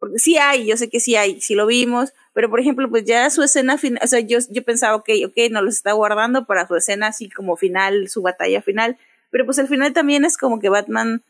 [0.00, 3.04] Porque sí hay, yo sé que sí hay, sí lo vimos, pero por ejemplo, pues
[3.04, 6.46] ya su escena final, o sea, yo, yo pensaba, ok, ok, nos los está guardando
[6.46, 8.96] para su escena así como final, su batalla final,
[9.30, 11.22] pero pues al final también es como que Batman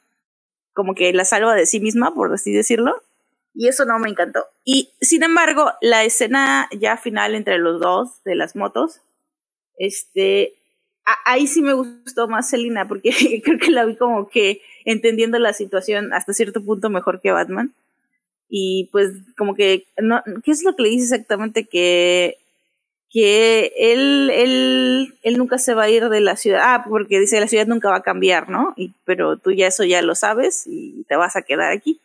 [0.73, 3.03] como que la salva de sí misma, por así decirlo,
[3.55, 4.47] y eso no me encantó.
[4.65, 9.01] Y sin embargo, la escena ya final entre los dos de las motos,
[9.79, 10.55] este,
[11.25, 13.11] ahí sí me gustó más Selina, porque
[13.45, 17.75] creo que la vi como que entendiendo la situación hasta cierto punto mejor que Batman.
[18.51, 21.67] Y pues como que, no, ¿qué es lo que le dice exactamente?
[21.67, 22.37] Que,
[23.09, 26.61] que él, él, él nunca se va a ir de la ciudad.
[26.63, 28.75] Ah, porque dice la ciudad nunca va a cambiar, ¿no?
[28.77, 32.01] Y, pero tú ya eso ya lo sabes y te vas a quedar aquí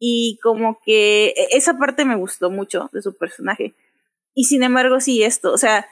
[0.00, 3.74] y como que e, esa parte me gustó mucho de su personaje.
[4.34, 5.86] Y sin embargo, sí, esto, o sea,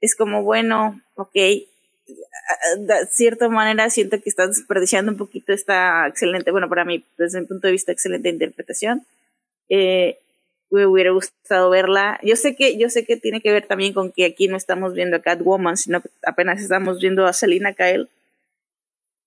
[0.00, 1.34] es como, bueno, ok,
[2.06, 7.40] de cierta manera siento que estás desperdiciando un poquito esta excelente, bueno, para mí, desde
[7.40, 9.06] mi punto de vista, excelente interpretación.
[9.68, 10.18] Eh,
[10.70, 12.18] me hubiera gustado verla.
[12.22, 14.92] Yo sé que, yo sé que tiene que ver también con que aquí no estamos
[14.94, 18.08] viendo a Catwoman, sino que apenas estamos viendo a Selina Kyle.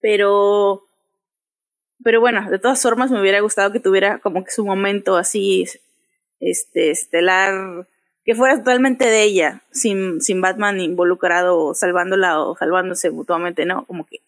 [0.01, 0.87] Pero
[2.03, 5.65] pero bueno, de todas formas me hubiera gustado que tuviera como que su momento así,
[6.39, 7.87] este, estelar,
[8.27, 13.85] que fuera totalmente de ella, sin, sin Batman involucrado salvándola o salvándose mutuamente, ¿no?
[13.85, 14.19] Como que,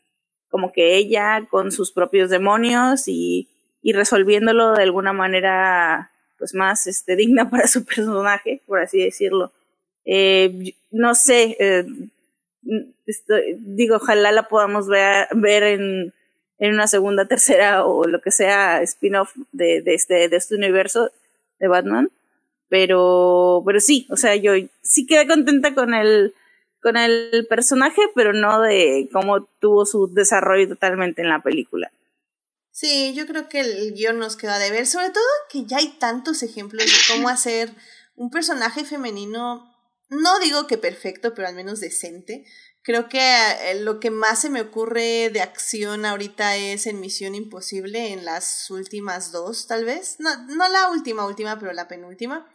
[0.50, 3.50] como que ella con sus propios demonios y,
[3.84, 9.52] y resolviéndolo de alguna manera pues más este, digna para su personaje, por así decirlo.
[10.06, 11.86] Eh, no sé, eh,
[13.60, 16.14] digo, ojalá la podamos ver, ver en
[16.60, 21.12] en una segunda, tercera o lo que sea spin-off de, de, este, de este universo
[21.60, 22.10] de Batman.
[22.70, 26.34] Pero, pero sí, o sea, yo sí quedé contenta con el,
[26.82, 31.92] con el personaje, pero no de cómo tuvo su desarrollo totalmente en la película.
[32.72, 35.90] Sí, yo creo que el guion nos queda de ver, sobre todo que ya hay
[36.00, 37.72] tantos ejemplos de cómo hacer
[38.16, 39.76] un personaje femenino,
[40.10, 42.46] no digo que perfecto, pero al menos decente,
[42.82, 47.36] Creo que eh, lo que más se me ocurre de acción ahorita es en Misión
[47.36, 50.16] Imposible, en las últimas dos, tal vez.
[50.20, 52.48] No, no la última, última, pero la penúltima.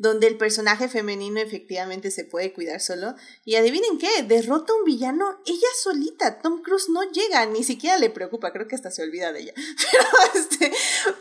[0.00, 3.14] donde el personaje femenino efectivamente se puede cuidar solo.
[3.44, 6.40] Y adivinen qué, derrota a un villano ella solita.
[6.40, 9.54] Tom Cruise no llega, ni siquiera le preocupa, creo que hasta se olvida de ella.
[9.90, 10.72] Pero, este,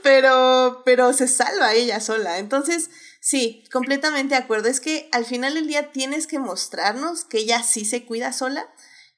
[0.04, 2.38] pero, pero se salva ella sola.
[2.38, 2.90] Entonces,
[3.28, 4.70] sí, completamente de acuerdo.
[4.70, 8.66] Es que al final del día tienes que mostrarnos que ella sí se cuida sola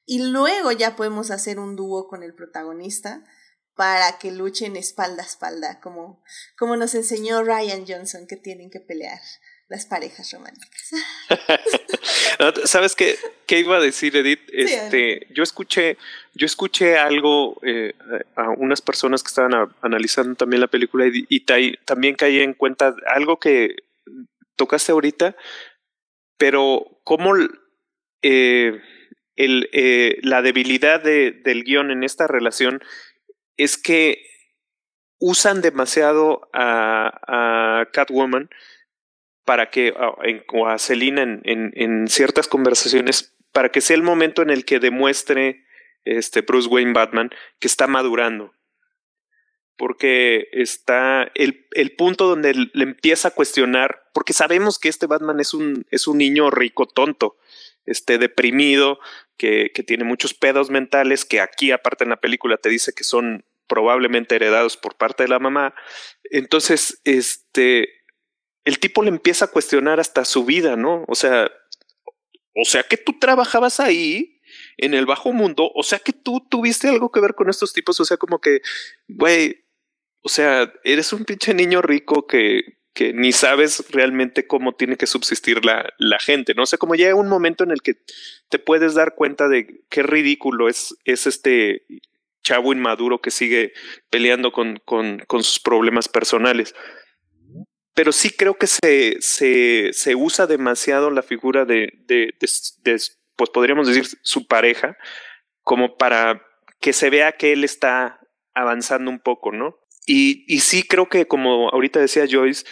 [0.04, 3.22] y luego ya podemos hacer un dúo con el protagonista
[3.76, 6.22] para que luchen espalda a espalda, como,
[6.58, 9.20] como nos enseñó Ryan Johnson que tienen que pelear
[9.68, 10.90] las parejas románticas.
[12.64, 13.16] ¿Sabes qué,
[13.46, 14.40] qué, iba a decir, Edith?
[14.52, 15.96] Este, yo escuché,
[16.34, 17.94] yo escuché algo eh,
[18.34, 21.46] a unas personas que estaban analizando también la película y,
[21.84, 23.76] también caí en cuenta algo que
[24.60, 25.36] tocaste ahorita,
[26.36, 27.32] pero cómo
[28.20, 28.78] eh,
[29.36, 32.82] eh, la debilidad de, del guion en esta relación
[33.56, 34.22] es que
[35.18, 38.50] usan demasiado a, Catwoman
[39.46, 39.94] para que,
[40.52, 44.66] o a Selina en, en, en, ciertas conversaciones, para que sea el momento en el
[44.66, 45.64] que demuestre
[46.04, 48.52] este Bruce Wayne Batman que está madurando.
[49.80, 55.40] Porque está el, el punto donde le empieza a cuestionar, porque sabemos que este Batman
[55.40, 57.38] es un, es un niño rico tonto,
[57.86, 58.98] este deprimido,
[59.38, 63.04] que, que tiene muchos pedos mentales, que aquí aparte en la película te dice que
[63.04, 65.74] son probablemente heredados por parte de la mamá.
[66.24, 67.88] Entonces, este,
[68.66, 71.06] el tipo le empieza a cuestionar hasta su vida, ¿no?
[71.08, 71.50] O sea,
[72.54, 74.42] o sea que tú trabajabas ahí
[74.76, 77.98] en el bajo mundo, o sea que tú tuviste algo que ver con estos tipos,
[78.00, 78.60] o sea, como que,
[79.08, 79.64] güey,
[80.22, 85.06] o sea, eres un pinche niño rico que, que ni sabes realmente cómo tiene que
[85.06, 86.64] subsistir la, la gente, ¿no?
[86.64, 87.94] O sea, como llega un momento en el que
[88.48, 91.84] te puedes dar cuenta de qué ridículo es, es este
[92.42, 93.72] chavo inmaduro que sigue
[94.08, 96.74] peleando con, con, con sus problemas personales
[97.94, 102.34] pero sí creo que se, se, se usa demasiado la figura de, de,
[103.36, 104.96] pues podríamos decir, su pareja,
[105.62, 106.42] como para
[106.80, 108.20] que se vea que él está
[108.54, 109.78] avanzando un poco, ¿no?
[110.12, 112.66] Y, sí creo que, como ahorita decía Joyce,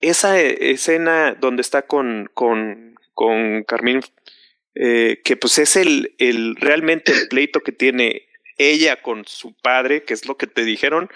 [0.00, 4.00] esa escena donde está con, con, con Carmín,
[4.76, 8.28] eh, que pues es el, el realmente el pleito que tiene
[8.58, 11.10] ella con su padre, que es lo que te dijeron,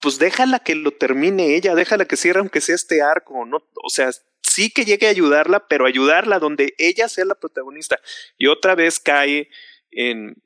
[0.00, 3.66] pues déjala que lo termine ella, déjala que cierre aunque sea este arco, ¿no?
[3.82, 4.10] O sea,
[4.42, 7.98] sí que llegue a ayudarla, pero ayudarla donde ella sea la protagonista.
[8.36, 9.48] Y otra vez cae
[9.90, 10.36] en,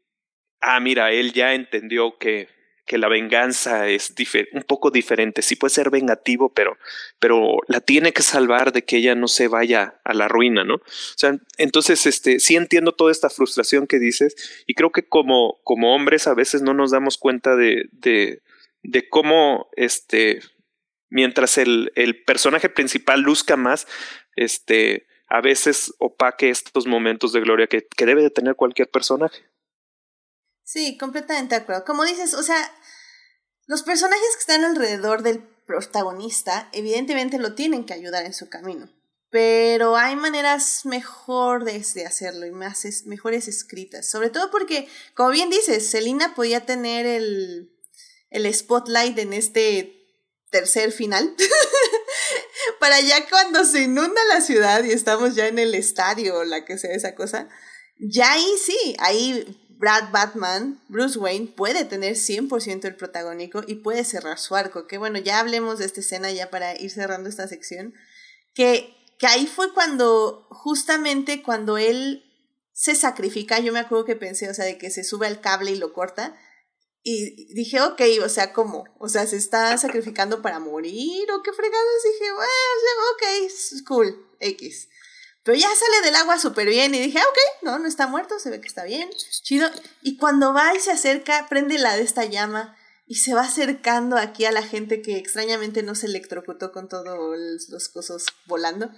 [0.60, 2.61] ah, mira, él ya entendió que,
[2.92, 4.12] que la venganza es
[4.52, 5.40] un poco diferente.
[5.40, 6.76] Sí puede ser vengativo, pero,
[7.18, 10.74] pero la tiene que salvar de que ella no se vaya a la ruina, ¿no?
[10.74, 15.58] O sea, entonces, este, sí entiendo toda esta frustración que dices y creo que como,
[15.64, 20.42] como hombres a veces no nos damos cuenta de, de cómo este
[21.08, 23.86] mientras el, el, personaje principal luzca más,
[24.36, 29.44] este, a veces opaque estos momentos de gloria que, que, debe de tener cualquier personaje.
[30.72, 31.84] Sí, completamente de acuerdo.
[31.84, 32.74] Como dices, o sea,
[33.66, 38.90] los personajes que están alrededor del protagonista, evidentemente lo tienen que ayudar en su camino.
[39.28, 41.76] Pero hay maneras mejor de,
[42.06, 44.08] hacerlo y más mejores escritas.
[44.08, 47.70] Sobre todo porque, como bien dices, Selina podía tener el,
[48.30, 49.94] el spotlight en este
[50.50, 51.36] tercer final.
[52.80, 56.64] Para ya cuando se inunda la ciudad y estamos ya en el estadio o la
[56.64, 57.50] que sea esa cosa,
[57.98, 64.04] ya ahí sí, ahí Brad Batman, Bruce Wayne, puede tener 100% el protagónico y puede
[64.04, 64.86] cerrar su arco.
[64.86, 67.92] Que bueno, ya hablemos de esta escena ya para ir cerrando esta sección.
[68.54, 72.22] Que, que ahí fue cuando, justamente cuando él
[72.72, 75.72] se sacrifica, yo me acuerdo que pensé, o sea, de que se sube al cable
[75.72, 76.38] y lo corta
[77.02, 78.84] y dije, ok, o sea, ¿cómo?
[79.00, 82.02] O sea, ¿se está sacrificando para morir o qué fregados?
[82.04, 82.52] Dije, bueno,
[83.14, 84.88] ok, cool, X.
[85.44, 88.38] Pero ya sale del agua súper bien y dije, ah, ok, no, no está muerto,
[88.38, 89.10] se ve que está bien,
[89.42, 89.68] chido.
[90.00, 94.16] Y cuando va y se acerca, prende la de esta llama y se va acercando
[94.16, 97.18] aquí a la gente que extrañamente no se electrocutó con todos
[97.68, 98.90] los cosas volando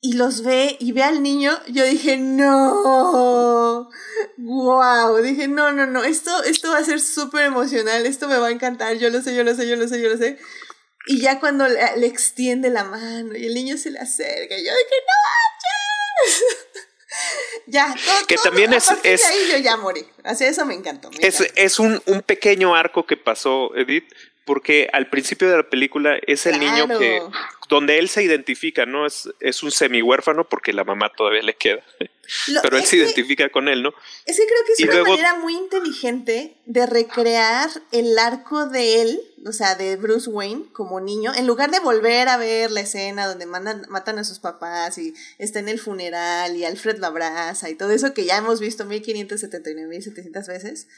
[0.00, 3.90] y los ve y ve al niño, yo dije, no,
[4.36, 8.46] wow, dije, no, no, no, esto, esto va a ser súper emocional, esto me va
[8.48, 10.38] a encantar, yo lo sé, yo lo sé, yo lo sé, yo lo sé.
[11.08, 14.96] Y ya cuando le, extiende la mano y el niño se le acerca, yo dije,
[15.06, 15.14] no
[17.66, 20.06] ya, todo, que también es, es ahí yo ya morí.
[20.22, 21.10] Así eso me encantó.
[21.18, 24.12] es, es un, un pequeño arco que pasó, Edith,
[24.48, 27.20] porque al principio de la película es el niño que
[27.68, 29.04] donde él se identifica, ¿no?
[29.04, 31.84] Es, es un semi huérfano porque la mamá todavía le queda.
[32.62, 33.92] Pero él se identifica con él, ¿no?
[34.24, 39.20] Es que creo que es una manera muy inteligente de recrear el arco de él,
[39.46, 43.26] o sea, de Bruce Wayne como niño, en lugar de volver a ver la escena
[43.26, 47.68] donde mandan, matan a sus papás y está en el funeral y Alfred lo abraza
[47.68, 50.88] y todo eso que ya hemos visto 1579, 1700 veces.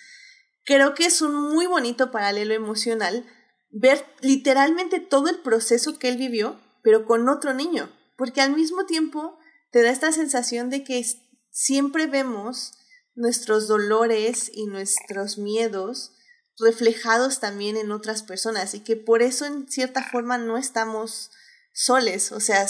[0.65, 3.25] Creo que es un muy bonito paralelo emocional
[3.71, 8.87] ver literalmente todo el proceso que él vivió, pero con otro niño, porque al mismo
[8.87, 9.39] tiempo
[9.71, 11.05] te da esta sensación de que
[11.51, 12.73] siempre vemos
[13.15, 16.13] nuestros dolores y nuestros miedos
[16.59, 21.31] reflejados también en otras personas y que por eso en cierta forma no estamos
[21.73, 22.67] soles, o sea,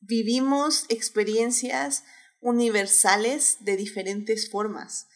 [0.00, 2.04] vivimos experiencias
[2.40, 5.06] universales de diferentes formas.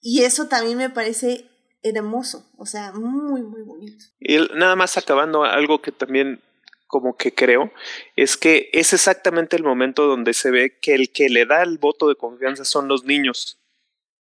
[0.00, 1.48] Y eso también me parece
[1.82, 4.04] hermoso, o sea, muy, muy bonito.
[4.20, 6.40] Y nada más acabando, algo que también
[6.86, 7.72] como que creo,
[8.16, 11.78] es que es exactamente el momento donde se ve que el que le da el
[11.78, 13.58] voto de confianza son los niños.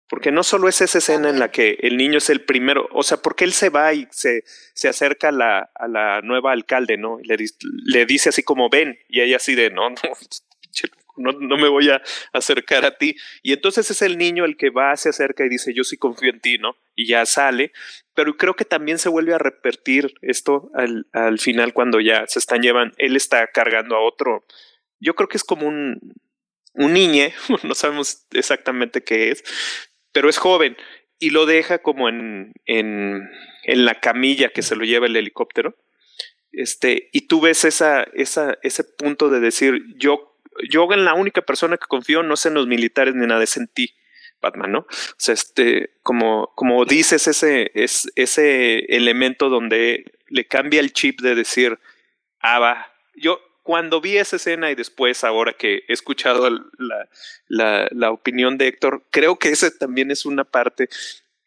[0.07, 3.03] Porque no solo es esa escena en la que el niño es el primero, o
[3.03, 6.97] sea, porque él se va y se, se acerca a la, a la nueva alcalde,
[6.97, 7.19] ¿no?
[7.19, 9.97] Y le, dice así como ven, y ella así de no, no,
[11.17, 13.15] no, no, me voy a acercar a ti.
[13.41, 16.29] Y entonces es el niño el que va, se acerca y dice, yo sí confío
[16.29, 16.75] en ti, ¿no?
[16.95, 17.71] Y ya sale.
[18.13, 22.39] Pero creo que también se vuelve a repetir esto al, al final cuando ya se
[22.39, 24.43] están llevando, él está cargando a otro.
[24.99, 25.99] Yo creo que es como un,
[26.73, 26.93] un
[27.63, 29.43] no sabemos exactamente qué es,
[30.11, 30.77] pero es joven
[31.19, 33.29] y lo deja como en, en,
[33.63, 35.75] en la camilla que se lo lleva el helicóptero.
[36.51, 40.32] Este, y tú ves esa, esa, ese punto de decir, yo
[40.69, 43.57] yo en la única persona que confío no sé en los militares ni nada, es
[43.57, 43.95] en ti,
[44.41, 44.79] Batman, ¿no?
[44.79, 51.21] O sea, este, como, como dices, ese, es, ese elemento donde le cambia el chip
[51.21, 51.79] de decir,
[52.39, 57.09] ah, va, yo cuando vi esa escena y después ahora que he escuchado la,
[57.47, 60.89] la, la opinión de Héctor, creo que esa también es una parte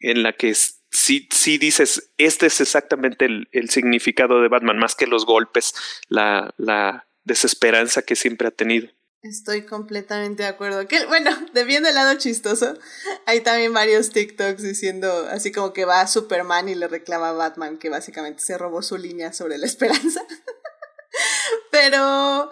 [0.00, 4.94] en la que sí, sí dices, este es exactamente el, el significado de Batman, más
[4.94, 5.74] que los golpes,
[6.08, 8.88] la, la desesperanza que siempre ha tenido.
[9.22, 10.86] Estoy completamente de acuerdo.
[10.86, 12.78] Que, bueno, de viendo el lado chistoso,
[13.26, 17.32] hay también varios TikToks diciendo así como que va a Superman y le reclama a
[17.32, 20.24] Batman que básicamente se robó su línea sobre la esperanza.
[21.70, 22.50] pero,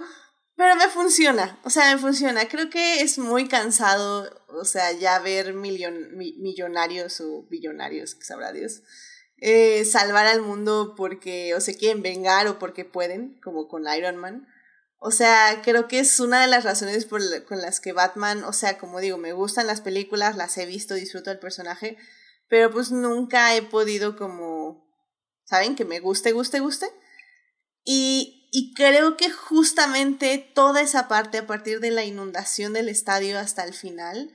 [0.57, 2.49] pero me funciona, o sea, me funciona.
[2.49, 8.83] Creo que es muy cansado, o sea, ya ver millonarios o billonarios, que sabrá Dios,
[9.37, 14.17] eh, salvar al mundo porque o se quieren vengar o porque pueden, como con Iron
[14.17, 14.49] Man
[15.07, 18.55] o sea, creo que es una de las razones por con las que Batman, o
[18.55, 21.99] sea, como digo, me gustan las películas, las he visto, disfruto del personaje,
[22.49, 24.83] pero pues nunca he podido como,
[25.45, 25.77] ¿saben?
[25.77, 26.87] Que me guste, guste, guste.
[27.85, 33.39] Y, y creo que justamente toda esa parte, a partir de la inundación del estadio
[33.39, 34.33] hasta el final,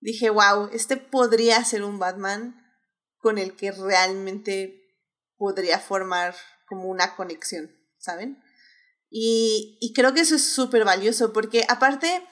[0.00, 2.62] dije, wow, este podría ser un Batman
[3.16, 4.82] con el que realmente
[5.38, 6.34] podría formar
[6.66, 8.43] como una conexión, ¿saben?
[9.16, 12.26] Y, y creo que eso es súper valioso porque aparte,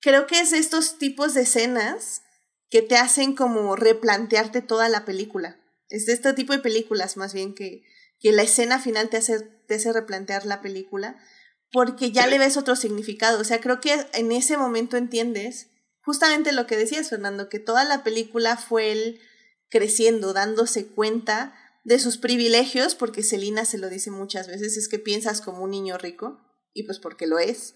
[0.00, 2.22] creo que es estos tipos de escenas
[2.70, 5.60] que te hacen como replantearte toda la película.
[5.90, 7.82] Es de este tipo de películas más bien que,
[8.20, 11.22] que la escena final te hace, te hace replantear la película
[11.70, 13.38] porque ya le ves otro significado.
[13.38, 17.84] O sea, creo que en ese momento entiendes justamente lo que decías, Fernando, que toda
[17.84, 19.20] la película fue él
[19.68, 24.98] creciendo, dándose cuenta de sus privilegios, porque Selina se lo dice muchas veces, es que
[24.98, 26.40] piensas como un niño rico,
[26.72, 27.74] y pues porque lo es.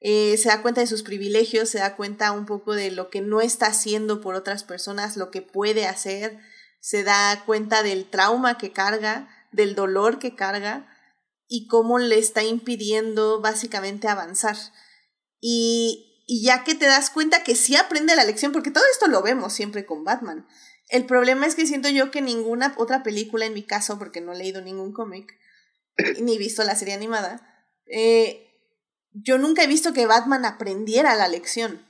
[0.00, 3.22] Eh, se da cuenta de sus privilegios, se da cuenta un poco de lo que
[3.22, 6.38] no está haciendo por otras personas, lo que puede hacer,
[6.80, 10.86] se da cuenta del trauma que carga, del dolor que carga
[11.48, 14.56] y cómo le está impidiendo básicamente avanzar.
[15.40, 19.06] Y, y ya que te das cuenta que sí aprende la lección, porque todo esto
[19.06, 20.46] lo vemos siempre con Batman,
[20.88, 24.32] el problema es que siento yo que ninguna otra película, en mi caso, porque no
[24.32, 25.38] he leído ningún cómic,
[26.20, 28.42] ni visto la serie animada, eh,
[29.12, 31.84] yo nunca he visto que Batman aprendiera la lección,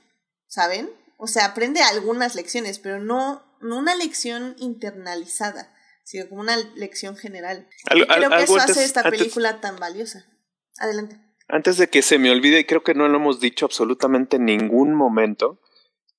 [0.47, 0.89] ¿saben?
[1.17, 7.17] O sea, aprende algunas lecciones, pero no, no una lección internalizada, sino como una lección
[7.17, 7.67] general.
[7.85, 10.25] creo que eso hace esta película tan valiosa.
[10.79, 11.19] Adelante.
[11.49, 14.93] Antes de que se me olvide, creo que no lo hemos dicho absolutamente en ningún
[14.93, 15.61] momento,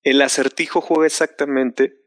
[0.03, 1.99] el acertijo juega exactamente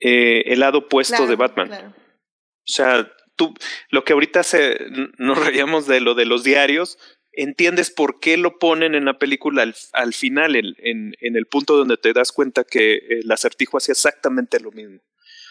[0.00, 1.72] eh, el lado opuesto de Batman.
[1.72, 3.54] O sea, tú,
[3.90, 4.78] lo que ahorita se,
[5.18, 6.98] nos reíamos de lo de los diarios,
[7.32, 11.76] entiendes por qué lo ponen en la película al, al final, en, en, el punto
[11.76, 15.00] donde te das cuenta que el acertijo hacía exactamente lo mismo.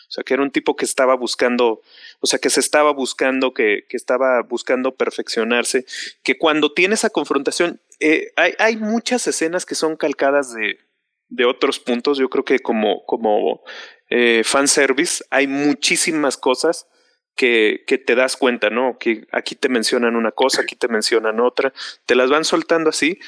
[0.07, 1.81] O sea, que era un tipo que estaba buscando,
[2.19, 5.85] o sea, que se estaba buscando, que, que estaba buscando perfeccionarse,
[6.21, 10.77] que cuando tiene esa confrontación, eh, hay, hay muchas escenas que son calcadas de,
[11.33, 12.17] de otros puntos.
[12.17, 13.63] Yo creo que como, como
[14.09, 16.87] eh, fanservice hay muchísimas cosas
[17.35, 18.97] que, que te das cuenta, ¿no?
[18.99, 21.73] Que aquí te mencionan una cosa, aquí te mencionan otra,
[22.05, 23.19] te las van soltando así,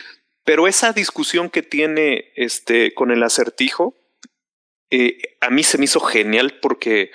[0.43, 3.97] pero esa discusión que tiene este con el acertijo,
[4.91, 7.11] eh, a mí se me hizo genial porque,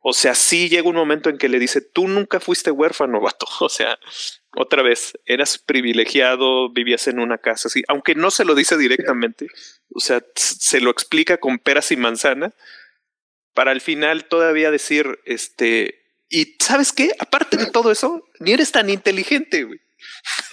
[0.00, 3.46] o sea, sí llega un momento en que le dice, tú nunca fuiste huérfano, vato,
[3.60, 3.98] o sea,
[4.56, 9.46] otra vez, eras privilegiado, vivías en una casa así, aunque no se lo dice directamente,
[9.94, 12.52] o sea, se lo explica con peras y manzanas,
[13.54, 17.12] para al final todavía decir, este, y ¿sabes qué?
[17.18, 19.80] Aparte de todo eso, ni eres tan inteligente, güey.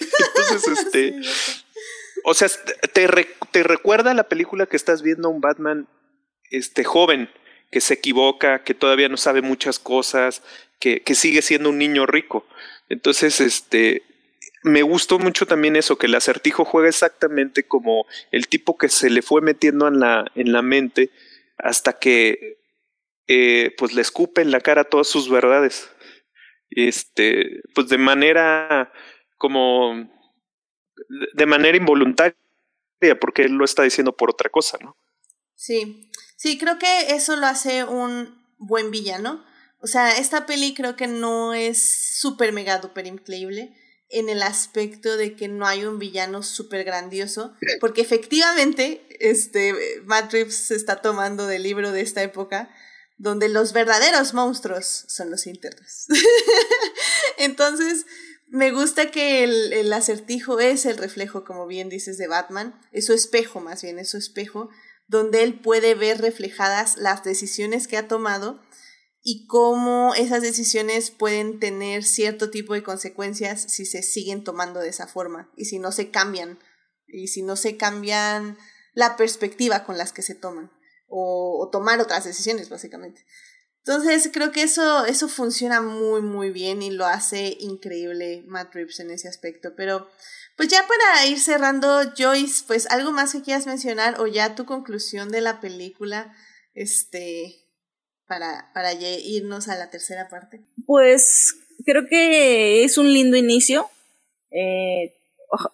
[0.36, 1.20] Entonces, este,
[2.24, 2.48] o sea,
[2.92, 3.08] te,
[3.50, 5.88] te recuerda la película que estás viendo un Batman,
[6.50, 7.30] este, joven,
[7.70, 10.42] que se equivoca, que todavía no sabe muchas cosas,
[10.78, 12.46] que, que sigue siendo un niño rico.
[12.90, 14.02] Entonces, este,
[14.62, 19.08] me gustó mucho también eso, que el acertijo juega exactamente como el tipo que se
[19.08, 21.10] le fue metiendo en la, en la mente
[21.56, 22.58] hasta que
[23.26, 25.88] eh, pues le escupe en la cara todas sus verdades.
[26.70, 28.92] Este, pues de manera
[29.38, 30.08] como
[31.34, 32.36] de manera involuntaria,
[33.20, 34.96] porque él lo está diciendo por otra cosa, ¿no?
[35.54, 39.44] Sí, sí, creo que eso lo hace un buen villano.
[39.82, 43.74] O sea, esta peli creo que no es súper mega duper increíble
[44.10, 49.74] en el aspecto de que no hay un villano súper grandioso, porque efectivamente este,
[50.04, 52.70] Matt Reeves se está tomando del libro de esta época
[53.16, 56.06] donde los verdaderos monstruos son los internos.
[57.38, 58.06] Entonces,
[58.48, 63.06] me gusta que el, el, acertijo es el reflejo, como bien dices, de Batman, es
[63.06, 64.70] su espejo más bien, es su espejo,
[65.06, 68.62] donde él puede ver reflejadas las decisiones que ha tomado
[69.22, 74.88] y cómo esas decisiones pueden tener cierto tipo de consecuencias si se siguen tomando de
[74.88, 76.58] esa forma y si no se cambian
[77.06, 78.56] y si no se cambian
[78.94, 80.70] la perspectiva con las que se toman
[81.10, 83.26] o, tomar otras decisiones, básicamente.
[83.84, 89.00] Entonces creo que eso, eso funciona muy, muy bien y lo hace increíble Matt Reeves
[89.00, 89.74] en ese aspecto.
[89.76, 90.08] Pero
[90.56, 94.66] pues ya para ir cerrando, Joyce, pues algo más que quieras mencionar o ya tu
[94.66, 96.34] conclusión de la película,
[96.74, 97.59] este,
[98.30, 100.60] para, para irnos a la tercera parte.
[100.86, 101.52] Pues
[101.84, 103.90] creo que es un lindo inicio.
[104.52, 105.12] Eh,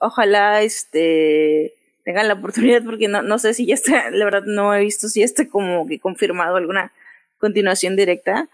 [0.00, 4.74] ojalá este tengan la oportunidad, porque no, no sé si ya está, la verdad no
[4.74, 6.92] he visto si ya está como que confirmado alguna
[7.36, 8.48] continuación directa.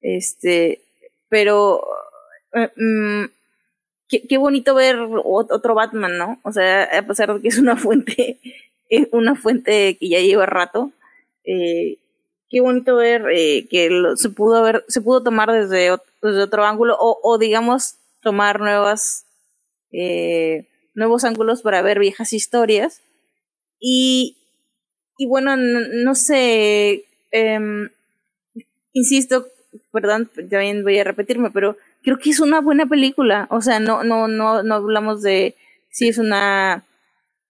[0.00, 0.82] Este,
[1.28, 1.84] pero
[2.54, 3.24] eh, mm,
[4.08, 6.38] qué, qué, bonito ver otro Batman, ¿no?
[6.44, 8.38] O sea, a pesar de que es una fuente,
[9.10, 10.92] una fuente que ya lleva rato,
[11.42, 11.98] eh,
[12.50, 16.64] qué bonito ver eh, que lo, se pudo ver, se pudo tomar desde, desde otro
[16.64, 19.24] ángulo, o, o digamos, tomar nuevas
[19.92, 23.00] eh, nuevos ángulos para ver viejas historias.
[23.78, 24.36] Y,
[25.16, 27.88] y bueno, no, sé, eh,
[28.92, 29.46] insisto,
[29.92, 33.46] perdón, también voy a repetirme, pero creo que es una buena película.
[33.50, 35.56] O sea, no, no, no, no hablamos de
[35.90, 36.84] si es una...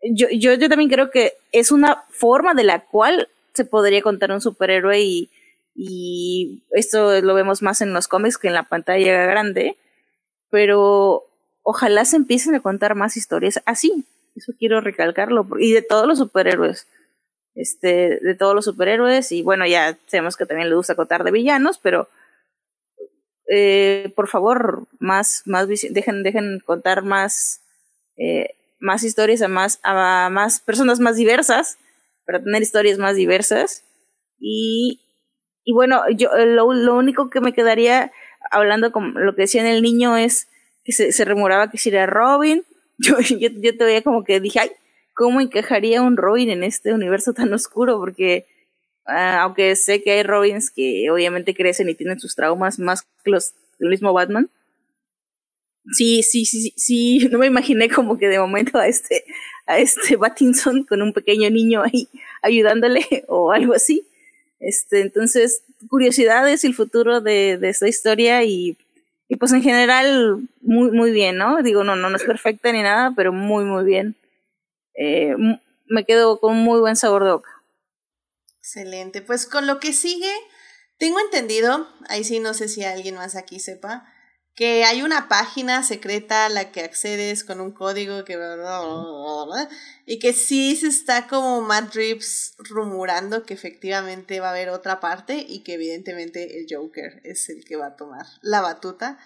[0.03, 4.33] Yo, yo, yo también creo que es una forma de la cual se podría contar
[4.33, 5.31] un superhéroe y,
[5.75, 9.77] y esto lo vemos más en los cómics que en la pantalla grande,
[10.51, 11.25] pero
[11.63, 14.05] ojalá se empiecen a contar más historias así.
[14.37, 15.47] Eso quiero recalcarlo.
[15.59, 16.87] Y de todos los superhéroes.
[17.55, 19.33] Este, de todos los superhéroes.
[19.33, 22.09] Y bueno, ya sabemos que también le gusta contar de villanos, pero
[23.49, 27.61] eh, por favor, más, más dejen, dejen contar más,
[28.17, 31.77] eh, más historias a más, a más personas más diversas,
[32.31, 33.85] para tener historias más diversas.
[34.39, 35.01] Y,
[35.65, 38.13] y bueno, yo lo, lo único que me quedaría
[38.53, 40.49] hablando con lo que decía en el niño es
[40.85, 42.65] que se, se rumoraba que si era Robin.
[43.03, 44.73] Yo, yo, yo todavía como que dije, ay,
[45.15, 47.99] ¿cómo encajaría un Robin en este universo tan oscuro?
[47.99, 48.45] Porque
[49.07, 53.31] ah, aunque sé que hay Robins que obviamente crecen y tienen sus traumas más que
[53.31, 54.51] los el mismo Batman.
[55.93, 59.25] Sí, sí, sí, sí, no me imaginé como que de momento a este,
[59.71, 62.09] a este Batinson con un pequeño niño ahí
[62.43, 64.07] ayudándole o algo así.
[64.59, 68.77] Este, entonces, curiosidades y el futuro de, de esta historia y
[69.31, 71.63] y pues en general, muy, muy bien, ¿no?
[71.63, 74.17] Digo, no, no, no es perfecta ni nada, pero muy, muy bien.
[74.95, 75.37] Eh,
[75.87, 77.63] me quedo con muy buen sabor de boca.
[78.59, 79.23] Excelente.
[79.23, 80.33] Pues con lo que sigue,
[80.99, 84.10] tengo entendido, ahí sí no sé si alguien más aquí sepa,
[84.61, 88.39] que hay una página secreta a la que accedes con un código que...
[90.05, 95.01] Y que sí se está como Matt Reeves rumorando que efectivamente va a haber otra
[95.01, 99.19] parte y que evidentemente el Joker es el que va a tomar la batuta.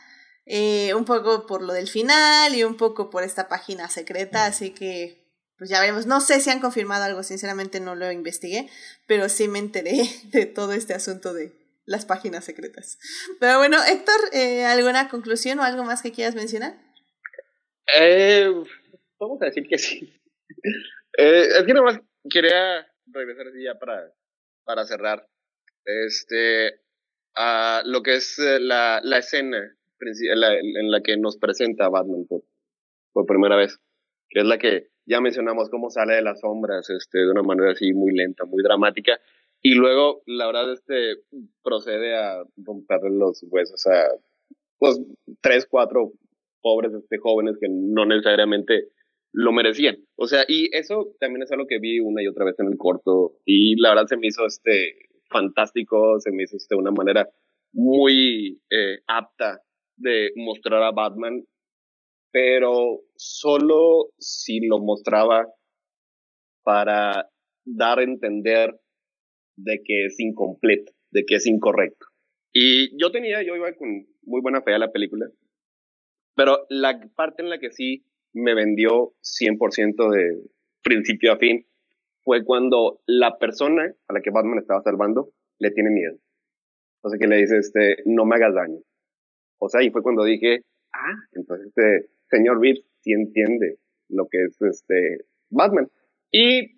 [0.47, 4.71] Eh, un poco por lo del final y un poco por esta página secreta, así
[4.71, 5.21] que
[5.59, 6.07] pues ya veremos.
[6.07, 8.71] No sé si han confirmado algo, sinceramente no lo investigué,
[9.09, 12.99] pero sí me enteré de todo este asunto de las páginas secretas.
[13.41, 16.75] Pero bueno, Héctor, eh, ¿alguna conclusión o algo más que quieras mencionar?
[17.99, 18.51] Eh,
[19.19, 20.21] vamos a decir que sí.
[21.19, 24.13] Eh, es que nomás quería regresar así ya para,
[24.65, 25.29] para cerrar.
[25.85, 26.81] Este,
[27.35, 32.43] a lo que es eh, la, la escena en la que nos presenta Batman por,
[33.13, 33.81] por primera vez,
[34.29, 37.73] que es la que ya mencionamos cómo sale de las sombras este, de una manera
[37.73, 39.19] así muy lenta, muy dramática,
[39.67, 41.23] y luego, la verdad, este
[41.63, 44.09] procede a romperle los huesos a
[44.77, 45.01] pues
[45.41, 46.13] tres, cuatro
[46.61, 48.89] pobres este, jóvenes que no necesariamente
[49.33, 49.97] lo merecían.
[50.17, 52.77] O sea, y eso también es algo que vi una y otra vez en el
[52.77, 53.37] corto.
[53.47, 54.97] Y la verdad se me hizo este
[55.31, 57.27] fantástico, se me hizo este una manera
[57.73, 59.63] muy eh, apta
[59.97, 61.43] de mostrar a Batman,
[62.31, 65.47] pero solo si lo mostraba
[66.63, 67.31] para
[67.65, 68.79] dar a entender
[69.57, 72.07] de que es incompleto, de que es incorrecto.
[72.53, 75.27] Y yo tenía, yo iba con muy buena fe a la película,
[76.37, 80.43] pero la parte en la que sí me vendió 100% de
[80.83, 81.67] principio a fin
[82.23, 86.17] fue cuando la persona a la que Batman estaba salvando le tiene miedo.
[87.03, 88.81] Sea, que le dice, este, no me hagas daño.
[89.59, 90.63] O sea, y fue cuando dije,
[90.93, 93.79] ah, entonces este señor Reeves sí entiende
[94.09, 95.89] lo que es este Batman.
[96.31, 96.74] Y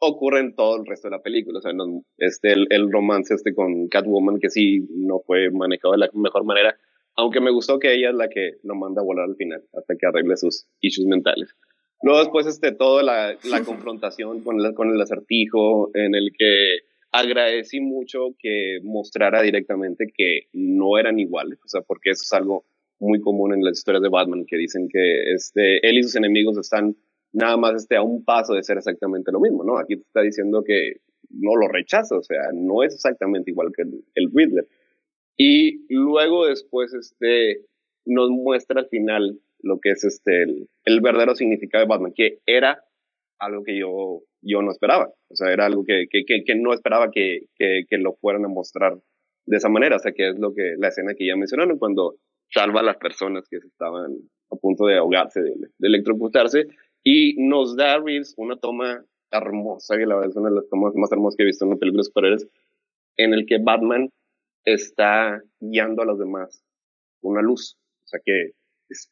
[0.00, 1.58] ocurre en todo el resto de la película.
[1.58, 1.72] O sea,
[2.18, 6.76] este, el, romance este con Catwoman, que sí no fue manejado de la mejor manera,
[7.16, 9.96] aunque me gustó que ella es la que lo manda a volar al final, hasta
[9.96, 11.54] que arregle sus issues mentales.
[12.02, 16.86] Luego después, este, toda la, la confrontación con el, con el acertijo, en el que
[17.10, 22.66] agradecí mucho que mostrara directamente que no eran iguales, o sea, porque eso es algo
[23.00, 26.58] muy común en las historias de Batman, que dicen que este, él y sus enemigos
[26.58, 26.96] están
[27.32, 29.78] nada más esté a un paso de ser exactamente lo mismo, ¿no?
[29.78, 31.00] Aquí te está diciendo que
[31.30, 34.66] no lo rechaza, o sea, no es exactamente igual que el, el.
[35.36, 37.64] Y luego después este,
[38.06, 40.42] nos muestra al final lo que es este,
[40.84, 42.82] el, verdadero significado de Batman, que era
[43.38, 47.42] algo que yo, yo no esperaba, o sea, era algo que, que, no esperaba que,
[47.56, 48.94] que, que, lo fueran a mostrar
[49.46, 52.16] de esa manera, o sea, que es lo que, la escena que ya mencionaron, cuando
[52.50, 54.12] salva a las personas que estaban
[54.50, 56.66] a punto de ahogarse, de, de electrocutarse,
[57.04, 60.94] y nos da Reeves una toma hermosa, que la verdad es una de las tomas
[60.94, 62.48] más hermosas que he visto en una película de superhéroes,
[63.16, 64.10] en el que Batman
[64.64, 66.64] está guiando a los demás
[67.20, 67.76] una luz.
[68.04, 68.52] O sea que
[68.88, 69.10] es,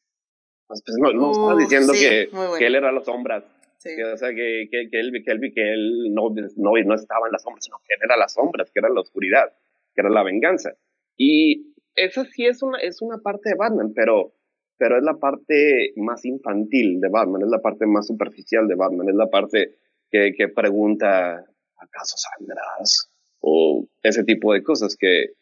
[0.66, 3.44] pues, pues no, no estaba diciendo que, que, él era las sombras.
[3.82, 7.26] Que, o sea, que, que, que, él, que él, que él no, no, no estaba
[7.26, 9.52] en las sombras, sino que él era las sombras, que era la oscuridad,
[9.94, 10.74] que era la venganza.
[11.16, 14.32] Y esa sí es una, es una parte de Batman, pero
[14.78, 19.08] pero es la parte más infantil de Batman, es la parte más superficial de Batman,
[19.08, 19.76] es la parte
[20.10, 21.44] que, pregunta,
[21.76, 23.10] ¿acaso saldrás?
[23.40, 25.32] O ese tipo de cosas que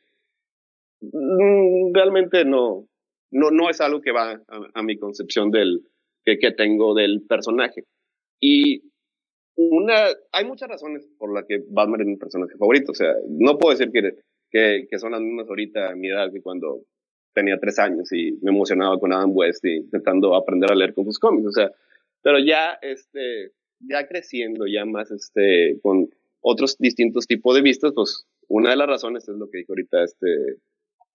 [1.00, 2.86] mm, realmente no,
[3.30, 4.40] no, no es algo que va
[4.74, 5.82] a, mi concepción del,
[6.24, 7.84] que, que, tengo del personaje.
[8.40, 8.82] Y
[9.56, 13.58] una, hay muchas razones por las que Batman es mi personaje favorito, o sea, no
[13.58, 14.16] puedo decir que,
[14.50, 16.82] que, que son las mismas ahorita a mi edad que cuando
[17.34, 21.04] tenía tres años y me emocionaba con Adam West y intentando aprender a leer con
[21.04, 21.70] sus cómics, o sea,
[22.22, 26.08] pero ya, este, ya creciendo, ya más, este, con
[26.40, 30.04] otros distintos tipos de vistas, pues una de las razones es lo que dijo ahorita
[30.04, 30.26] este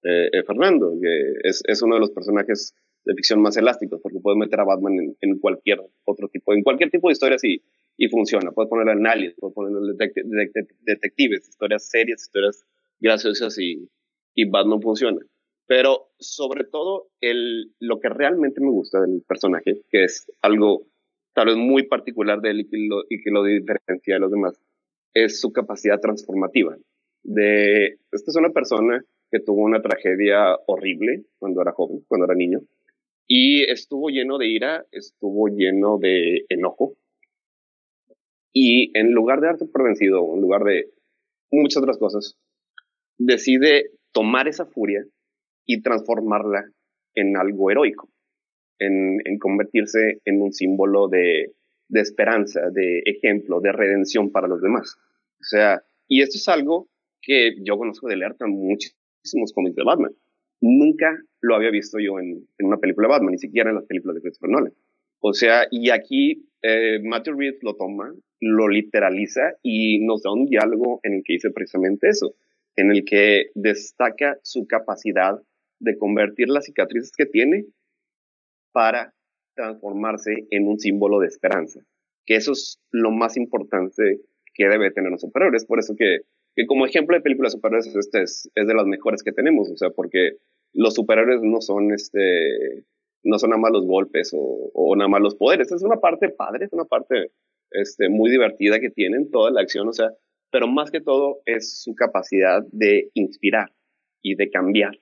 [0.04, 2.74] eh, eh, Fernando, que es, es, uno de los personajes
[3.06, 6.64] de ficción más elásticos, porque puedes meter a Batman en, en cualquier otro tipo, en
[6.64, 7.62] cualquier tipo de historias y,
[7.98, 8.52] y funciona.
[8.52, 9.74] Puedes poner en aliens, puedes poner
[10.82, 12.66] detectives, historias serias, historias
[13.00, 13.90] graciosas y,
[14.34, 15.20] y Batman funciona.
[15.70, 20.88] Pero sobre todo, el, lo que realmente me gusta del personaje, que es algo
[21.36, 24.32] tal vez muy particular de él y que lo, y que lo diferencia de los
[24.32, 24.60] demás,
[25.14, 26.76] es su capacidad transformativa.
[27.22, 32.34] De, esta es una persona que tuvo una tragedia horrible cuando era joven, cuando era
[32.34, 32.62] niño,
[33.28, 36.96] y estuvo lleno de ira, estuvo lleno de enojo,
[38.52, 40.90] y en lugar de darse por vencido, en lugar de
[41.52, 42.40] muchas otras cosas,
[43.20, 45.06] decide tomar esa furia
[45.66, 46.64] y transformarla
[47.16, 48.10] en algo heroico,
[48.80, 51.54] en, en convertirse en un símbolo de,
[51.88, 54.98] de, esperanza, de ejemplo, de redención para los demás.
[55.40, 56.88] O sea, y esto es algo
[57.22, 60.12] que yo conozco de leer tan muchísimos cómics de Batman.
[60.62, 63.86] Nunca lo había visto yo en, en una película de Batman, ni siquiera en las
[63.86, 64.74] películas de Christopher Nolan.
[65.22, 70.46] O sea, y aquí eh, Matthew Reeves lo toma, lo literaliza y nos da un
[70.46, 72.36] diálogo en el que dice precisamente eso,
[72.76, 75.42] en el que destaca su capacidad
[75.80, 77.66] de convertir las cicatrices que tiene
[78.72, 79.14] para
[79.56, 81.82] transformarse en un símbolo de esperanza.
[82.26, 84.22] Que eso es lo más importante
[84.54, 85.66] que debe tener los superhéroes.
[85.66, 86.20] Por eso que,
[86.56, 89.70] que como ejemplo de películas superhéroes, este es, es de las mejores que tenemos.
[89.72, 90.38] O sea, porque
[90.74, 92.86] los superhéroes no son este
[93.22, 95.72] no son nada más los golpes o, o, nada más los poderes.
[95.72, 97.32] Es una parte padre, es una parte
[97.72, 100.12] este, muy divertida que tienen toda la acción, o sea,
[100.52, 103.72] pero más que todo es su capacidad de inspirar
[104.22, 104.94] y de cambiar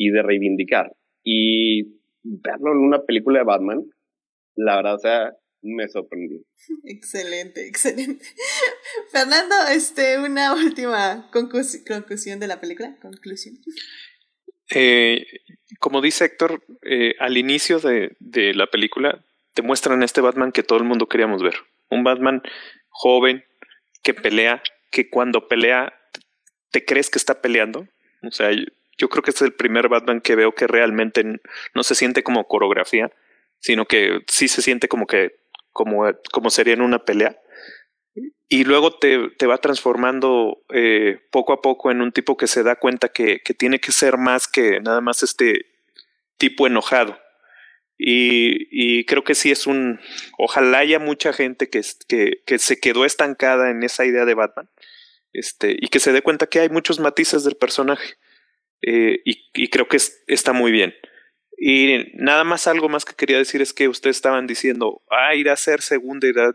[0.00, 0.96] y de reivindicar.
[1.22, 3.84] Y verlo en una película de Batman,
[4.56, 6.40] la verdad, o sea, me sorprendió.
[6.84, 8.24] Excelente, excelente.
[9.12, 12.96] Fernando, este, una última conclusión de la película.
[13.02, 13.58] Conclusión.
[14.74, 15.26] Eh,
[15.80, 19.22] como dice Héctor, eh, al inicio de, de, la película
[19.52, 21.56] te muestran este Batman que todo el mundo queríamos ver.
[21.90, 22.40] Un Batman
[22.88, 23.44] joven
[24.02, 25.92] que pelea, que cuando pelea
[26.70, 27.86] te crees que está peleando.
[28.22, 28.50] O sea,
[28.98, 31.24] yo creo que este es el primer Batman que veo que realmente
[31.74, 33.10] no se siente como coreografía,
[33.58, 35.40] sino que sí se siente como que
[35.72, 37.40] como, como sería en una pelea
[38.52, 42.64] y luego te, te va transformando eh, poco a poco en un tipo que se
[42.64, 45.66] da cuenta que, que, tiene que ser más que nada más este
[46.36, 47.16] tipo enojado.
[47.96, 50.00] Y, y creo que sí es un...
[50.36, 54.68] Ojalá haya mucha gente que, que, que, se quedó estancada en esa idea de Batman
[55.32, 58.16] este, y que se dé cuenta que hay muchos matices del personaje.
[58.82, 60.94] Eh, y, y, creo que es, está muy bien.
[61.62, 65.50] Y nada más algo más que quería decir es que ustedes estaban diciendo, ah, ir
[65.50, 66.54] a ser segunda, ir a,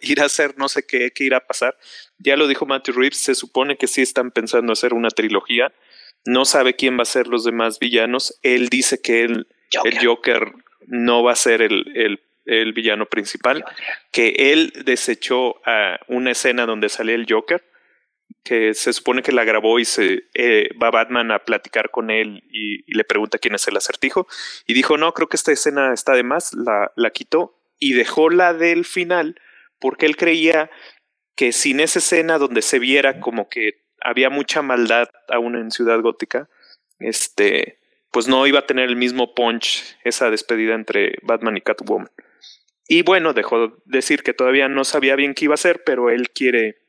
[0.00, 1.78] ir a hacer no sé qué, qué irá a pasar.
[2.18, 5.72] Ya lo dijo Matthew Reeves, se supone que sí están pensando hacer una trilogía.
[6.24, 8.36] No sabe quién va a ser los demás villanos.
[8.42, 9.92] Él dice que él, Joker.
[9.92, 10.52] el Joker
[10.88, 13.64] no va a ser el, el, el villano principal,
[14.10, 17.62] que él desechó a una escena donde salía el Joker
[18.44, 22.44] que se supone que la grabó y se eh, va Batman a platicar con él
[22.50, 24.28] y, le pregunta quién es el acertijo.
[24.66, 28.30] Y dijo no creo que esta escena está de más la, la quitó y dejó
[28.30, 29.40] la del final
[29.80, 30.70] porque él creía
[31.34, 36.00] que sin esa escena donde se viera como que había mucha maldad aún en Ciudad
[36.00, 36.48] Gótica
[36.98, 37.80] este
[38.10, 42.10] pues no iba a tener el mismo punch esa despedida entre Batman y Catwoman.
[42.86, 46.30] Y bueno dejó decir que todavía no sabía bien qué iba a hacer pero él
[46.30, 46.83] quiere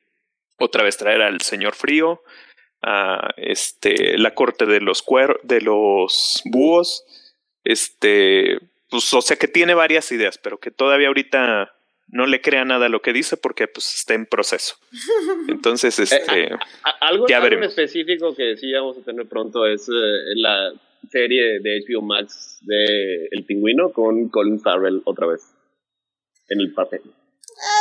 [0.58, 2.22] otra vez traer al señor frío,
[2.82, 7.04] a este, la corte de los cuer de los búhos,
[7.64, 8.60] este,
[8.90, 11.74] pues, o sea que tiene varias ideas, pero que todavía ahorita
[12.08, 14.76] no le crea nada a lo que dice porque pues está en proceso.
[15.48, 16.50] Entonces, este, eh,
[16.84, 20.72] a, a, algo, ya algo específico que sí vamos a tener pronto es eh, la
[21.10, 25.42] serie de HBO Max de El Pingüino con Colin Farrell otra vez
[26.50, 27.02] en el papel.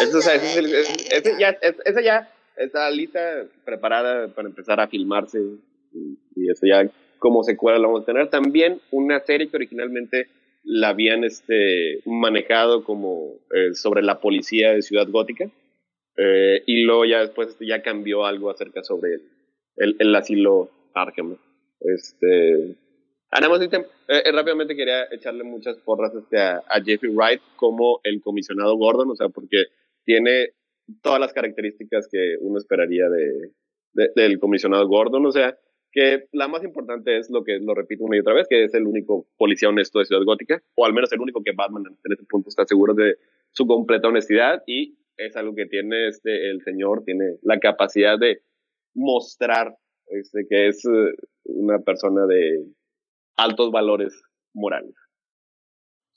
[0.00, 4.88] Eso, o sea, ese, ese, ese, ya, ese ya está lista, preparada para empezar a
[4.88, 5.38] filmarse.
[5.92, 8.28] Y, eso ya como secuela lo vamos a tener.
[8.28, 10.28] También una serie que originalmente
[10.62, 15.50] la habían este, manejado como eh, sobre la policía de Ciudad Gótica.
[16.16, 19.14] Eh, y luego ya después este, ya cambió algo acerca sobre
[19.76, 21.36] el, el, asilo Arkham.
[21.80, 22.76] Este,
[23.30, 27.40] ah, nada más eh, eh, rápidamente quería echarle muchas porras este, a, a Jeffrey Wright
[27.56, 29.64] como el comisionado Gordon, o sea, porque
[30.04, 30.50] tiene
[31.02, 33.52] todas las características que uno esperaría de,
[33.92, 35.24] de, del comisionado Gordon.
[35.26, 35.56] O sea,
[35.94, 38.74] que la más importante es lo que lo repito una y otra vez, que es
[38.74, 42.12] el único policía honesto de Ciudad Gótica, o al menos el único que Batman en
[42.12, 43.16] este punto está seguro de
[43.52, 48.42] su completa honestidad y es algo que tiene este el señor, tiene la capacidad de
[48.94, 49.76] mostrar
[50.08, 50.82] este, que es
[51.44, 52.64] una persona de
[53.36, 54.20] altos valores
[54.52, 54.94] morales.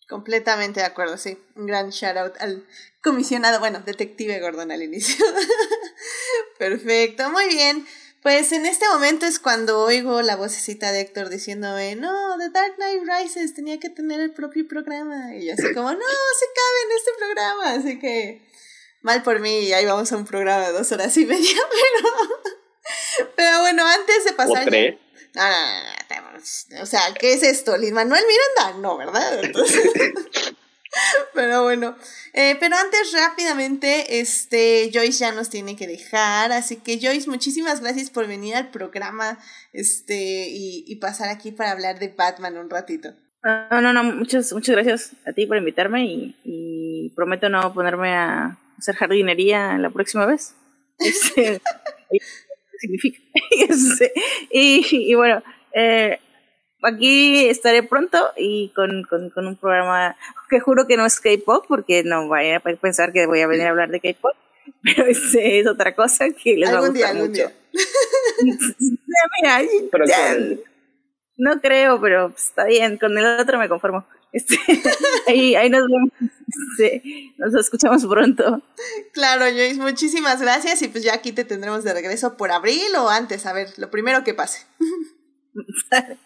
[0.08, 1.38] Completamente de acuerdo, sí.
[1.56, 2.66] Un gran shout out al
[3.02, 5.26] comisionado, bueno, detective Gordon al inicio.
[6.58, 7.86] Perfecto, muy bien.
[8.24, 12.76] Pues en este momento es cuando oigo la vocecita de Héctor diciéndome, no, The Dark
[12.76, 15.36] Knight Rises tenía que tener el propio programa.
[15.36, 17.72] Y yo así como, no, se cabe en este programa.
[17.74, 18.42] Así que,
[19.02, 23.30] mal por mí, y ahí vamos a un programa de dos horas y media, pero...
[23.36, 24.70] Pero bueno, antes de pasar...
[25.36, 27.78] no, no, no, no, o sea, ¿qué es esto?
[27.78, 28.80] ¿Lin Manuel Miranda?
[28.80, 29.40] No, ¿verdad?
[29.44, 29.92] Entonces,
[31.34, 31.96] pero bueno,
[32.34, 37.82] eh, pero antes rápidamente, este, Joyce ya nos tiene que dejar, así que Joyce, muchísimas
[37.82, 39.40] gracias por venir al programa,
[39.74, 43.14] este, y, y pasar aquí para hablar de Batman un ratito.
[43.44, 48.14] No, no, no, muchas, muchas gracias a ti por invitarme y, y prometo no ponerme
[48.14, 50.56] a hacer jardinería la próxima vez.
[52.80, 53.20] Significa.
[54.52, 55.42] y, y, bueno,
[55.74, 56.20] eh,
[56.84, 60.16] aquí estaré pronto y con, con, con un programa
[60.50, 63.68] que juro que no es K-pop, porque no vaya a pensar que voy a venir
[63.68, 64.36] a hablar de K-pop,
[64.84, 67.52] pero es, es, otra cosa que les va a gustar mucho.
[69.42, 69.62] Mira,
[70.06, 70.38] ya,
[71.38, 74.06] no creo, pero está bien, con el otro me conformo.
[74.32, 74.58] Este,
[75.28, 76.34] ahí, ahí nos vemos.
[76.80, 78.62] Este, nos escuchamos pronto.
[79.14, 83.10] Claro, Joyce, muchísimas gracias y pues ya aquí te tendremos de regreso por abril o
[83.10, 84.66] antes, a ver, lo primero que pase.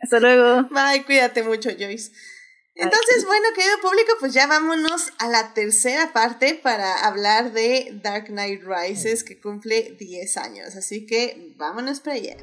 [0.00, 0.68] Hasta luego.
[0.70, 2.12] Bye, cuídate mucho, Joyce.
[2.76, 8.26] Entonces, bueno, querido público, pues ya vámonos a la tercera parte para hablar de Dark
[8.26, 10.74] Knight Rises, que cumple 10 años.
[10.74, 12.36] Así que vámonos para allá.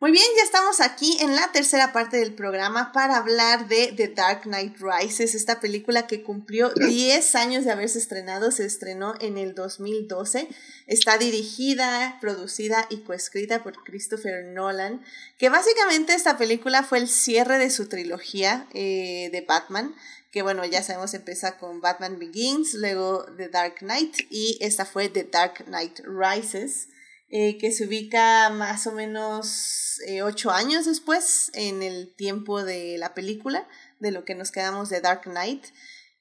[0.00, 4.06] Muy bien, ya estamos aquí en la tercera parte del programa para hablar de The
[4.06, 9.38] Dark Knight Rises, esta película que cumplió 10 años de haberse estrenado, se estrenó en
[9.38, 10.46] el 2012,
[10.86, 15.04] está dirigida, producida y coescrita por Christopher Nolan,
[15.36, 19.96] que básicamente esta película fue el cierre de su trilogía eh, de Batman,
[20.30, 25.08] que bueno, ya sabemos empieza con Batman Begins, luego The Dark Knight y esta fue
[25.08, 26.86] The Dark Knight Rises.
[27.30, 32.96] Eh, que se ubica más o menos eh, ocho años después en el tiempo de
[32.96, 33.68] la película,
[34.00, 35.66] de lo que nos quedamos de Dark Knight.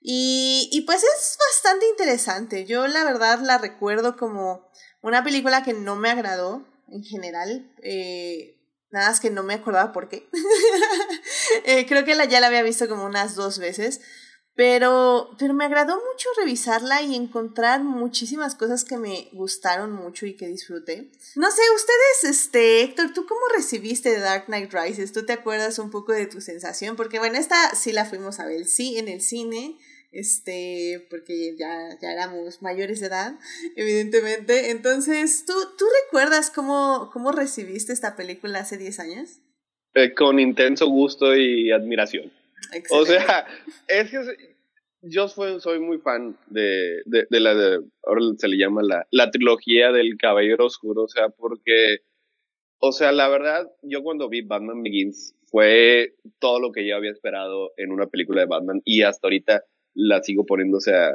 [0.02, 2.66] Y, y pues es bastante interesante.
[2.66, 4.70] Yo la verdad la recuerdo como
[5.02, 7.74] una película que no me agradó en general.
[7.82, 8.60] Eh,
[8.92, 10.28] nada más que no me acordaba por qué.
[11.88, 14.02] creo que la, ya la había visto como unas dos veces.
[14.58, 20.34] Pero, pero me agradó mucho revisarla y encontrar muchísimas cosas que me gustaron mucho y
[20.34, 21.12] que disfruté.
[21.36, 25.14] No sé, ustedes, este, Héctor, ¿tú cómo recibiste The Dark Knight Rises?
[25.14, 26.96] ¿Tú te acuerdas un poco de tu sensación?
[26.96, 29.78] Porque bueno, esta sí la fuimos a ver, sí, en el cine,
[30.12, 33.38] este, porque ya, ya éramos mayores de edad,
[33.76, 34.72] evidentemente.
[34.72, 39.30] Entonces, ¿tú, tú recuerdas cómo, cómo recibiste esta película hace 10 años?
[39.94, 42.32] Eh, con intenso gusto y admiración.
[42.92, 43.48] O sea,
[43.88, 44.18] es que
[45.02, 49.08] yo soy, soy muy fan de, de, de la, de, ahora se le llama la,
[49.12, 52.00] la trilogía del Caballero Oscuro, o sea, porque,
[52.80, 57.12] o sea, la verdad, yo cuando vi Batman Begins fue todo lo que yo había
[57.12, 59.64] esperado en una película de Batman y hasta ahorita
[59.94, 61.12] la sigo poniendo, o sea,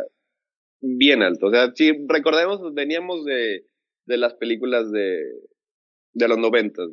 [0.81, 1.47] bien alto.
[1.47, 3.67] O sea, si recordemos, veníamos de,
[4.07, 5.23] de las películas de,
[6.15, 6.89] de los noventas,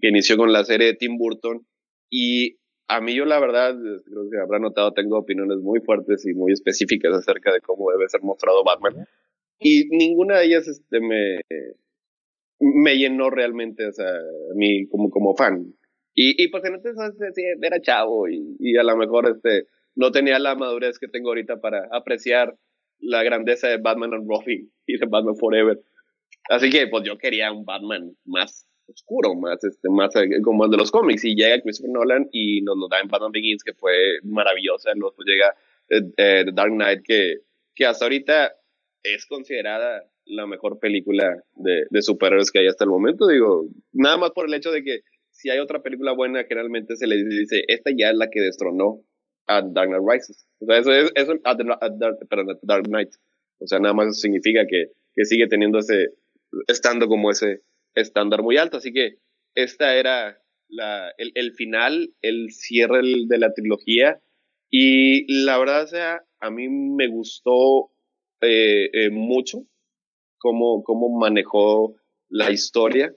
[0.00, 1.66] que inició con la serie de Tim Burton
[2.10, 2.56] y
[2.88, 6.52] a mí yo la verdad, creo que habrá notado, tengo opiniones muy fuertes y muy
[6.52, 9.06] específicas acerca de cómo debe ser mostrado Batman.
[9.58, 15.74] Y ninguna de ellas este, me, llenó realmente, o sea, a mí como, como fan.
[16.14, 16.90] Y, y pues en este
[17.62, 21.60] era chavo y, y a lo mejor este, no tenía la madurez que tengo ahorita
[21.60, 22.56] para apreciar
[22.98, 25.80] la grandeza de Batman and Robin y de Batman Forever.
[26.48, 30.76] Así que pues yo quería un Batman más oscuro, más, este, más eh, como de
[30.76, 31.24] los cómics.
[31.24, 34.90] Y llega Christopher Nolan y nos lo da en Batman Begins, que fue maravillosa.
[34.94, 35.54] Luego pues llega
[35.88, 37.38] eh, eh, The Dark Knight, que,
[37.74, 38.52] que hasta ahorita
[39.02, 43.26] es considerada la mejor película de, de superhéroes que hay hasta el momento.
[43.26, 45.00] Digo, nada más por el hecho de que
[45.30, 49.02] si hay otra película buena, generalmente se le dice, esta ya es la que destronó
[49.46, 50.46] a Dark Knight Rises.
[50.60, 52.18] O sea, eso es, eso, a, Dark,
[52.62, 53.10] Dark Knight.
[53.58, 56.10] O sea, nada más eso significa que, que sigue teniendo ese,
[56.68, 57.62] estando como ese,
[57.94, 58.78] estándar muy alto.
[58.78, 59.18] Así que
[59.54, 64.20] esta era la, el, el final, el cierre de la trilogía.
[64.70, 67.90] Y la verdad, o sea, a mí me gustó
[68.40, 69.66] eh, eh, mucho
[70.38, 71.96] cómo, cómo manejó
[72.28, 73.14] la historia.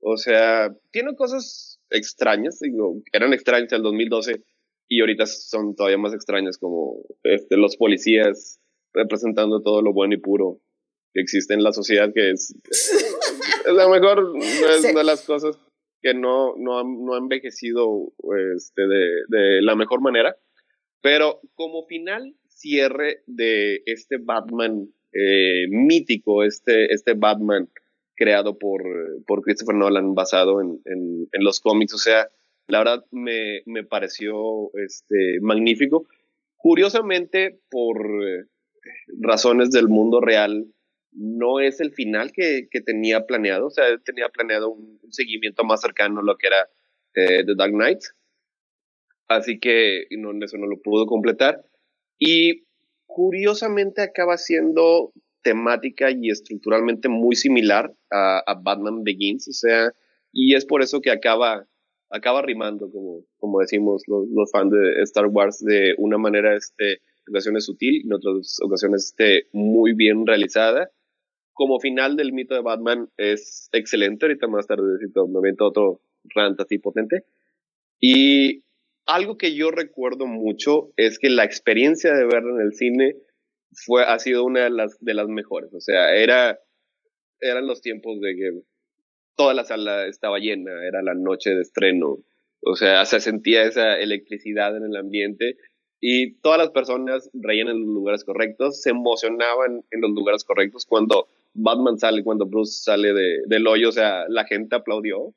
[0.00, 4.44] O sea, tiene cosas extrañas, digo, eran extrañas el 2012
[4.88, 8.60] y ahorita son todavía más extrañas como este, los policías
[8.92, 10.60] representando todo lo bueno y puro
[11.12, 12.54] que existe en la sociedad, que es
[13.68, 15.58] a lo mejor es una de las cosas
[16.00, 18.12] que no, no, no ha envejecido
[18.56, 20.36] este, de, de la mejor manera.
[21.00, 27.68] Pero como final cierre de este Batman eh, mítico, este, este Batman
[28.14, 28.82] creado por,
[29.26, 31.94] por Christopher Nolan, basado en, en, en, los cómics.
[31.94, 32.28] O sea,
[32.66, 36.06] la verdad me, me pareció este, magnífico.
[36.56, 38.44] Curiosamente, por eh,
[39.20, 40.66] razones del mundo real,
[41.12, 45.80] no es el final que, que tenía planeado, o sea, tenía planeado un, seguimiento más
[45.80, 46.68] cercano a lo que era
[47.14, 48.00] eh, The Dark Knight,
[49.26, 51.64] así que no, eso no lo pudo completar.
[52.18, 52.66] Y
[53.06, 55.12] curiosamente acaba siendo
[55.42, 59.92] temática y estructuralmente muy similar a, Batman Begins, o sea,
[60.32, 61.66] y es por eso que acaba,
[62.10, 66.98] acaba rimando, como, como decimos los, los fans de Star Wars, de una manera, este,
[67.28, 70.90] ocasiones sutil, en otras ocasiones, este, muy bien realizada
[71.58, 74.26] como final del mito de Batman es excelente.
[74.26, 74.84] Ahorita más tarde
[75.28, 76.00] me avento otro
[76.32, 77.24] rant así potente.
[77.98, 78.62] Y
[79.06, 83.16] algo que yo recuerdo mucho es que la experiencia de verlo en el cine
[83.72, 85.74] fue, ha sido una de las, de las mejores.
[85.74, 86.60] O sea, era,
[87.40, 88.60] eran los tiempos de que
[89.34, 92.18] toda la sala estaba llena, era la noche de estreno.
[92.60, 95.56] O sea, se sentía esa electricidad en el ambiente
[96.00, 100.86] y todas las personas reían en los lugares correctos, se emocionaban en los lugares correctos
[100.86, 101.26] cuando
[101.60, 105.34] Batman sale, cuando Bruce sale de, del hoyo, o sea, la gente aplaudió.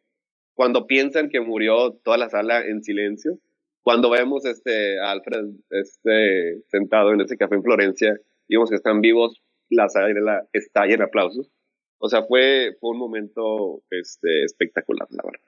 [0.54, 3.40] Cuando piensan que murió toda la sala en silencio,
[3.82, 8.16] cuando vemos este a Alfred este, sentado en ese café en Florencia
[8.48, 11.50] y vemos que están vivos, la sala estalla en aplausos.
[11.98, 15.42] O sea, fue, fue un momento este, espectacular, la verdad.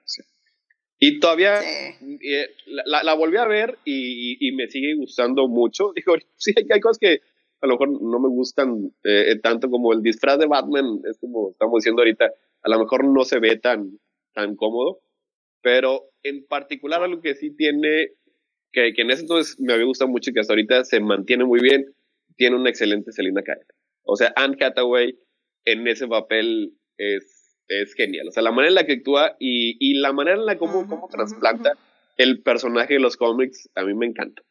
[0.98, 5.92] Y todavía eh, la, la, volví a ver y, y, me sigue gustando mucho.
[5.96, 7.20] Digo, sí, hay, cosas que
[7.64, 11.52] a lo mejor no me gustan eh, tanto como el disfraz de Batman, es como
[11.52, 12.30] estamos diciendo ahorita,
[12.62, 13.98] a lo mejor no se ve tan,
[14.34, 15.00] tan cómodo,
[15.62, 18.10] pero en particular algo que sí tiene,
[18.70, 21.46] que, que en ese entonces me había gustado mucho y que hasta ahorita se mantiene
[21.46, 21.86] muy bien,
[22.36, 23.64] tiene una excelente Selina Kyle.
[24.02, 25.18] O sea, Anne Hathaway
[25.64, 28.28] en ese papel es, es genial.
[28.28, 30.86] O sea, la manera en la que actúa y, y la manera en la cómo,
[30.86, 31.78] cómo trasplanta
[32.18, 34.42] el personaje de los cómics, a mí me encanta.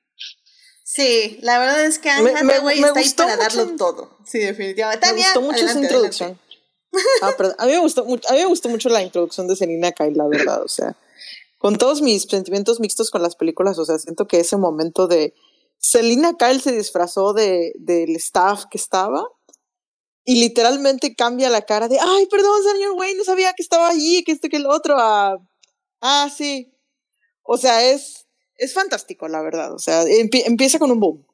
[0.84, 4.18] Sí, la verdad es que Anne Hathaway está ahí para darlo todo.
[4.26, 5.14] Sí, definitivamente.
[5.14, 6.40] me gustó mucho esa introducción.
[7.22, 7.56] Ah, perdón.
[7.58, 10.16] A mí, me gustó, mucho, a mí me gustó mucho la introducción de Selina Kyle,
[10.16, 10.62] la verdad.
[10.62, 10.96] O sea,
[11.58, 15.34] con todos mis sentimientos mixtos con las películas, o sea, siento que ese momento de
[15.80, 19.26] Selina Kyle se disfrazó de, del staff que estaba
[20.26, 24.24] y literalmente cambia la cara de, ay, perdón, señor Wayne, no sabía que estaba allí,
[24.24, 25.38] que este, que el otro, ah,
[26.02, 26.74] ah, sí.
[27.44, 28.23] O sea, es,
[28.64, 29.74] es fantástico, la verdad.
[29.74, 31.26] O sea, empieza con un boom.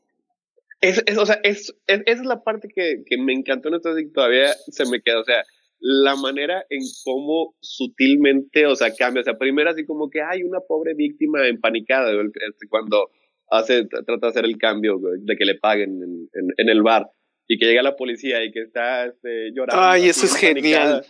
[0.81, 3.97] Es, es, o sea, es, esa es la parte que, que me encantó en esto
[3.99, 5.19] y todavía se me queda.
[5.19, 5.43] O sea,
[5.79, 9.21] la manera en cómo sutilmente, o sea, cambia.
[9.21, 13.09] O sea, primero así como que hay una pobre víctima empanicada este, cuando
[13.49, 17.09] hace, trata de hacer el cambio de que le paguen en, en, en el bar
[17.47, 19.83] y que llega la policía y que está este, llorando.
[19.83, 21.03] Ay, eso es genial.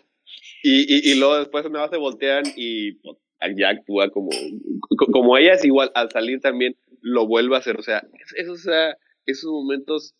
[0.63, 3.17] Y, y, y, luego después nada más se voltean y pues,
[3.55, 4.29] ya actúa como,
[5.11, 7.77] como ella es igual, al salir también lo vuelve a hacer.
[7.77, 8.03] O sea,
[8.35, 10.15] esos, o sea, esos momentos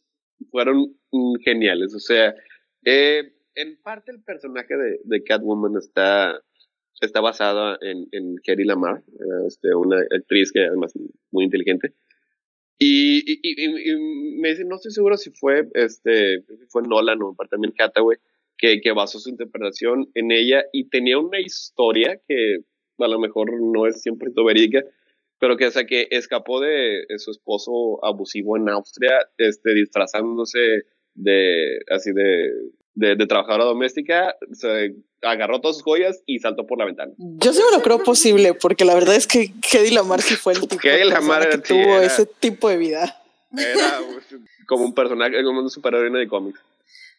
[0.52, 0.96] fueron
[1.44, 1.94] geniales.
[1.96, 2.34] O sea,
[2.86, 6.42] eh, en parte el personaje de, de Catwoman está,
[7.02, 9.04] está basado en, en Kerry Lamar,
[9.48, 10.94] este, una actriz que además
[11.32, 11.94] muy inteligente.
[12.78, 17.36] Y, y, y, y, me dice, no estoy seguro si fue, este, fue Nolan o
[17.50, 18.18] también Hathaway,
[18.58, 22.60] que, que basó su interpretación en ella y tenía una historia que
[23.06, 24.84] a lo mejor no es siempre verídica,
[25.40, 30.84] pero que, o sea, que escapó de, su esposo abusivo en Austria, este, disfrazándose
[31.16, 32.52] de, así de,
[32.94, 37.14] de, de trabajadora doméstica, se agarró todas sus joyas y saltó por la ventana.
[37.18, 40.54] Yo sí me lo creo posible, porque la verdad es que Hedy Lamar sí fue
[40.54, 43.24] el tipo Lamar que tuvo ese tipo de vida.
[43.58, 44.00] Era
[44.68, 46.60] como un personaje, como un superhéroe de cómics.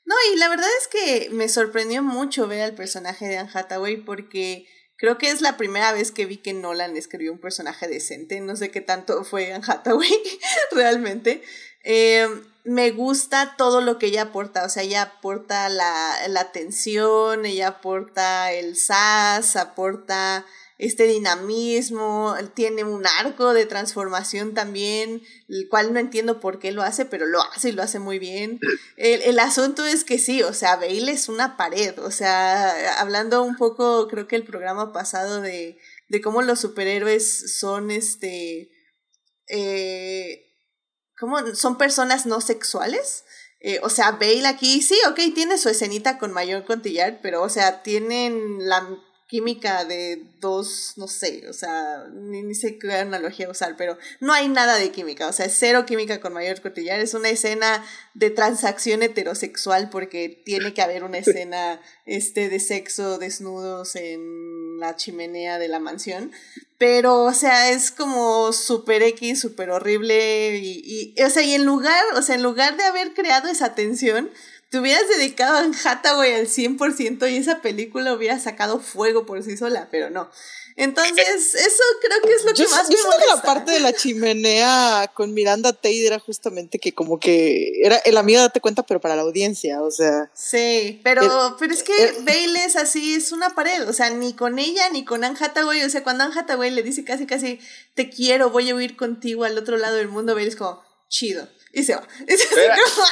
[0.05, 3.99] No, y la verdad es que me sorprendió mucho ver al personaje de Anne Hathaway
[3.99, 4.67] porque
[5.01, 8.41] creo que es la primera vez que vi que Nolan escribió un personaje decente.
[8.41, 10.11] No sé qué tanto fue Anne Hathaway
[10.73, 11.43] realmente.
[11.83, 12.29] Eh,
[12.65, 17.69] me gusta todo lo que ella aporta, o sea, ella aporta la, la atención, ella
[17.69, 20.45] aporta el sas, aporta
[20.81, 26.83] este dinamismo, tiene un arco de transformación también, el cual no entiendo por qué lo
[26.83, 28.59] hace, pero lo hace y lo hace muy bien.
[28.97, 33.43] El, el asunto es que sí, o sea, Bale es una pared, o sea, hablando
[33.43, 35.79] un poco, creo que el programa pasado de,
[36.09, 38.71] de cómo los superhéroes son este...
[39.49, 40.47] Eh,
[41.19, 41.55] ¿Cómo?
[41.55, 43.25] Son personas no sexuales.
[43.61, 47.51] Eh, o sea, Bale aquí, sí, ok, tiene su escenita con Mayor Contillar, pero, o
[47.51, 48.89] sea, tienen la
[49.31, 54.33] química de dos, no sé, o sea, ni, ni sé qué analogía usar, pero no
[54.33, 57.85] hay nada de química, o sea, es cero química con Mayor Cotillar, es una escena
[58.15, 64.97] de transacción heterosexual porque tiene que haber una escena este, de sexo desnudos en la
[64.97, 66.33] chimenea de la mansión,
[66.77, 71.65] pero, o sea, es como super X, super horrible, y, y, o sea, y en
[71.65, 74.29] lugar, o sea, en lugar de haber creado esa tensión,
[74.71, 79.57] te hubieras dedicado a Hathaway al 100% y esa película hubiera sacado fuego por sí
[79.57, 80.31] sola, pero no.
[80.77, 83.93] Entonces, eso creo que es lo que más yo me que la parte de la
[83.93, 89.01] chimenea con Miranda Tate era justamente que como que era el amigo date cuenta, pero
[89.01, 90.31] para la audiencia, o sea.
[90.33, 94.61] Sí, pero, pero es que Bale es así, es una pared, o sea, ni con
[94.61, 97.59] ella ni con Anne Hathaway, o sea, cuando Anne Hathaway le dice casi casi,
[97.95, 101.49] te quiero, voy a huir contigo al otro lado del mundo, Bale es como, chido
[101.73, 102.07] Y se va.
[102.29, 103.07] Y se Pero- como,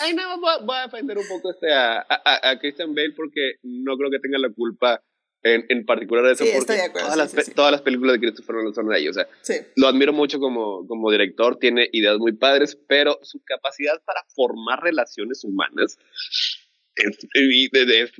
[0.00, 3.54] Ahí nada más voy a, defender un poco este a, a, a Christian Bale porque
[3.62, 5.02] no creo que tenga la culpa
[5.42, 7.44] en, en particular de eso Sí, porque estoy de acuerdo, todas, sí, las, sí, pe-
[7.44, 7.54] sí.
[7.54, 9.08] todas las películas de Christopher Nolan son de ahí.
[9.08, 9.54] O sea, Sí.
[9.76, 14.82] lo admiro mucho como, como director, tiene ideas muy padres, pero su capacidad para formar
[14.82, 15.98] relaciones humanas
[16.94, 18.12] es, y de- de- es-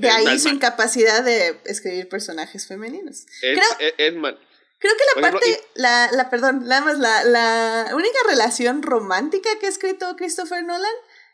[0.00, 3.26] de- ahí su incapacidad de escribir personajes femeninos.
[3.42, 4.38] es, creo- es- es mal.
[4.80, 8.82] Creo que Por la ejemplo, parte, la, la, perdón, nada más la, la única relación
[8.82, 10.90] romántica que ha escrito Christopher Nolan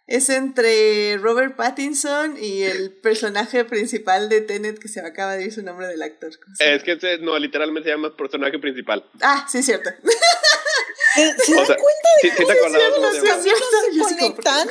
[0.07, 5.45] es entre Robert Pattinson y el personaje principal de Tenet, que se me acaba de
[5.45, 6.31] ir su nombre del actor.
[6.59, 9.09] Es que ese, no, literalmente se llama personaje principal.
[9.21, 9.91] Ah, sí, cierto.
[11.15, 14.69] ¿Se, dan cuenta acordabas cómo se conectan?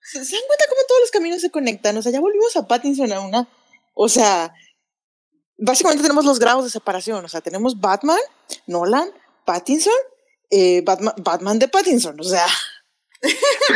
[0.00, 1.96] ¿Se se dan cuenta cómo todos los caminos se conectan?
[1.96, 3.48] O sea, ya volvimos a Pattinson a una.
[3.94, 4.54] O sea,
[5.58, 7.24] básicamente tenemos los grados de separación.
[7.24, 8.18] O sea, tenemos Batman,
[8.66, 9.10] Nolan,
[9.44, 9.92] Pattinson,
[10.50, 12.18] eh, Batman, Batman de Pattinson.
[12.20, 12.46] O sea,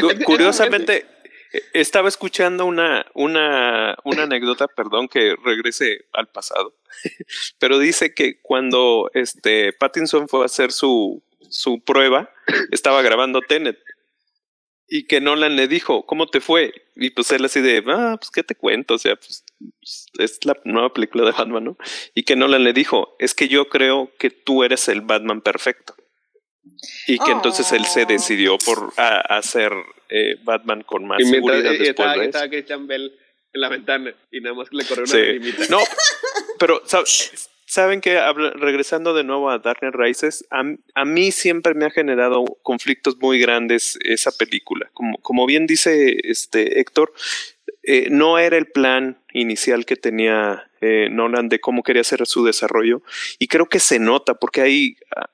[0.01, 1.07] Cu- Curiosamente,
[1.53, 6.75] eh, estaba escuchando una, una, una anécdota, perdón que regrese al pasado,
[7.59, 12.31] pero dice que cuando este Pattinson fue a hacer su, su prueba,
[12.71, 13.79] estaba grabando Tenet.
[14.95, 16.75] Y que Nolan le dijo, ¿cómo te fue?
[16.97, 19.43] Y pues él así de, ah, pues qué te cuento, o sea, pues
[20.19, 21.79] es la nueva película de Batman, ¿no?
[22.15, 25.95] Y que Nolan le dijo, es que yo creo que tú eres el Batman perfecto.
[27.07, 28.07] Y que entonces él se Oh.
[28.07, 29.73] decidió por a- hacer
[30.09, 33.13] eh, Batman con más Y mientras seguridad y después estaba, de estaba Christian Bell
[33.55, 35.69] en la ventana y nada más le corrió una Sí.
[35.71, 35.79] No,
[36.59, 37.07] pero sab-
[37.67, 38.21] saben que
[38.57, 40.63] regresando de nuevo a Dark Knight Rises, a,
[40.95, 44.91] a mí siempre me ha generado conflictos muy grandes esa película.
[44.93, 47.13] Como, como bien dice este Héctor,
[47.83, 52.45] eh, no era el plan inicial que tenía eh, Nolan de cómo quería hacer su
[52.45, 53.03] desarrollo
[53.39, 55.31] y creo que se nota porque ahí a,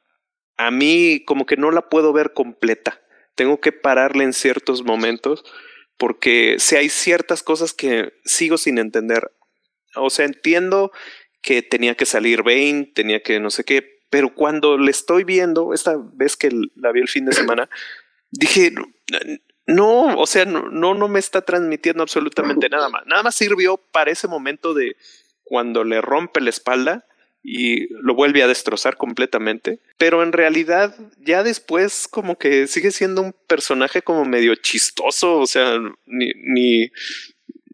[0.67, 3.01] a mí como que no la puedo ver completa.
[3.35, 5.45] Tengo que pararle en ciertos momentos
[5.97, 9.31] porque si hay ciertas cosas que sigo sin entender.
[9.97, 10.93] O sea, entiendo
[11.43, 15.75] que tenía que salir Bane, tenía que no sé qué, pero cuando le estoy viendo,
[15.75, 17.69] esta vez que la vi el fin de semana,
[18.31, 18.73] dije,
[19.69, 23.05] no, o sea, no, no, no me está transmitiendo absolutamente nada más.
[23.07, 24.97] Nada más sirvió para ese momento de
[25.45, 27.05] cuando le rompe la espalda
[27.43, 29.79] y lo vuelve a destrozar completamente.
[29.99, 35.37] Pero en realidad, ya después, como que sigue siendo un personaje como medio chistoso.
[35.37, 36.91] O sea, ni, ni,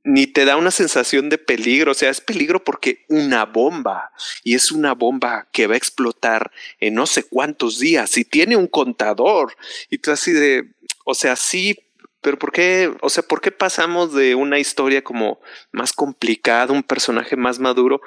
[0.02, 1.92] ni te da una sensación de peligro.
[1.92, 4.10] O sea, es peligro porque una bomba
[4.42, 6.50] y es una bomba que va a explotar
[6.80, 9.56] en no sé cuántos días y tiene un contador.
[9.90, 11.76] Y tú así de, o sea, sí,
[12.20, 12.92] pero ¿por qué?
[13.02, 15.40] O sea, ¿por qué pasamos de una historia como
[15.72, 18.00] más complicada, un personaje más maduro,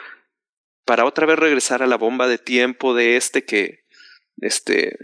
[0.86, 3.84] para otra vez regresar a la bomba de tiempo de este que,
[4.42, 4.98] este,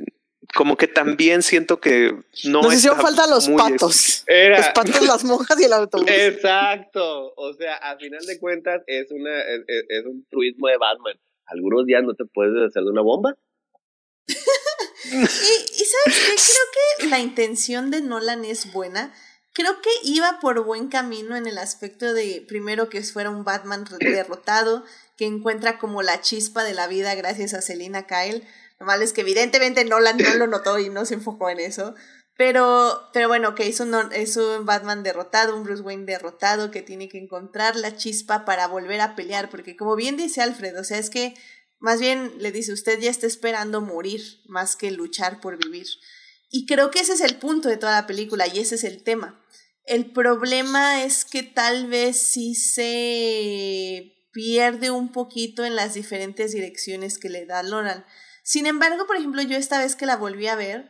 [0.56, 2.14] como que también siento que
[2.46, 4.24] no nos hicieron falta los patos.
[4.28, 6.08] Era, Los patos, las monjas y el autobús.
[6.10, 7.34] Exacto.
[7.36, 11.20] O sea, a final de cuentas es una es, es- es un truismo de Batman.
[11.46, 13.36] Algunos días no te puedes deshacer de una bomba.
[15.06, 16.66] Y, y sabes qué, creo
[17.00, 19.14] que la intención de Nolan es buena.
[19.54, 23.86] Creo que iba por buen camino en el aspecto de, primero, que fuera un Batman
[24.00, 24.84] derrotado,
[25.16, 28.48] que encuentra como la chispa de la vida gracias a Selina Kyle.
[28.80, 31.94] Lo malo es que evidentemente Nolan no lo notó y no se enfocó en eso.
[32.36, 36.82] Pero, pero bueno, que es un, es un Batman derrotado, un Bruce Wayne derrotado, que
[36.82, 40.84] tiene que encontrar la chispa para volver a pelear, porque como bien dice Alfred, o
[40.84, 41.36] sea, es que
[41.84, 45.86] más bien le dice, usted ya está esperando morir más que luchar por vivir.
[46.50, 49.04] Y creo que ese es el punto de toda la película y ese es el
[49.04, 49.44] tema.
[49.84, 57.20] El problema es que tal vez sí se pierde un poquito en las diferentes direcciones
[57.20, 58.06] que le da Nolan.
[58.44, 60.90] Sin embargo, por ejemplo, yo esta vez que la volví a ver,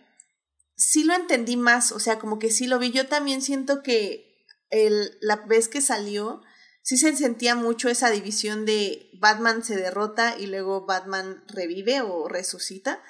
[0.75, 2.91] sí lo entendí más, o sea, como que sí lo vi.
[2.91, 6.43] Yo también siento que el, la vez que salió,
[6.83, 12.27] sí se sentía mucho esa división de Batman se derrota y luego Batman revive o
[12.27, 13.01] resucita.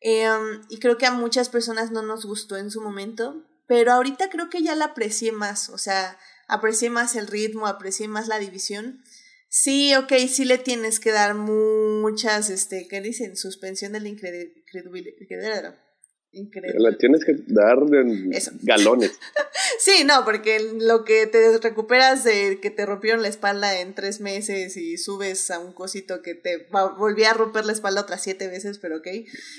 [0.00, 4.30] Em, y creo que a muchas personas no nos gustó en su momento, pero ahorita
[4.30, 6.18] creo que ya la aprecié más, o sea,
[6.48, 9.04] aprecié más el ritmo, aprecié más la división.
[9.48, 13.36] Sí, ok, sí le tienes que dar muchas, este, ¿qué dicen?
[13.36, 15.89] Suspensión de la incredibilidad.
[16.32, 16.78] Increíble.
[16.78, 18.52] La tienes que dar en Eso.
[18.62, 19.12] galones.
[19.78, 24.20] Sí, no, porque lo que te recuperas de que te rompieron la espalda en tres
[24.20, 28.22] meses y subes a un cosito que te va- volví a romper la espalda otras
[28.22, 29.06] siete veces, pero ok.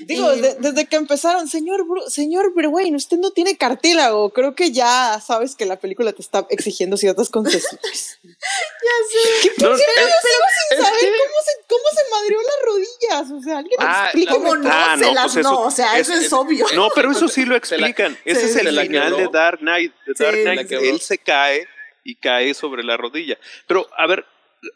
[0.06, 4.32] Digo, Y- de- desde que empezaron, señor, Bru- señor Berwain, usted no tiene cartílago.
[4.32, 8.20] Creo que ya sabes que la película te está exigiendo ciertas concesiones.
[8.22, 10.08] ¿Qué No, pinche eh, pedo?
[10.08, 13.32] sigo sin es saber que- cómo se, cómo se madrió las rodillas.
[13.32, 14.34] O sea, alguien me Ah, explica.
[14.34, 14.70] ¿Cómo no?
[14.72, 16.30] Ah, se no, las pues no, eso- o sea, eso es- es,
[16.76, 18.18] No, pero eso sí lo la- explican.
[18.26, 19.94] Ese Sí, es el final de Dark Knight.
[20.06, 21.68] De Sí, Dark se Knight, él se cae
[22.04, 23.38] y cae sobre la rodilla.
[23.68, 24.26] Pero, a ver,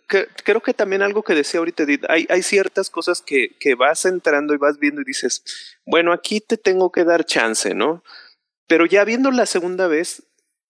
[0.08, 3.76] que- creo que también algo que decía ahorita Edith, hay, hay ciertas cosas que, que
[3.76, 5.44] vas entrando y vas viendo y dices,
[5.86, 8.04] bueno, aquí te tengo que dar chance, ¿no?
[8.68, 10.24] Pero ya viendo la segunda vez,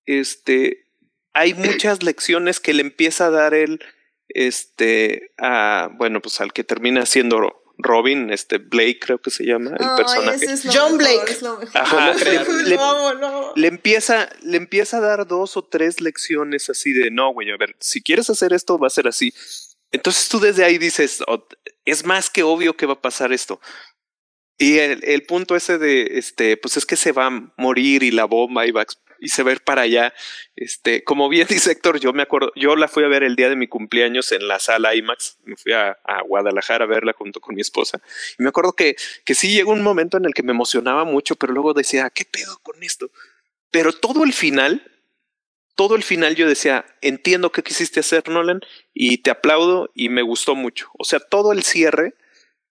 [0.05, 0.85] este,
[1.33, 3.83] hay muchas lecciones que le empieza a dar él,
[4.29, 9.71] este, a, bueno, pues al que termina siendo Robin, este Blake creo que se llama,
[9.71, 10.35] el personaje.
[10.45, 11.31] ese es lo John mejor, Blake.
[11.31, 11.77] es lo mejor.
[11.81, 12.13] Ajá,
[12.65, 13.51] le- amo.
[13.55, 17.57] le empieza, le empieza a dar dos o tres lecciones así de no, güey, a
[17.57, 19.33] ver, si quieres hacer esto, va a ser así.
[19.91, 21.45] Entonces tú desde ahí dices, "Oh,
[21.85, 23.59] es más que obvio que va a pasar esto.
[24.57, 28.11] Y el, el punto ese de, este, pues es que se va a morir y
[28.11, 28.85] la bomba y, va a
[29.19, 30.13] a ir para allá.
[30.55, 33.49] Este, como bien dice Héctor, yo me acuerdo, yo la fui a ver el día
[33.49, 35.37] de mi cumpleaños en la sala IMAX.
[35.43, 38.01] Me fui a, a Guadalajara a verla junto con mi esposa.
[38.39, 41.35] Y me acuerdo que, que sí llegó un momento en el que me emocionaba mucho,
[41.35, 43.09] pero luego decía, ¿qué pedo con esto?
[43.71, 44.91] Pero todo el final,
[45.75, 48.61] todo el final yo decía, entiendo qué quisiste hacer, Nolan,
[48.93, 50.89] y te aplaudo y me gustó mucho.
[50.97, 52.13] O sea, todo el cierre,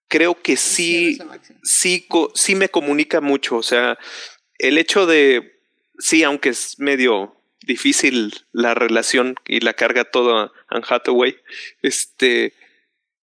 [0.08, 1.18] creo que sí,
[1.62, 3.56] sí, co- sí me comunica mucho.
[3.56, 3.98] O sea,
[4.58, 5.53] el hecho de,
[5.98, 11.36] sí, aunque es medio difícil la relación y la carga toda Anne Hathaway,
[11.82, 12.52] este,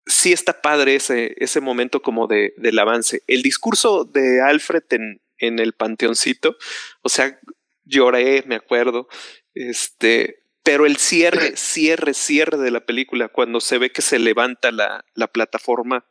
[0.06, 3.22] sí está padre ese, ese momento como de, del avance.
[3.26, 6.56] El discurso de Alfred en, en el panteoncito,
[7.02, 7.39] o sea,
[7.85, 9.09] lloré, me acuerdo,
[9.55, 14.70] este, pero el cierre, cierre, cierre de la película, cuando se ve que se levanta
[14.70, 16.05] la, la plataforma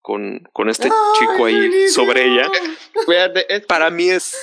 [0.00, 0.88] con, con este
[1.18, 2.50] chico ahí sobre ella,
[3.66, 4.34] para mí es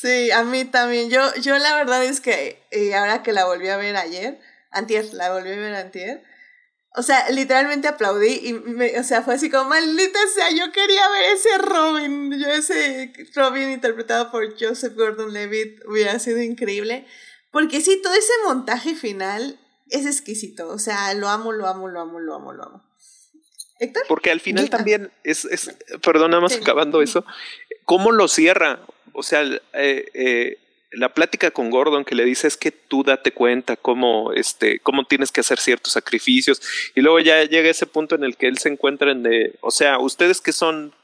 [0.00, 1.10] Sí, a mí también.
[1.10, 4.38] Yo, yo la verdad es que eh, ahora que la volví a ver ayer,
[4.70, 6.22] antier, la volví a ver antier,
[6.94, 11.08] o sea, literalmente aplaudí y me, o sea, fue así como, maldita sea, yo quería
[11.08, 17.06] ver ese Robin, yo ese Robin interpretado por Joseph Gordon-Levitt hubiera sido increíble,
[17.50, 19.58] porque sí, todo ese montaje final
[19.90, 22.84] es exquisito, o sea, lo amo, lo amo, lo amo, lo amo, lo amo.
[23.80, 24.02] Héctor?
[24.08, 25.70] Porque al final también es, es
[26.02, 26.60] perdón, nada más Sí.
[26.60, 27.24] acabando eso,
[27.84, 28.80] ¿cómo lo cierra?
[29.12, 29.60] O sea, eh,
[30.14, 30.58] eh,
[30.92, 35.04] la plática con Gordon que le dice es que tú date cuenta cómo, este, cómo
[35.04, 36.62] tienes que hacer ciertos sacrificios
[36.94, 39.70] y luego ya llega ese punto en el que él se encuentra en de, o
[39.70, 40.94] sea, ustedes que son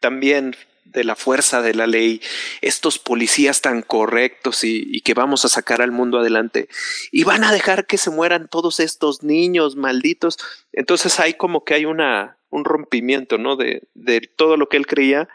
[0.00, 2.20] también de la fuerza de la ley,
[2.62, 6.68] estos policías tan correctos y, y que vamos a sacar al mundo adelante
[7.12, 10.38] y van a dejar que se mueran todos estos niños malditos.
[10.72, 13.56] Entonces hay como que hay una un rompimiento, ¿no?
[13.56, 15.28] De, de todo lo que él creía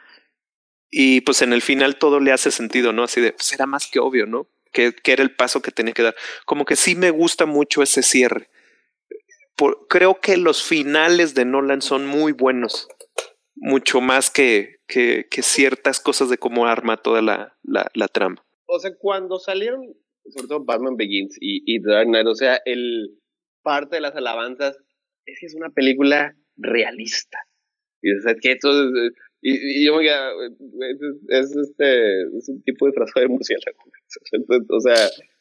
[0.97, 3.03] y pues en el final todo le hace sentido, ¿no?
[3.03, 4.47] Así de, pues era más que obvio, ¿no?
[4.71, 6.15] Que, que era el paso que tenía que dar.
[6.45, 8.47] Como que sí me gusta mucho ese cierre.
[9.57, 12.87] Por, creo que los finales de Nolan son muy buenos,
[13.55, 18.45] mucho más que, que, que ciertas cosas de cómo arma toda la, la, la trama.
[18.65, 19.81] o sea, cuando salieron,
[20.29, 23.19] sobre todo Batman Begins y, y Dark Knight, o sea, el
[23.63, 24.77] parte de las alabanzas
[25.25, 27.37] es que es una película realista.
[28.01, 29.11] Y o sea, que esto es,
[29.47, 30.31] y, y yo me queda,
[30.89, 33.77] es, es, este, es un tipo de disfrazado de murciélago.
[34.69, 34.93] O sea,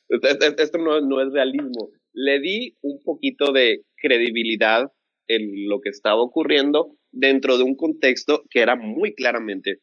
[0.08, 1.90] es- es- esto no, no es realismo.
[2.12, 4.92] Le di un poquito de credibilidad
[5.26, 9.80] en lo que estaba ocurriendo dentro de un contexto que era muy claramente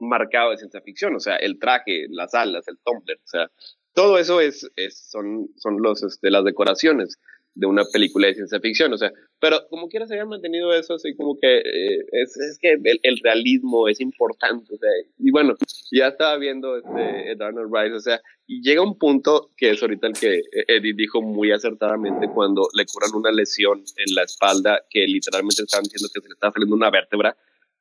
[0.00, 3.50] marcado de ciencia ficción, o sea, el traje, las alas, el tumbler, o sea,
[3.94, 7.18] todo eso es, es son, son los, este, las decoraciones
[7.54, 10.94] de una película de ciencia ficción, o sea, pero como quiera se había mantenido eso,
[10.94, 15.30] así como que eh, es, es que el, el realismo es importante, o sea, y
[15.30, 15.54] bueno,
[15.92, 19.82] ya estaba viendo este Dark Knight Rise, o sea, y llega un punto que es
[19.82, 24.82] ahorita el que Eddie dijo muy acertadamente cuando le curan una lesión en la espalda
[24.90, 27.36] que literalmente estaban diciendo que se le estaba saliendo una vértebra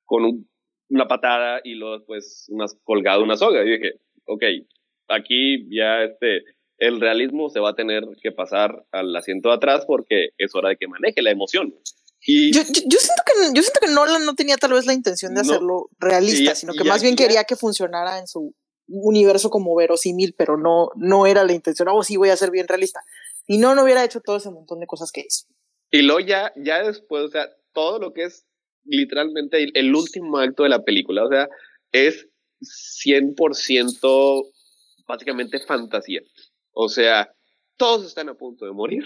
[0.06, 0.48] con un
[0.94, 3.64] una patada y luego después unas colgado una soga.
[3.64, 3.94] Y dije,
[4.26, 4.44] ok,
[5.08, 6.44] aquí ya este,
[6.88, 10.70] el realismo se va a tener que pasar al asiento de atrás porque es hora
[10.70, 11.74] de que maneje la emoción.
[12.26, 14.94] Y Yo, yo, yo siento que yo siento que Nolan no tenía tal vez la
[14.94, 15.50] intención de No.
[15.52, 18.54] hacerlo realista, Y- sino que más bien ya- quería que funcionara en su
[18.88, 21.88] universo como verosímil, pero no, no era la intención.
[21.90, 23.02] Oh, sí, voy a ser bien realista.
[23.48, 25.46] Y no, no hubiera hecho todo ese montón de cosas que hizo.
[25.92, 28.46] Y luego ya, ya después, o sea, todo lo que es
[28.86, 31.48] literalmente el, el último acto de la película, o sea,
[31.92, 32.28] es
[32.62, 34.44] 100%
[35.08, 36.22] básicamente fantasía.
[36.74, 37.34] O sea,
[37.78, 39.04] todos están a punto de morir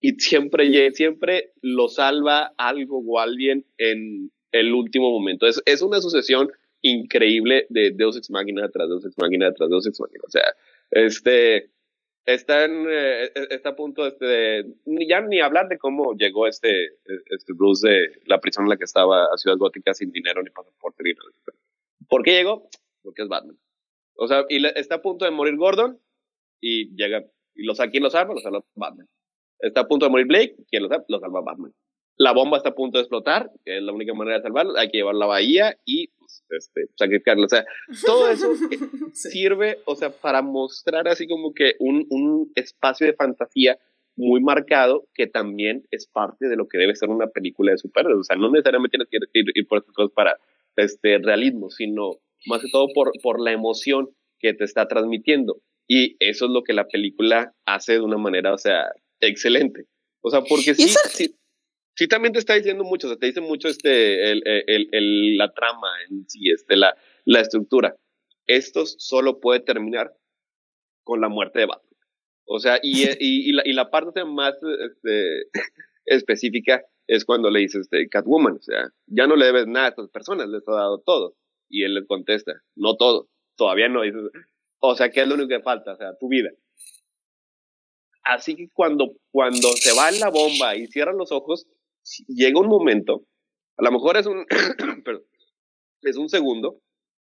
[0.00, 5.46] y siempre, siempre lo salva algo o alguien en el último momento.
[5.46, 6.50] Es, es una sucesión
[6.82, 10.24] increíble de Deus Ex Machina tras Deus Ex Machina tras Deus Ex Machina.
[10.26, 10.44] O sea,
[10.90, 11.70] este,
[12.24, 14.74] está, eh, está a punto este de,
[15.08, 16.94] ya ni hablar de cómo llegó este,
[17.26, 20.50] este Bruce de la prisión en la que estaba a Ciudad Gótica sin dinero ni
[20.50, 21.30] pasaporte ni nada.
[22.08, 22.68] ¿Por qué llegó?
[23.02, 23.58] Porque es Batman.
[24.14, 25.98] O sea, y está a punto de morir Gordon
[26.60, 27.24] y llega,
[27.54, 28.34] y lo saca, ¿quién lo salva?
[28.34, 29.08] Lo salva Batman.
[29.58, 31.04] Está a punto de morir Blake, ¿quién lo salva?
[31.08, 31.72] Lo salva Batman.
[32.16, 34.90] La bomba está a punto de explotar, que es la única manera de salvarlo, hay
[34.90, 37.46] que llevarlo a la bahía y pues, este, sacrificarlo.
[37.46, 37.64] O sea,
[38.04, 38.52] todo eso
[39.14, 43.78] sirve, o sea, para mostrar así como que un, un espacio de fantasía
[44.16, 48.20] muy marcado que también es parte de lo que debe ser una película de superhéroes.
[48.20, 50.36] O sea, no necesariamente tienes que ir, ir por estas cosas para
[50.76, 52.12] este realismo, sino
[52.46, 55.60] más que todo por, por la emoción que te está transmitiendo.
[55.92, 58.84] Y eso es lo que la película hace de una manera, o sea,
[59.18, 59.86] excelente.
[60.22, 61.34] O sea, porque sí, sí,
[61.96, 65.36] sí, también te está diciendo mucho, o sea, te dice mucho este, el, el, el,
[65.36, 67.96] la trama en sí, este, la, la estructura.
[68.46, 70.14] Esto solo puede terminar
[71.02, 71.98] con la muerte de Batman.
[72.46, 75.48] O sea, y, y, y, la, y la parte más este,
[76.04, 79.88] específica es cuando le dice este, Catwoman, o sea, ya no le debes nada a
[79.88, 81.34] estas personas, les ha dado todo.
[81.68, 84.02] Y él le contesta, no todo, todavía no.
[84.80, 85.92] O sea, ¿qué es lo único que falta?
[85.92, 86.50] O sea, tu vida.
[88.24, 91.66] Así que cuando, cuando se va en la bomba y cierra los ojos,
[92.28, 93.24] llega un momento,
[93.76, 94.46] a lo mejor es un,
[96.02, 96.80] es un segundo,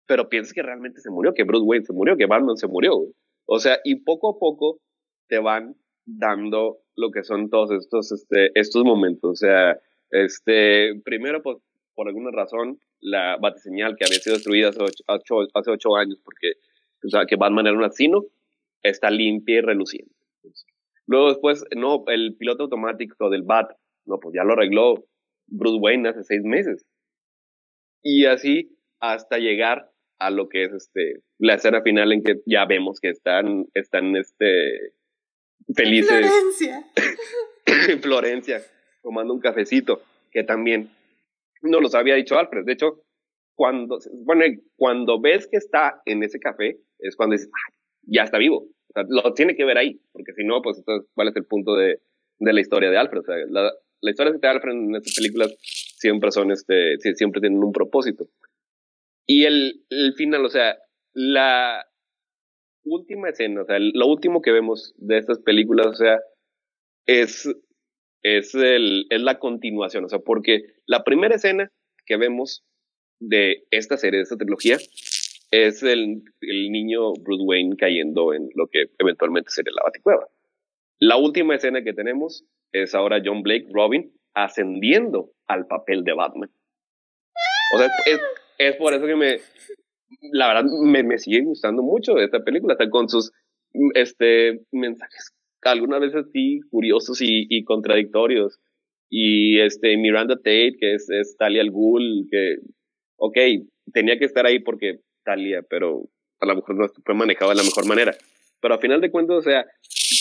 [0.06, 3.06] pero piensas que realmente se murió, que Bruce Wayne se murió, que Batman se murió.
[3.46, 4.80] O sea, y poco a poco
[5.28, 5.76] te van
[6.06, 9.30] dando lo que son todos estos, este, estos momentos.
[9.30, 9.78] O sea,
[10.10, 11.58] este, primero, pues,
[11.94, 16.54] por alguna razón, la batiseñal que había sido destruida hace ocho, hace ocho años porque
[17.04, 18.24] o sea, que Batman era un asesino,
[18.82, 20.14] está limpia y reluciente.
[21.06, 23.70] Luego después, no, el piloto automático del Bat,
[24.04, 25.06] no, pues ya lo arregló
[25.46, 26.84] Bruce Wayne hace seis meses.
[28.02, 32.64] Y así hasta llegar a lo que es este la escena final en que ya
[32.66, 34.92] vemos que están están este
[35.74, 36.84] felices Florencia.
[37.88, 38.62] en Florencia
[39.02, 40.02] tomando un cafecito
[40.32, 40.90] que también
[41.62, 43.04] no los había dicho Alfred de hecho
[43.54, 44.44] cuando bueno
[44.76, 47.50] cuando ves que está en ese café es cuando dices
[48.02, 50.82] ya está vivo o sea, lo tiene que ver ahí porque si no pues
[51.14, 52.00] cuál es el punto de,
[52.38, 55.56] de la historia de Alfred o sea la, la historia de Alfred en estas películas
[55.60, 58.28] siempre son este siempre tienen un propósito.
[59.26, 60.78] Y el, el final o sea
[61.14, 61.84] la
[62.84, 66.20] última escena, o sea, lo último que vemos de estas películas, o sea,
[67.06, 67.48] es,
[68.22, 71.70] es, el, es la continuación, o sea, porque la primera escena
[72.06, 72.64] que vemos
[73.20, 74.78] de esta serie, de esta trilogía,
[75.50, 80.28] es el, el niño Bruce Wayne cayendo en lo que eventualmente sería la Baticueva.
[81.00, 86.50] La última escena que tenemos es ahora John Blake, Robin, ascendiendo al papel de Batman.
[87.74, 88.20] O sea, es,
[88.58, 89.38] es por eso que me,
[90.32, 93.32] la verdad me, me sigue gustando mucho esta película, hasta con sus
[93.94, 98.60] este, mensajes algunas veces sí curiosos y, y contradictorios.
[99.10, 102.56] Y este Miranda Tate, que es, es Talia al Ghul, que,
[103.16, 103.36] ok,
[103.92, 106.08] tenía que estar ahí porque Talia, pero
[106.40, 108.16] a lo mejor no fue manejado de la mejor manera.
[108.60, 109.66] Pero a final de cuentas, o sea,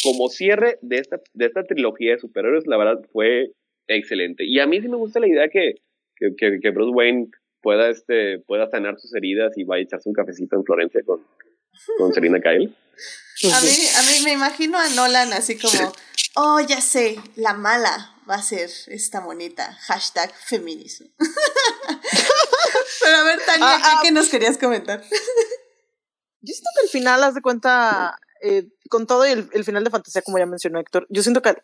[0.03, 3.51] como cierre de esta, de esta trilogía de superhéroes, la verdad fue
[3.88, 4.43] excelente.
[4.45, 5.75] Y a mí sí me gusta la idea que,
[6.17, 7.27] que, que, que Bruce Wayne
[7.61, 11.25] pueda, este, pueda sanar sus heridas y vaya a echarse un cafecito en Florencia con,
[11.97, 12.75] con Selina Kyle.
[13.53, 15.93] A mí, a mí me imagino a Nolan así como,
[16.35, 21.07] oh, ya sé, la mala va a ser esta monita, hashtag feminismo.
[23.07, 23.99] Pero a ver, Tania, Ah, ah.
[24.03, 25.01] ¿qué nos querías comentar?
[26.41, 29.84] Yo siento que el final, haz de cuenta, eh, con todo y el, el final
[29.84, 31.55] de fantasía, como ya mencionó Héctor, yo siento que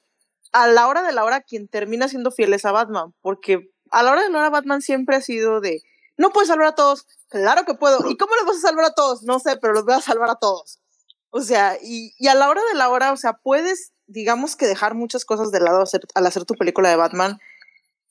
[0.52, 4.04] a la hora de la hora quien termina siendo fiel es a Batman, porque a
[4.04, 5.82] la hora de la hora Batman siempre ha sido de,
[6.18, 8.94] no puedes salvar a todos, claro que puedo, ¿y cómo los vas a salvar a
[8.94, 9.24] todos?
[9.24, 10.80] No sé, pero los voy a salvar a todos.
[11.30, 14.68] O sea, y, y a la hora de la hora, o sea, puedes, digamos que
[14.68, 17.40] dejar muchas cosas de lado hacer- al hacer tu película de Batman,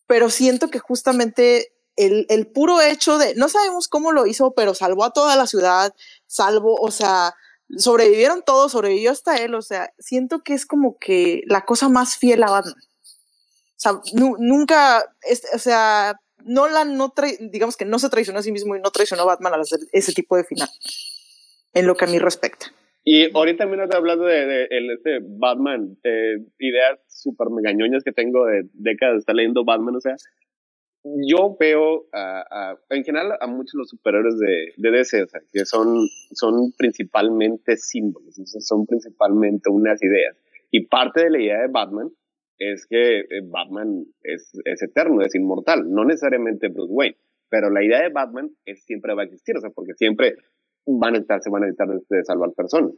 [0.07, 4.75] pero siento que justamente el, el puro hecho de, no sabemos cómo lo hizo, pero
[4.75, 5.95] salvó a toda la ciudad,
[6.27, 7.35] salvo, o sea,
[7.77, 12.17] sobrevivieron todos, sobrevivió hasta él, o sea, siento que es como que la cosa más
[12.17, 12.75] fiel a Batman.
[12.77, 16.15] O sea, nu- nunca, es- o sea,
[16.45, 19.27] Nolan no trai- digamos que no se traicionó a sí mismo y no traicionó a
[19.27, 20.69] Batman al hacer ese tipo de final,
[21.75, 22.67] en lo que a mí respecta.
[23.05, 28.45] Y ahorita también estoy hablando de, de este Batman, eh, ideas súper megañoñas que tengo
[28.47, 30.15] de décadas de estar leyendo Batman, o sea,
[31.05, 32.07] yo veo
[32.91, 37.77] en general a muchos los superhéroes de, de DC, o sea, que son, son principalmente
[37.77, 40.37] símbolos, son principalmente unas ideas.
[40.71, 42.11] Y parte de la idea de Batman
[42.59, 47.17] es que eh, Batman es, es eterno, es inmortal, no necesariamente Bruce Wayne,
[47.51, 50.37] pero la idea de Batman es siempre va a existir, o sea, porque siempre
[50.87, 52.93] van a estar, se van a necesitar de, salvar personas.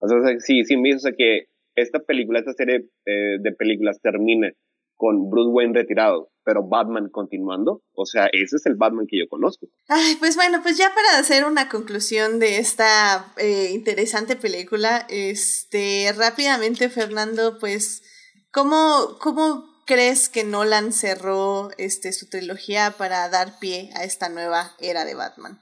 [0.00, 4.54] O sea, sí, sí me dice que esta película, esta serie eh, de películas termine
[4.96, 7.82] con Bruce Wayne retirado, pero Batman continuando.
[7.94, 9.66] O sea, ese es el Batman que yo conozco.
[9.88, 16.12] Ay, pues bueno, pues ya para hacer una conclusión de esta eh, interesante película, este,
[16.16, 18.02] rápidamente, Fernando, pues,
[18.50, 24.72] ¿cómo, cómo crees que Nolan cerró este, su trilogía para dar pie a esta nueva
[24.80, 25.60] era de Batman?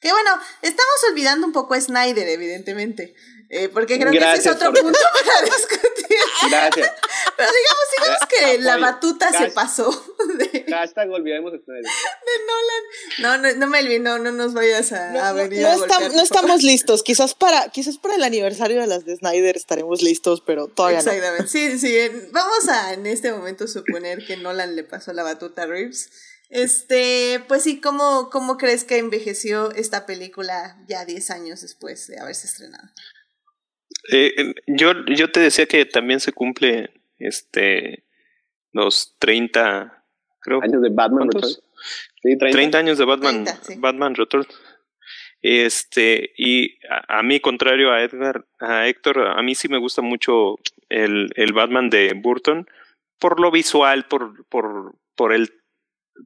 [0.00, 0.30] Que bueno,
[0.62, 3.14] estamos olvidando un poco a Snyder, evidentemente.
[3.48, 6.18] Eh, porque creo que ese es otro punto para discutir.
[6.50, 6.92] Gracias.
[7.36, 9.88] Pero digamos, digamos que la batuta se pasó.
[10.36, 12.82] De, hashtag olvidemos de Nolan.
[13.18, 17.02] No, no, no Melvin, no, no nos vayas a, venir no, no estamos listos.
[17.04, 21.46] Quizás para, quizás para el aniversario de las de Snyder estaremos listos, pero todavía Exactamente.
[21.46, 21.96] Sí, sí.
[22.32, 26.10] Vamos a en este momento suponer que Nolan le pasó la batuta a Reeves.
[26.48, 32.20] Este, pues sí, ¿cómo, ¿cómo crees que envejeció esta película ya 10 años después de
[32.20, 32.88] haberse estrenado?
[34.12, 38.04] Eh, yo, yo te decía que también se cumple este
[38.72, 40.04] los 30
[40.40, 41.62] creo años de Batman Returns.
[42.22, 42.78] Sí, 30.
[42.78, 43.44] años de Batman
[43.78, 44.48] Batman Returns.
[45.42, 50.56] Este, y a, mí, contrario a Edgar, a Héctor, a mí sí me gusta mucho
[50.88, 52.66] el, el Batman de Burton,
[53.18, 55.52] por lo visual, por, por, por el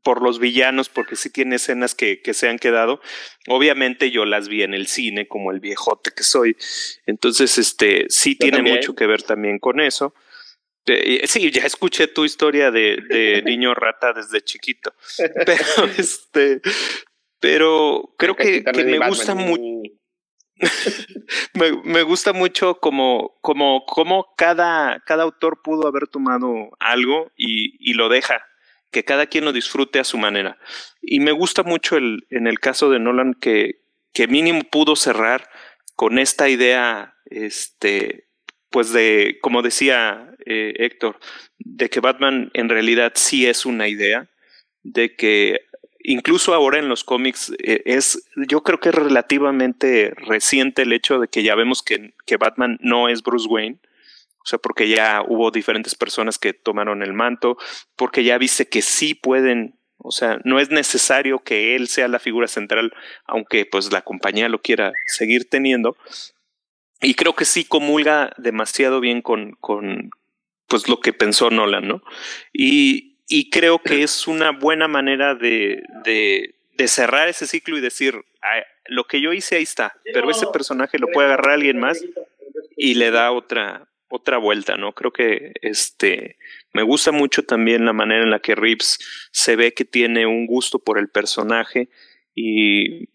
[0.03, 3.01] por los villanos, porque sí tiene escenas que, que se han quedado.
[3.49, 6.57] Obviamente yo las vi en el cine, como el viejote que soy.
[7.07, 10.15] Entonces, este, sí tiene mucho que ver también con eso.
[11.25, 14.95] sí, ya escuché tu historia de, de niño rata desde chiquito.
[15.47, 15.65] Pero,
[15.99, 16.61] este,
[17.41, 19.63] pero creo que, que me gusta mucho.
[21.55, 27.77] me, me, gusta mucho como, como, como cada, cada autor pudo haber tomado algo y,
[27.81, 28.45] y lo deja
[28.91, 30.59] que cada quien lo disfrute a su manera.
[31.01, 35.49] Y me gusta mucho el, en el caso de Nolan que, que mínimo pudo cerrar
[35.95, 38.29] con esta idea, este,
[38.71, 41.19] pues de, como decía eh, Héctor,
[41.59, 44.29] de que Batman en realidad sí es una idea,
[44.83, 45.61] de que
[46.03, 51.19] incluso ahora en los cómics eh, es, yo creo que es relativamente reciente el hecho
[51.19, 53.79] de que ya vemos que, que Batman no es Bruce Wayne,
[54.43, 57.59] o sea, porque ya hubo diferentes personas que tomaron el manto,
[57.97, 62.19] porque ya viste que sí pueden, o sea, no es necesario que él sea la
[62.19, 62.93] figura central,
[63.27, 65.97] aunque pues la compañía lo quiera seguir teniendo.
[67.03, 70.11] Y creo que sí comulga demasiado bien con, con
[70.69, 72.03] pues lo que pensó Nolan, ¿no?
[72.53, 77.81] Y, y creo que es una buena manera de, de, de cerrar ese ciclo y
[77.81, 78.25] decir,
[78.87, 82.03] lo que yo hice ahí está, pero ese personaje lo puede agarrar alguien más
[82.77, 84.93] y le da otra, otra vuelta, ¿no?
[84.93, 86.37] Creo que este
[86.73, 88.99] me gusta mucho también la manera en la que Reeves
[89.33, 91.89] se ve que tiene un gusto por el personaje
[92.35, 93.09] y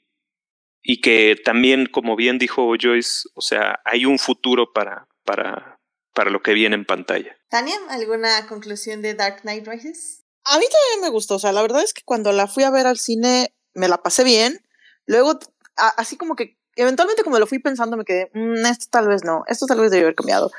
[0.88, 5.80] y que también, como bien dijo Joyce, o sea, hay un futuro para para
[6.14, 7.38] para lo que viene en pantalla.
[7.50, 10.24] Tania, ¿alguna conclusión de Dark Knight Rises?
[10.46, 12.72] A mí también me gustó, o sea, la verdad es que cuando la fui a
[12.72, 14.66] ver al cine me la pasé bien.
[15.08, 15.40] Luego,
[15.76, 19.44] así como que eventualmente como lo fui pensando me quedé, mm, esto tal vez no,
[19.48, 20.52] esto tal vez debió haber cambiado.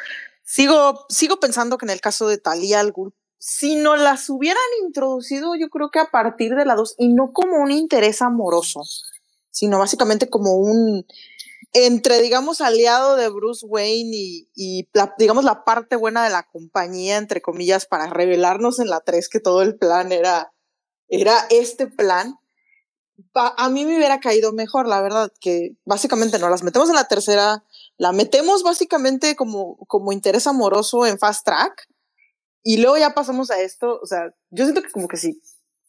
[0.45, 2.93] Sigo, sigo pensando que en el caso de Talia al
[3.39, 7.33] si no las hubieran introducido, yo creo que a partir de la 2, y no
[7.33, 8.83] como un interés amoroso,
[9.51, 11.07] sino básicamente como un,
[11.73, 14.89] entre, digamos, aliado de Bruce Wayne y, y
[15.19, 19.41] digamos, la parte buena de la compañía, entre comillas, para revelarnos en la 3 que
[19.41, 20.53] todo el plan era,
[21.09, 22.39] era este plan
[23.35, 27.09] a mí me hubiera caído mejor, la verdad, que básicamente no las metemos en la
[27.09, 27.65] tercera,
[27.97, 31.89] la metemos básicamente como, como interés amoroso en fast track
[32.63, 35.41] y luego ya pasamos a esto, o sea, yo siento que como que si,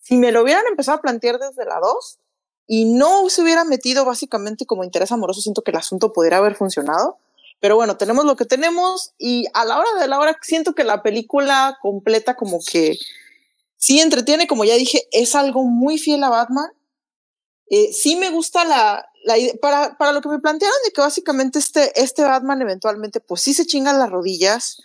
[0.01, 2.19] si me lo hubieran empezado a plantear desde la 2
[2.67, 6.56] y no se hubiera metido básicamente como interés amoroso, siento que el asunto podría haber
[6.56, 7.17] funcionado.
[7.59, 10.83] Pero bueno, tenemos lo que tenemos y a la hora de la hora siento que
[10.83, 12.99] la película completa como que
[13.77, 16.69] sí entretiene, como ya dije, es algo muy fiel a Batman
[17.69, 21.01] eh, sí me gusta la, la idea, para, para lo que me plantearon de que
[21.01, 24.77] básicamente este, este Batman eventualmente pues sí se chinga las rodillas,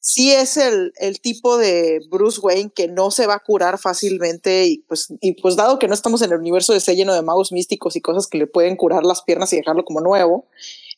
[0.00, 4.66] sí es el, el tipo de Bruce Wayne que no se va a curar fácilmente
[4.66, 7.22] y pues, y pues dado que no estamos en el universo de ese lleno de
[7.22, 10.46] magos místicos y cosas que le pueden curar las piernas y dejarlo como nuevo,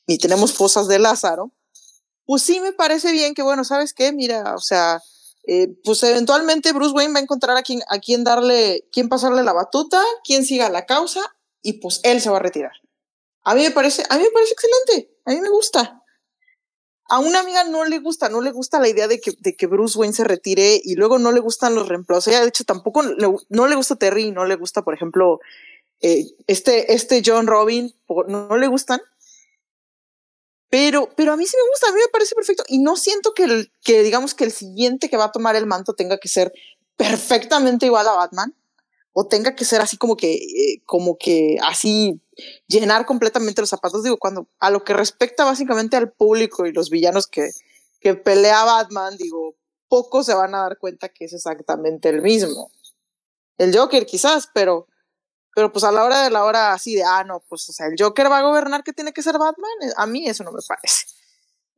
[0.06, 1.50] ni tenemos fosas de Lázaro,
[2.26, 4.12] pues sí me parece bien que bueno, ¿sabes qué?
[4.12, 5.02] Mira, o sea,
[5.44, 9.42] eh, pues eventualmente Bruce Wayne va a encontrar a quien, a quien darle, quien pasarle
[9.42, 11.20] la batuta, quien siga la causa,
[11.62, 12.72] y pues él se va a retirar.
[13.44, 15.98] A mí me parece, a mí me parece excelente, a mí me gusta.
[17.08, 19.66] A una amiga no le gusta, no le gusta la idea de que, de que
[19.66, 22.28] Bruce Wayne se retire y luego no le gustan los reemplazos.
[22.28, 25.40] Ella, de hecho, tampoco no le gusta Terry, no le gusta, por ejemplo,
[26.00, 27.94] eh, este, este John Robin,
[28.28, 29.00] no le gustan.
[30.72, 32.64] Pero, pero a mí sí me gusta, a mí me parece perfecto.
[32.66, 35.66] Y no siento que, el, que digamos que el siguiente que va a tomar el
[35.66, 36.50] manto tenga que ser
[36.96, 38.56] perfectamente igual a Batman.
[39.12, 42.22] O tenga que ser así como que, eh, como que así
[42.68, 44.02] llenar completamente los zapatos.
[44.02, 47.50] Digo, cuando a lo que respecta básicamente al público y los villanos que,
[48.00, 49.54] que pelea Batman, digo,
[49.88, 52.70] pocos se van a dar cuenta que es exactamente el mismo.
[53.58, 54.86] El Joker quizás, pero
[55.54, 57.86] pero pues a la hora de la hora así de, ah, no, pues o sea,
[57.86, 60.52] el Joker va a gobernar que tiene que ser Batman, eh, a mí eso no
[60.52, 61.06] me parece.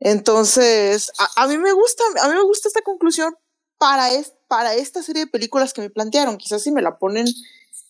[0.01, 3.37] Entonces, a, mí me gusta, a mí me gusta esta conclusión
[3.79, 6.37] para, es, para esta serie de películas que me plantearon.
[6.37, 7.27] Quizás si me la ponen,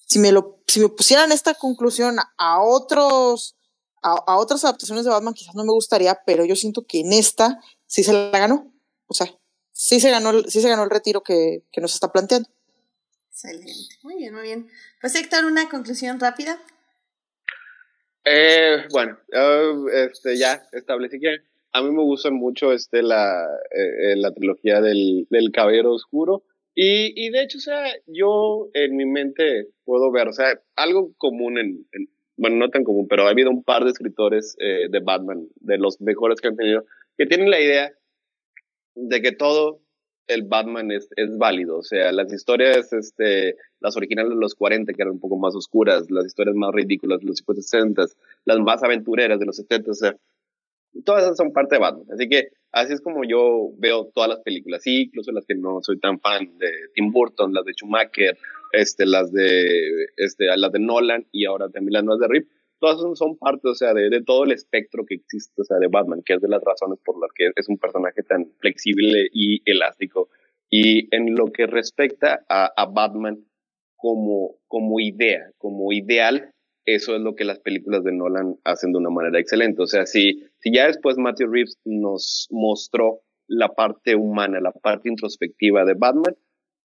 [0.07, 3.57] si me, lo, si me pusieran esta conclusión a, otros,
[4.03, 7.61] a, otras adaptaciones de Batman, quizás no me gustaría, pero yo siento que en esta
[7.87, 8.73] sí se la ganó.
[9.07, 9.27] O sea,
[9.73, 12.49] sí se ganó, sí se ganó el retiro que, que nos está planteando.
[13.35, 13.97] Excelente.
[14.05, 14.69] Muy bien, muy bien.
[15.01, 16.57] Pues Héctor, una conclusión rápida.
[18.25, 19.19] Eh, bueno,
[19.93, 21.39] este, ya establecí que
[21.73, 26.45] a mí me gusta mucho este, la, eh, eh, la trilogía del, del Caballero Oscuro.
[26.77, 31.13] Y, y de hecho, o sea, yo en mi mente puedo ver, o sea, algo
[31.19, 31.87] común en,
[32.37, 35.79] bueno, no tan común, pero ha habido un par de escritores eh, de Batman, de
[35.79, 36.85] los mejores que han tenido,
[37.19, 37.93] que tienen la idea
[38.95, 39.84] de que todo
[40.27, 41.79] el Batman es, es válido.
[41.79, 45.55] O sea, las historias, este, las originales de los 40, que eran un poco más
[45.55, 48.05] oscuras, las historias más ridículas de los 60,
[48.45, 50.17] las más aventureras de los 70, o sea,
[51.05, 52.07] todas esas son parte de Batman.
[52.13, 55.81] Así que así es como yo veo todas las películas, sí, incluso las que no
[55.83, 58.37] soy tan fan de Tim Burton, las de Schumacher,
[58.73, 62.49] este, las de, este, las de Nolan y ahora también las nuevas de Rip
[62.85, 66.23] todas son parte, o sea, de, todo el espectro que existe, o sea, de Batman,
[66.23, 70.29] que es de las razones por las que es un personaje tan flexible y elástico.
[70.69, 73.39] Y en lo que respecta a, Batman
[73.97, 76.51] como, como idea, como ideal,
[76.85, 79.81] eso es lo que las películas de Nolan hacen de una manera excelente.
[79.81, 85.09] O sea, si, si ya después Matthew Reeves nos mostró la parte humana, la parte
[85.09, 86.37] introspectiva de Batman,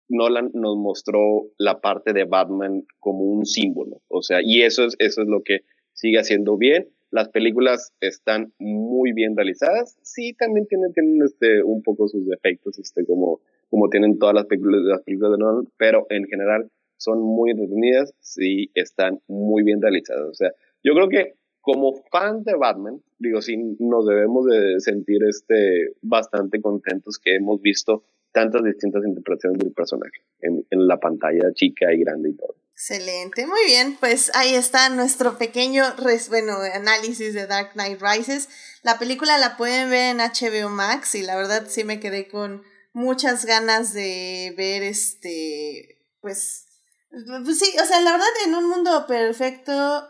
[0.09, 4.01] Nolan nos mostró la parte de Batman como un símbolo.
[4.09, 5.61] O sea, y eso es, eso es lo que
[5.97, 6.87] sigue haciendo bien.
[7.09, 9.97] Las películas están muy bien realizadas.
[10.03, 14.45] Sí, también tienen, tienen este, un poco sus defectos, este, como, como tienen todas las
[14.45, 19.81] películas, las películas de Nolan, pero en general son muy entretenidas, sí, están muy bien
[19.81, 20.29] realizadas.
[20.29, 20.51] O sea,
[20.83, 26.61] yo creo que como fan de Batman, digo, sí, nos debemos de sentir este, bastante
[26.61, 31.99] contentos que hemos visto tantas distintas interpretaciones del personaje en, en la pantalla chica y
[31.99, 32.55] grande y todo.
[32.79, 35.83] Excelente, muy bien, pues ahí está nuestro pequeño
[36.29, 38.49] bueno, análisis de Dark Knight Rises.
[38.83, 42.61] La película la pueden ver en HBO Max y la verdad sí me quedé con
[42.93, 46.67] muchas ganas de ver este, pues,
[47.09, 50.07] pues sí, o sea, la verdad en un mundo perfecto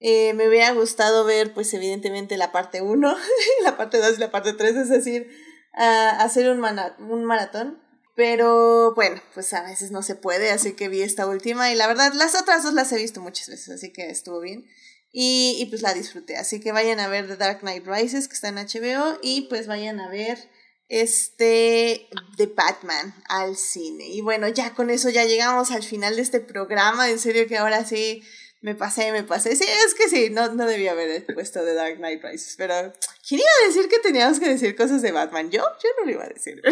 [0.00, 3.16] eh, me hubiera gustado ver pues evidentemente la parte 1,
[3.64, 5.30] la parte 2 y la parte 3, es decir,
[5.72, 7.80] hacer un, un maratón
[8.20, 11.86] pero bueno, pues a veces no se puede, así que vi esta última y la
[11.86, 14.66] verdad las otras dos las he visto muchas veces, así que estuvo bien.
[15.10, 18.34] Y, y pues la disfruté, así que vayan a ver The Dark Knight Rises, que
[18.34, 20.50] está en HBO, y pues vayan a ver
[20.90, 24.06] este The Batman al cine.
[24.08, 27.56] Y bueno, ya con eso ya llegamos al final de este programa, en serio que
[27.56, 28.22] ahora sí
[28.62, 29.56] me pasé, me pasé.
[29.56, 32.92] Sí, es que sí, no, no debía haber puesto The Dark Knight Rises, pero
[33.26, 35.50] ¿quién iba a decir que teníamos que decir cosas de Batman?
[35.50, 36.60] Yo, yo no lo iba a decir.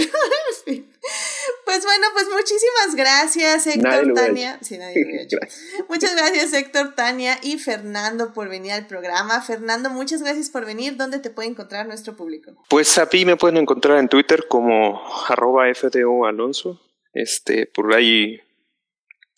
[1.65, 4.59] Pues bueno, pues muchísimas gracias, Héctor, Tania.
[4.63, 5.37] Sí, nadie lo hecho.
[5.89, 9.41] Muchas gracias, Héctor, Tania y Fernando por venir al programa.
[9.43, 10.97] Fernando, muchas gracias por venir.
[10.97, 12.53] ¿Dónde te puede encontrar nuestro público?
[12.69, 16.81] Pues a mí me pueden encontrar en Twitter como arroba FDO Alonso.
[17.13, 18.41] Este, por ahí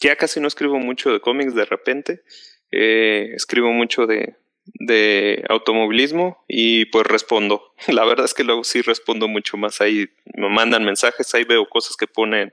[0.01, 2.23] ya casi no escribo mucho de cómics de repente,
[2.71, 7.75] eh, escribo mucho de, de automovilismo y pues respondo.
[7.89, 11.69] La verdad es que luego sí respondo mucho más ahí, me mandan mensajes, ahí veo
[11.69, 12.53] cosas que ponen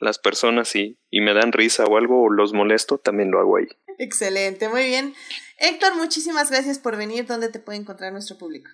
[0.00, 3.56] las personas y, y me dan risa o algo o los molesto, también lo hago
[3.56, 3.66] ahí.
[3.98, 5.14] Excelente, muy bien.
[5.58, 7.26] Héctor, muchísimas gracias por venir.
[7.26, 8.70] ¿Dónde te puede encontrar nuestro público?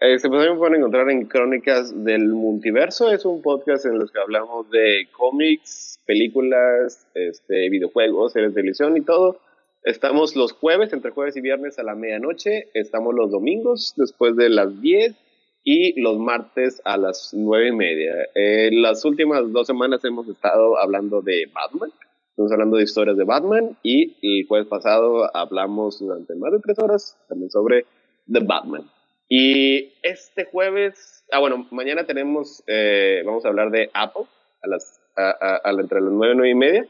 [0.00, 3.10] Se pueden encontrar en Crónicas del Multiverso.
[3.10, 8.96] Es un podcast en los que hablamos de cómics, películas, este, videojuegos, series de televisión
[8.96, 9.40] y todo.
[9.84, 12.70] Estamos los jueves, entre jueves y viernes a la medianoche.
[12.72, 15.14] Estamos los domingos después de las 10.
[15.62, 18.14] y los martes a las nueve y media.
[18.34, 21.92] Eh, las últimas dos semanas hemos estado hablando de Batman.
[22.30, 26.78] Estamos hablando de historias de Batman y el jueves pasado hablamos durante más de tres
[26.78, 27.84] horas también sobre
[28.32, 28.88] The Batman.
[29.32, 34.24] Y este jueves, ah bueno, mañana tenemos, eh, vamos a hablar de Apple
[34.60, 36.86] a las, a, a, entre las nueve y nueve y media.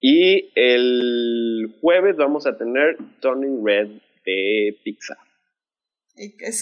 [0.00, 3.88] Y el jueves vamos a tener Turning Red
[4.24, 5.18] de Pixar.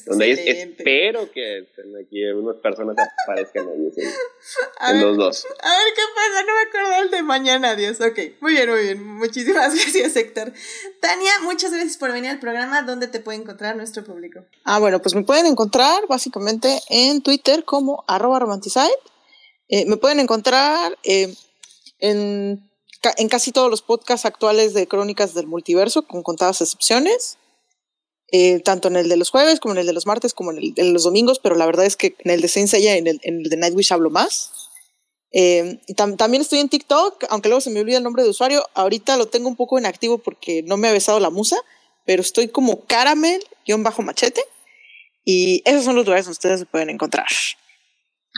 [0.06, 3.88] Donde espero que estén aquí unas personas aparezcan ahí.
[4.90, 5.46] en los dos.
[5.62, 8.00] A ver qué pasa, no me acuerdo el de mañana, adiós.
[8.00, 9.06] Ok, muy bien, muy bien.
[9.06, 10.52] Muchísimas gracias, Héctor.
[11.00, 12.82] Tania, muchas gracias por venir al programa.
[12.82, 14.40] ¿Dónde te puede encontrar nuestro público?
[14.64, 18.90] Ah, bueno, pues me pueden encontrar básicamente en Twitter como arroba romanticide.
[19.68, 21.32] Eh, me pueden encontrar eh,
[22.00, 22.68] en,
[23.18, 27.38] en casi todos los podcasts actuales de Crónicas del Multiverso, con contadas excepciones.
[28.36, 30.58] Eh, tanto en el de los jueves como en el de los martes como en
[30.58, 33.06] el de los domingos, pero la verdad es que en el de Saint y en
[33.06, 34.72] el, en el de Nightwish hablo más.
[35.30, 38.64] Eh, también estoy en TikTok, aunque luego se me olvida el nombre de usuario.
[38.74, 41.56] Ahorita lo tengo un poco inactivo porque no me ha besado la musa,
[42.06, 44.42] pero estoy como caramel-machete.
[45.24, 47.28] Y esos son los lugares donde ustedes se pueden encontrar.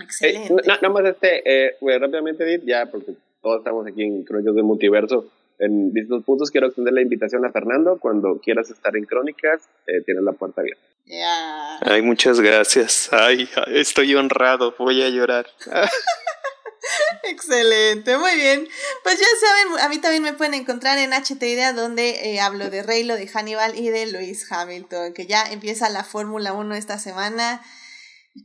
[0.02, 0.52] Excelente.
[0.52, 5.30] Eh, nada más este, rápidamente, Edith, ya porque todos estamos aquí en Crónicas del Multiverso
[5.58, 6.50] en distintos puntos.
[6.50, 7.98] Quiero extender la invitación a Fernando.
[7.98, 10.82] Cuando quieras estar en Crónicas, eh, tienes la puerta abierta.
[11.82, 13.08] Ay, muchas gracias.
[13.12, 14.74] Ay, estoy honrado.
[14.78, 15.46] Voy a llorar.
[17.24, 18.68] Excelente, muy bien.
[19.02, 22.70] Pues ya saben, a mí también me pueden encontrar en HT Idea, donde eh, hablo
[22.70, 26.98] de Reylo, de Hannibal y de Lewis Hamilton, que ya empieza la Fórmula 1 esta
[26.98, 27.62] semana.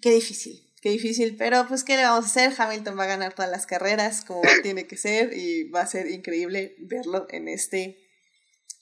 [0.02, 2.54] Qué difícil, Qué difícil, pero pues ¿qué le vamos a hacer?
[2.58, 6.10] Hamilton va a ganar todas las carreras como tiene que ser y va a ser
[6.10, 7.98] increíble verlo en este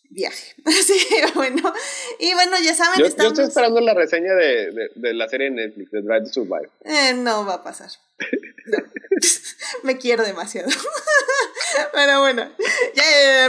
[0.10, 0.56] viaje.
[0.66, 0.94] Así
[1.36, 1.74] bueno,
[2.19, 3.34] y bueno, ya saben, yo, estamos...
[3.34, 6.69] yo estoy esperando la reseña de, de, de, la serie Netflix, de Drive to Survive.
[6.86, 7.90] Eh, no va a pasar.
[9.84, 10.70] Me quiero demasiado.
[11.94, 12.50] Pero bueno,
[12.96, 13.46] ya,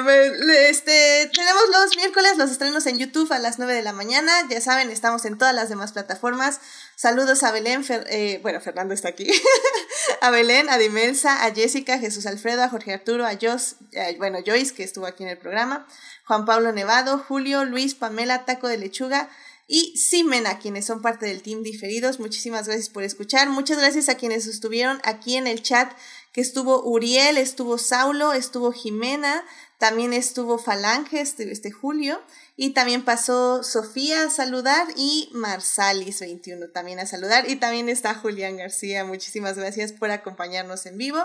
[0.68, 4.32] este, tenemos los miércoles los estrenos en YouTube a las 9 de la mañana.
[4.48, 6.60] Ya saben, estamos en todas las demás plataformas.
[6.96, 9.26] Saludos a Belén, eh, bueno, Fernando está aquí.
[10.20, 13.76] a Belén, a Dimelsa, a Jessica, Jesús Alfredo, a Jorge Arturo, a Jos,
[14.18, 15.86] bueno, Joyce, que estuvo aquí en el programa,
[16.26, 19.30] Juan Pablo Nevado, Julio, Luis, Pamela, Taco de Lechuga,
[19.72, 22.18] y Simena, quienes son parte del team diferidos.
[22.18, 23.48] Muchísimas gracias por escuchar.
[23.48, 25.92] Muchas gracias a quienes estuvieron aquí en el chat,
[26.32, 29.44] que estuvo Uriel, estuvo Saulo, estuvo Jimena,
[29.78, 32.20] también estuvo Falange, este, este Julio,
[32.56, 37.48] y también pasó Sofía a saludar y Marsalis21 también a saludar.
[37.48, 39.04] Y también está Julián García.
[39.04, 41.24] Muchísimas gracias por acompañarnos en vivo.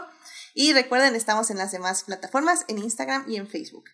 [0.54, 3.86] Y recuerden, estamos en las demás plataformas, en Instagram y en Facebook.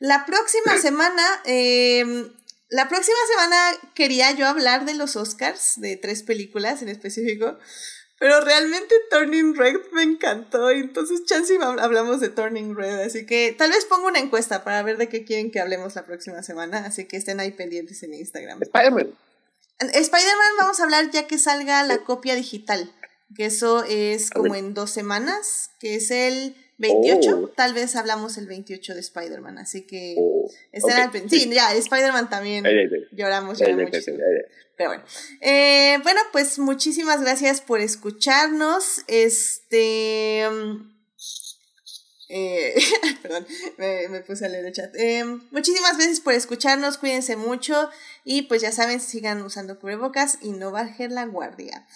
[0.00, 2.32] La próxima semana eh,
[2.72, 7.58] la próxima semana quería yo hablar de los Oscars, de tres películas en específico,
[8.18, 13.70] pero realmente Turning Red me encantó, entonces chance hablamos de Turning Red, así que tal
[13.70, 17.04] vez pongo una encuesta para ver de qué quieren que hablemos la próxima semana, así
[17.04, 18.62] que estén ahí pendientes en Instagram.
[18.62, 19.12] Spider-Man.
[19.80, 22.90] Spider-Man vamos a hablar ya que salga la copia digital,
[23.36, 28.46] que eso es como en dos semanas, que es el 28, tal vez hablamos el
[28.46, 30.50] 28 de Spider-Man, así que oh,
[31.30, 32.64] Sí, ya, Spider-Man también
[33.12, 35.04] lloramos, Pero bueno.
[35.40, 39.02] Eh, bueno, pues muchísimas gracias por escucharnos.
[39.06, 40.48] Este.
[42.28, 42.74] Eh,
[43.22, 43.46] perdón,
[43.76, 44.94] me, puse a leer el chat.
[44.96, 47.90] Eh, muchísimas gracias por escucharnos, cuídense mucho
[48.24, 51.86] y pues ya saben, sigan usando cubrebocas y no bajen la guardia.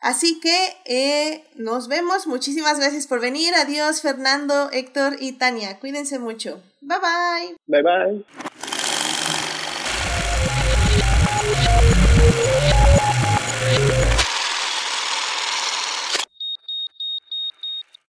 [0.00, 2.26] Así que eh, nos vemos.
[2.26, 3.54] Muchísimas gracias por venir.
[3.54, 5.78] Adiós, Fernando, Héctor y Tania.
[5.78, 6.62] Cuídense mucho.
[6.80, 7.56] Bye bye.
[7.66, 8.46] Bye bye.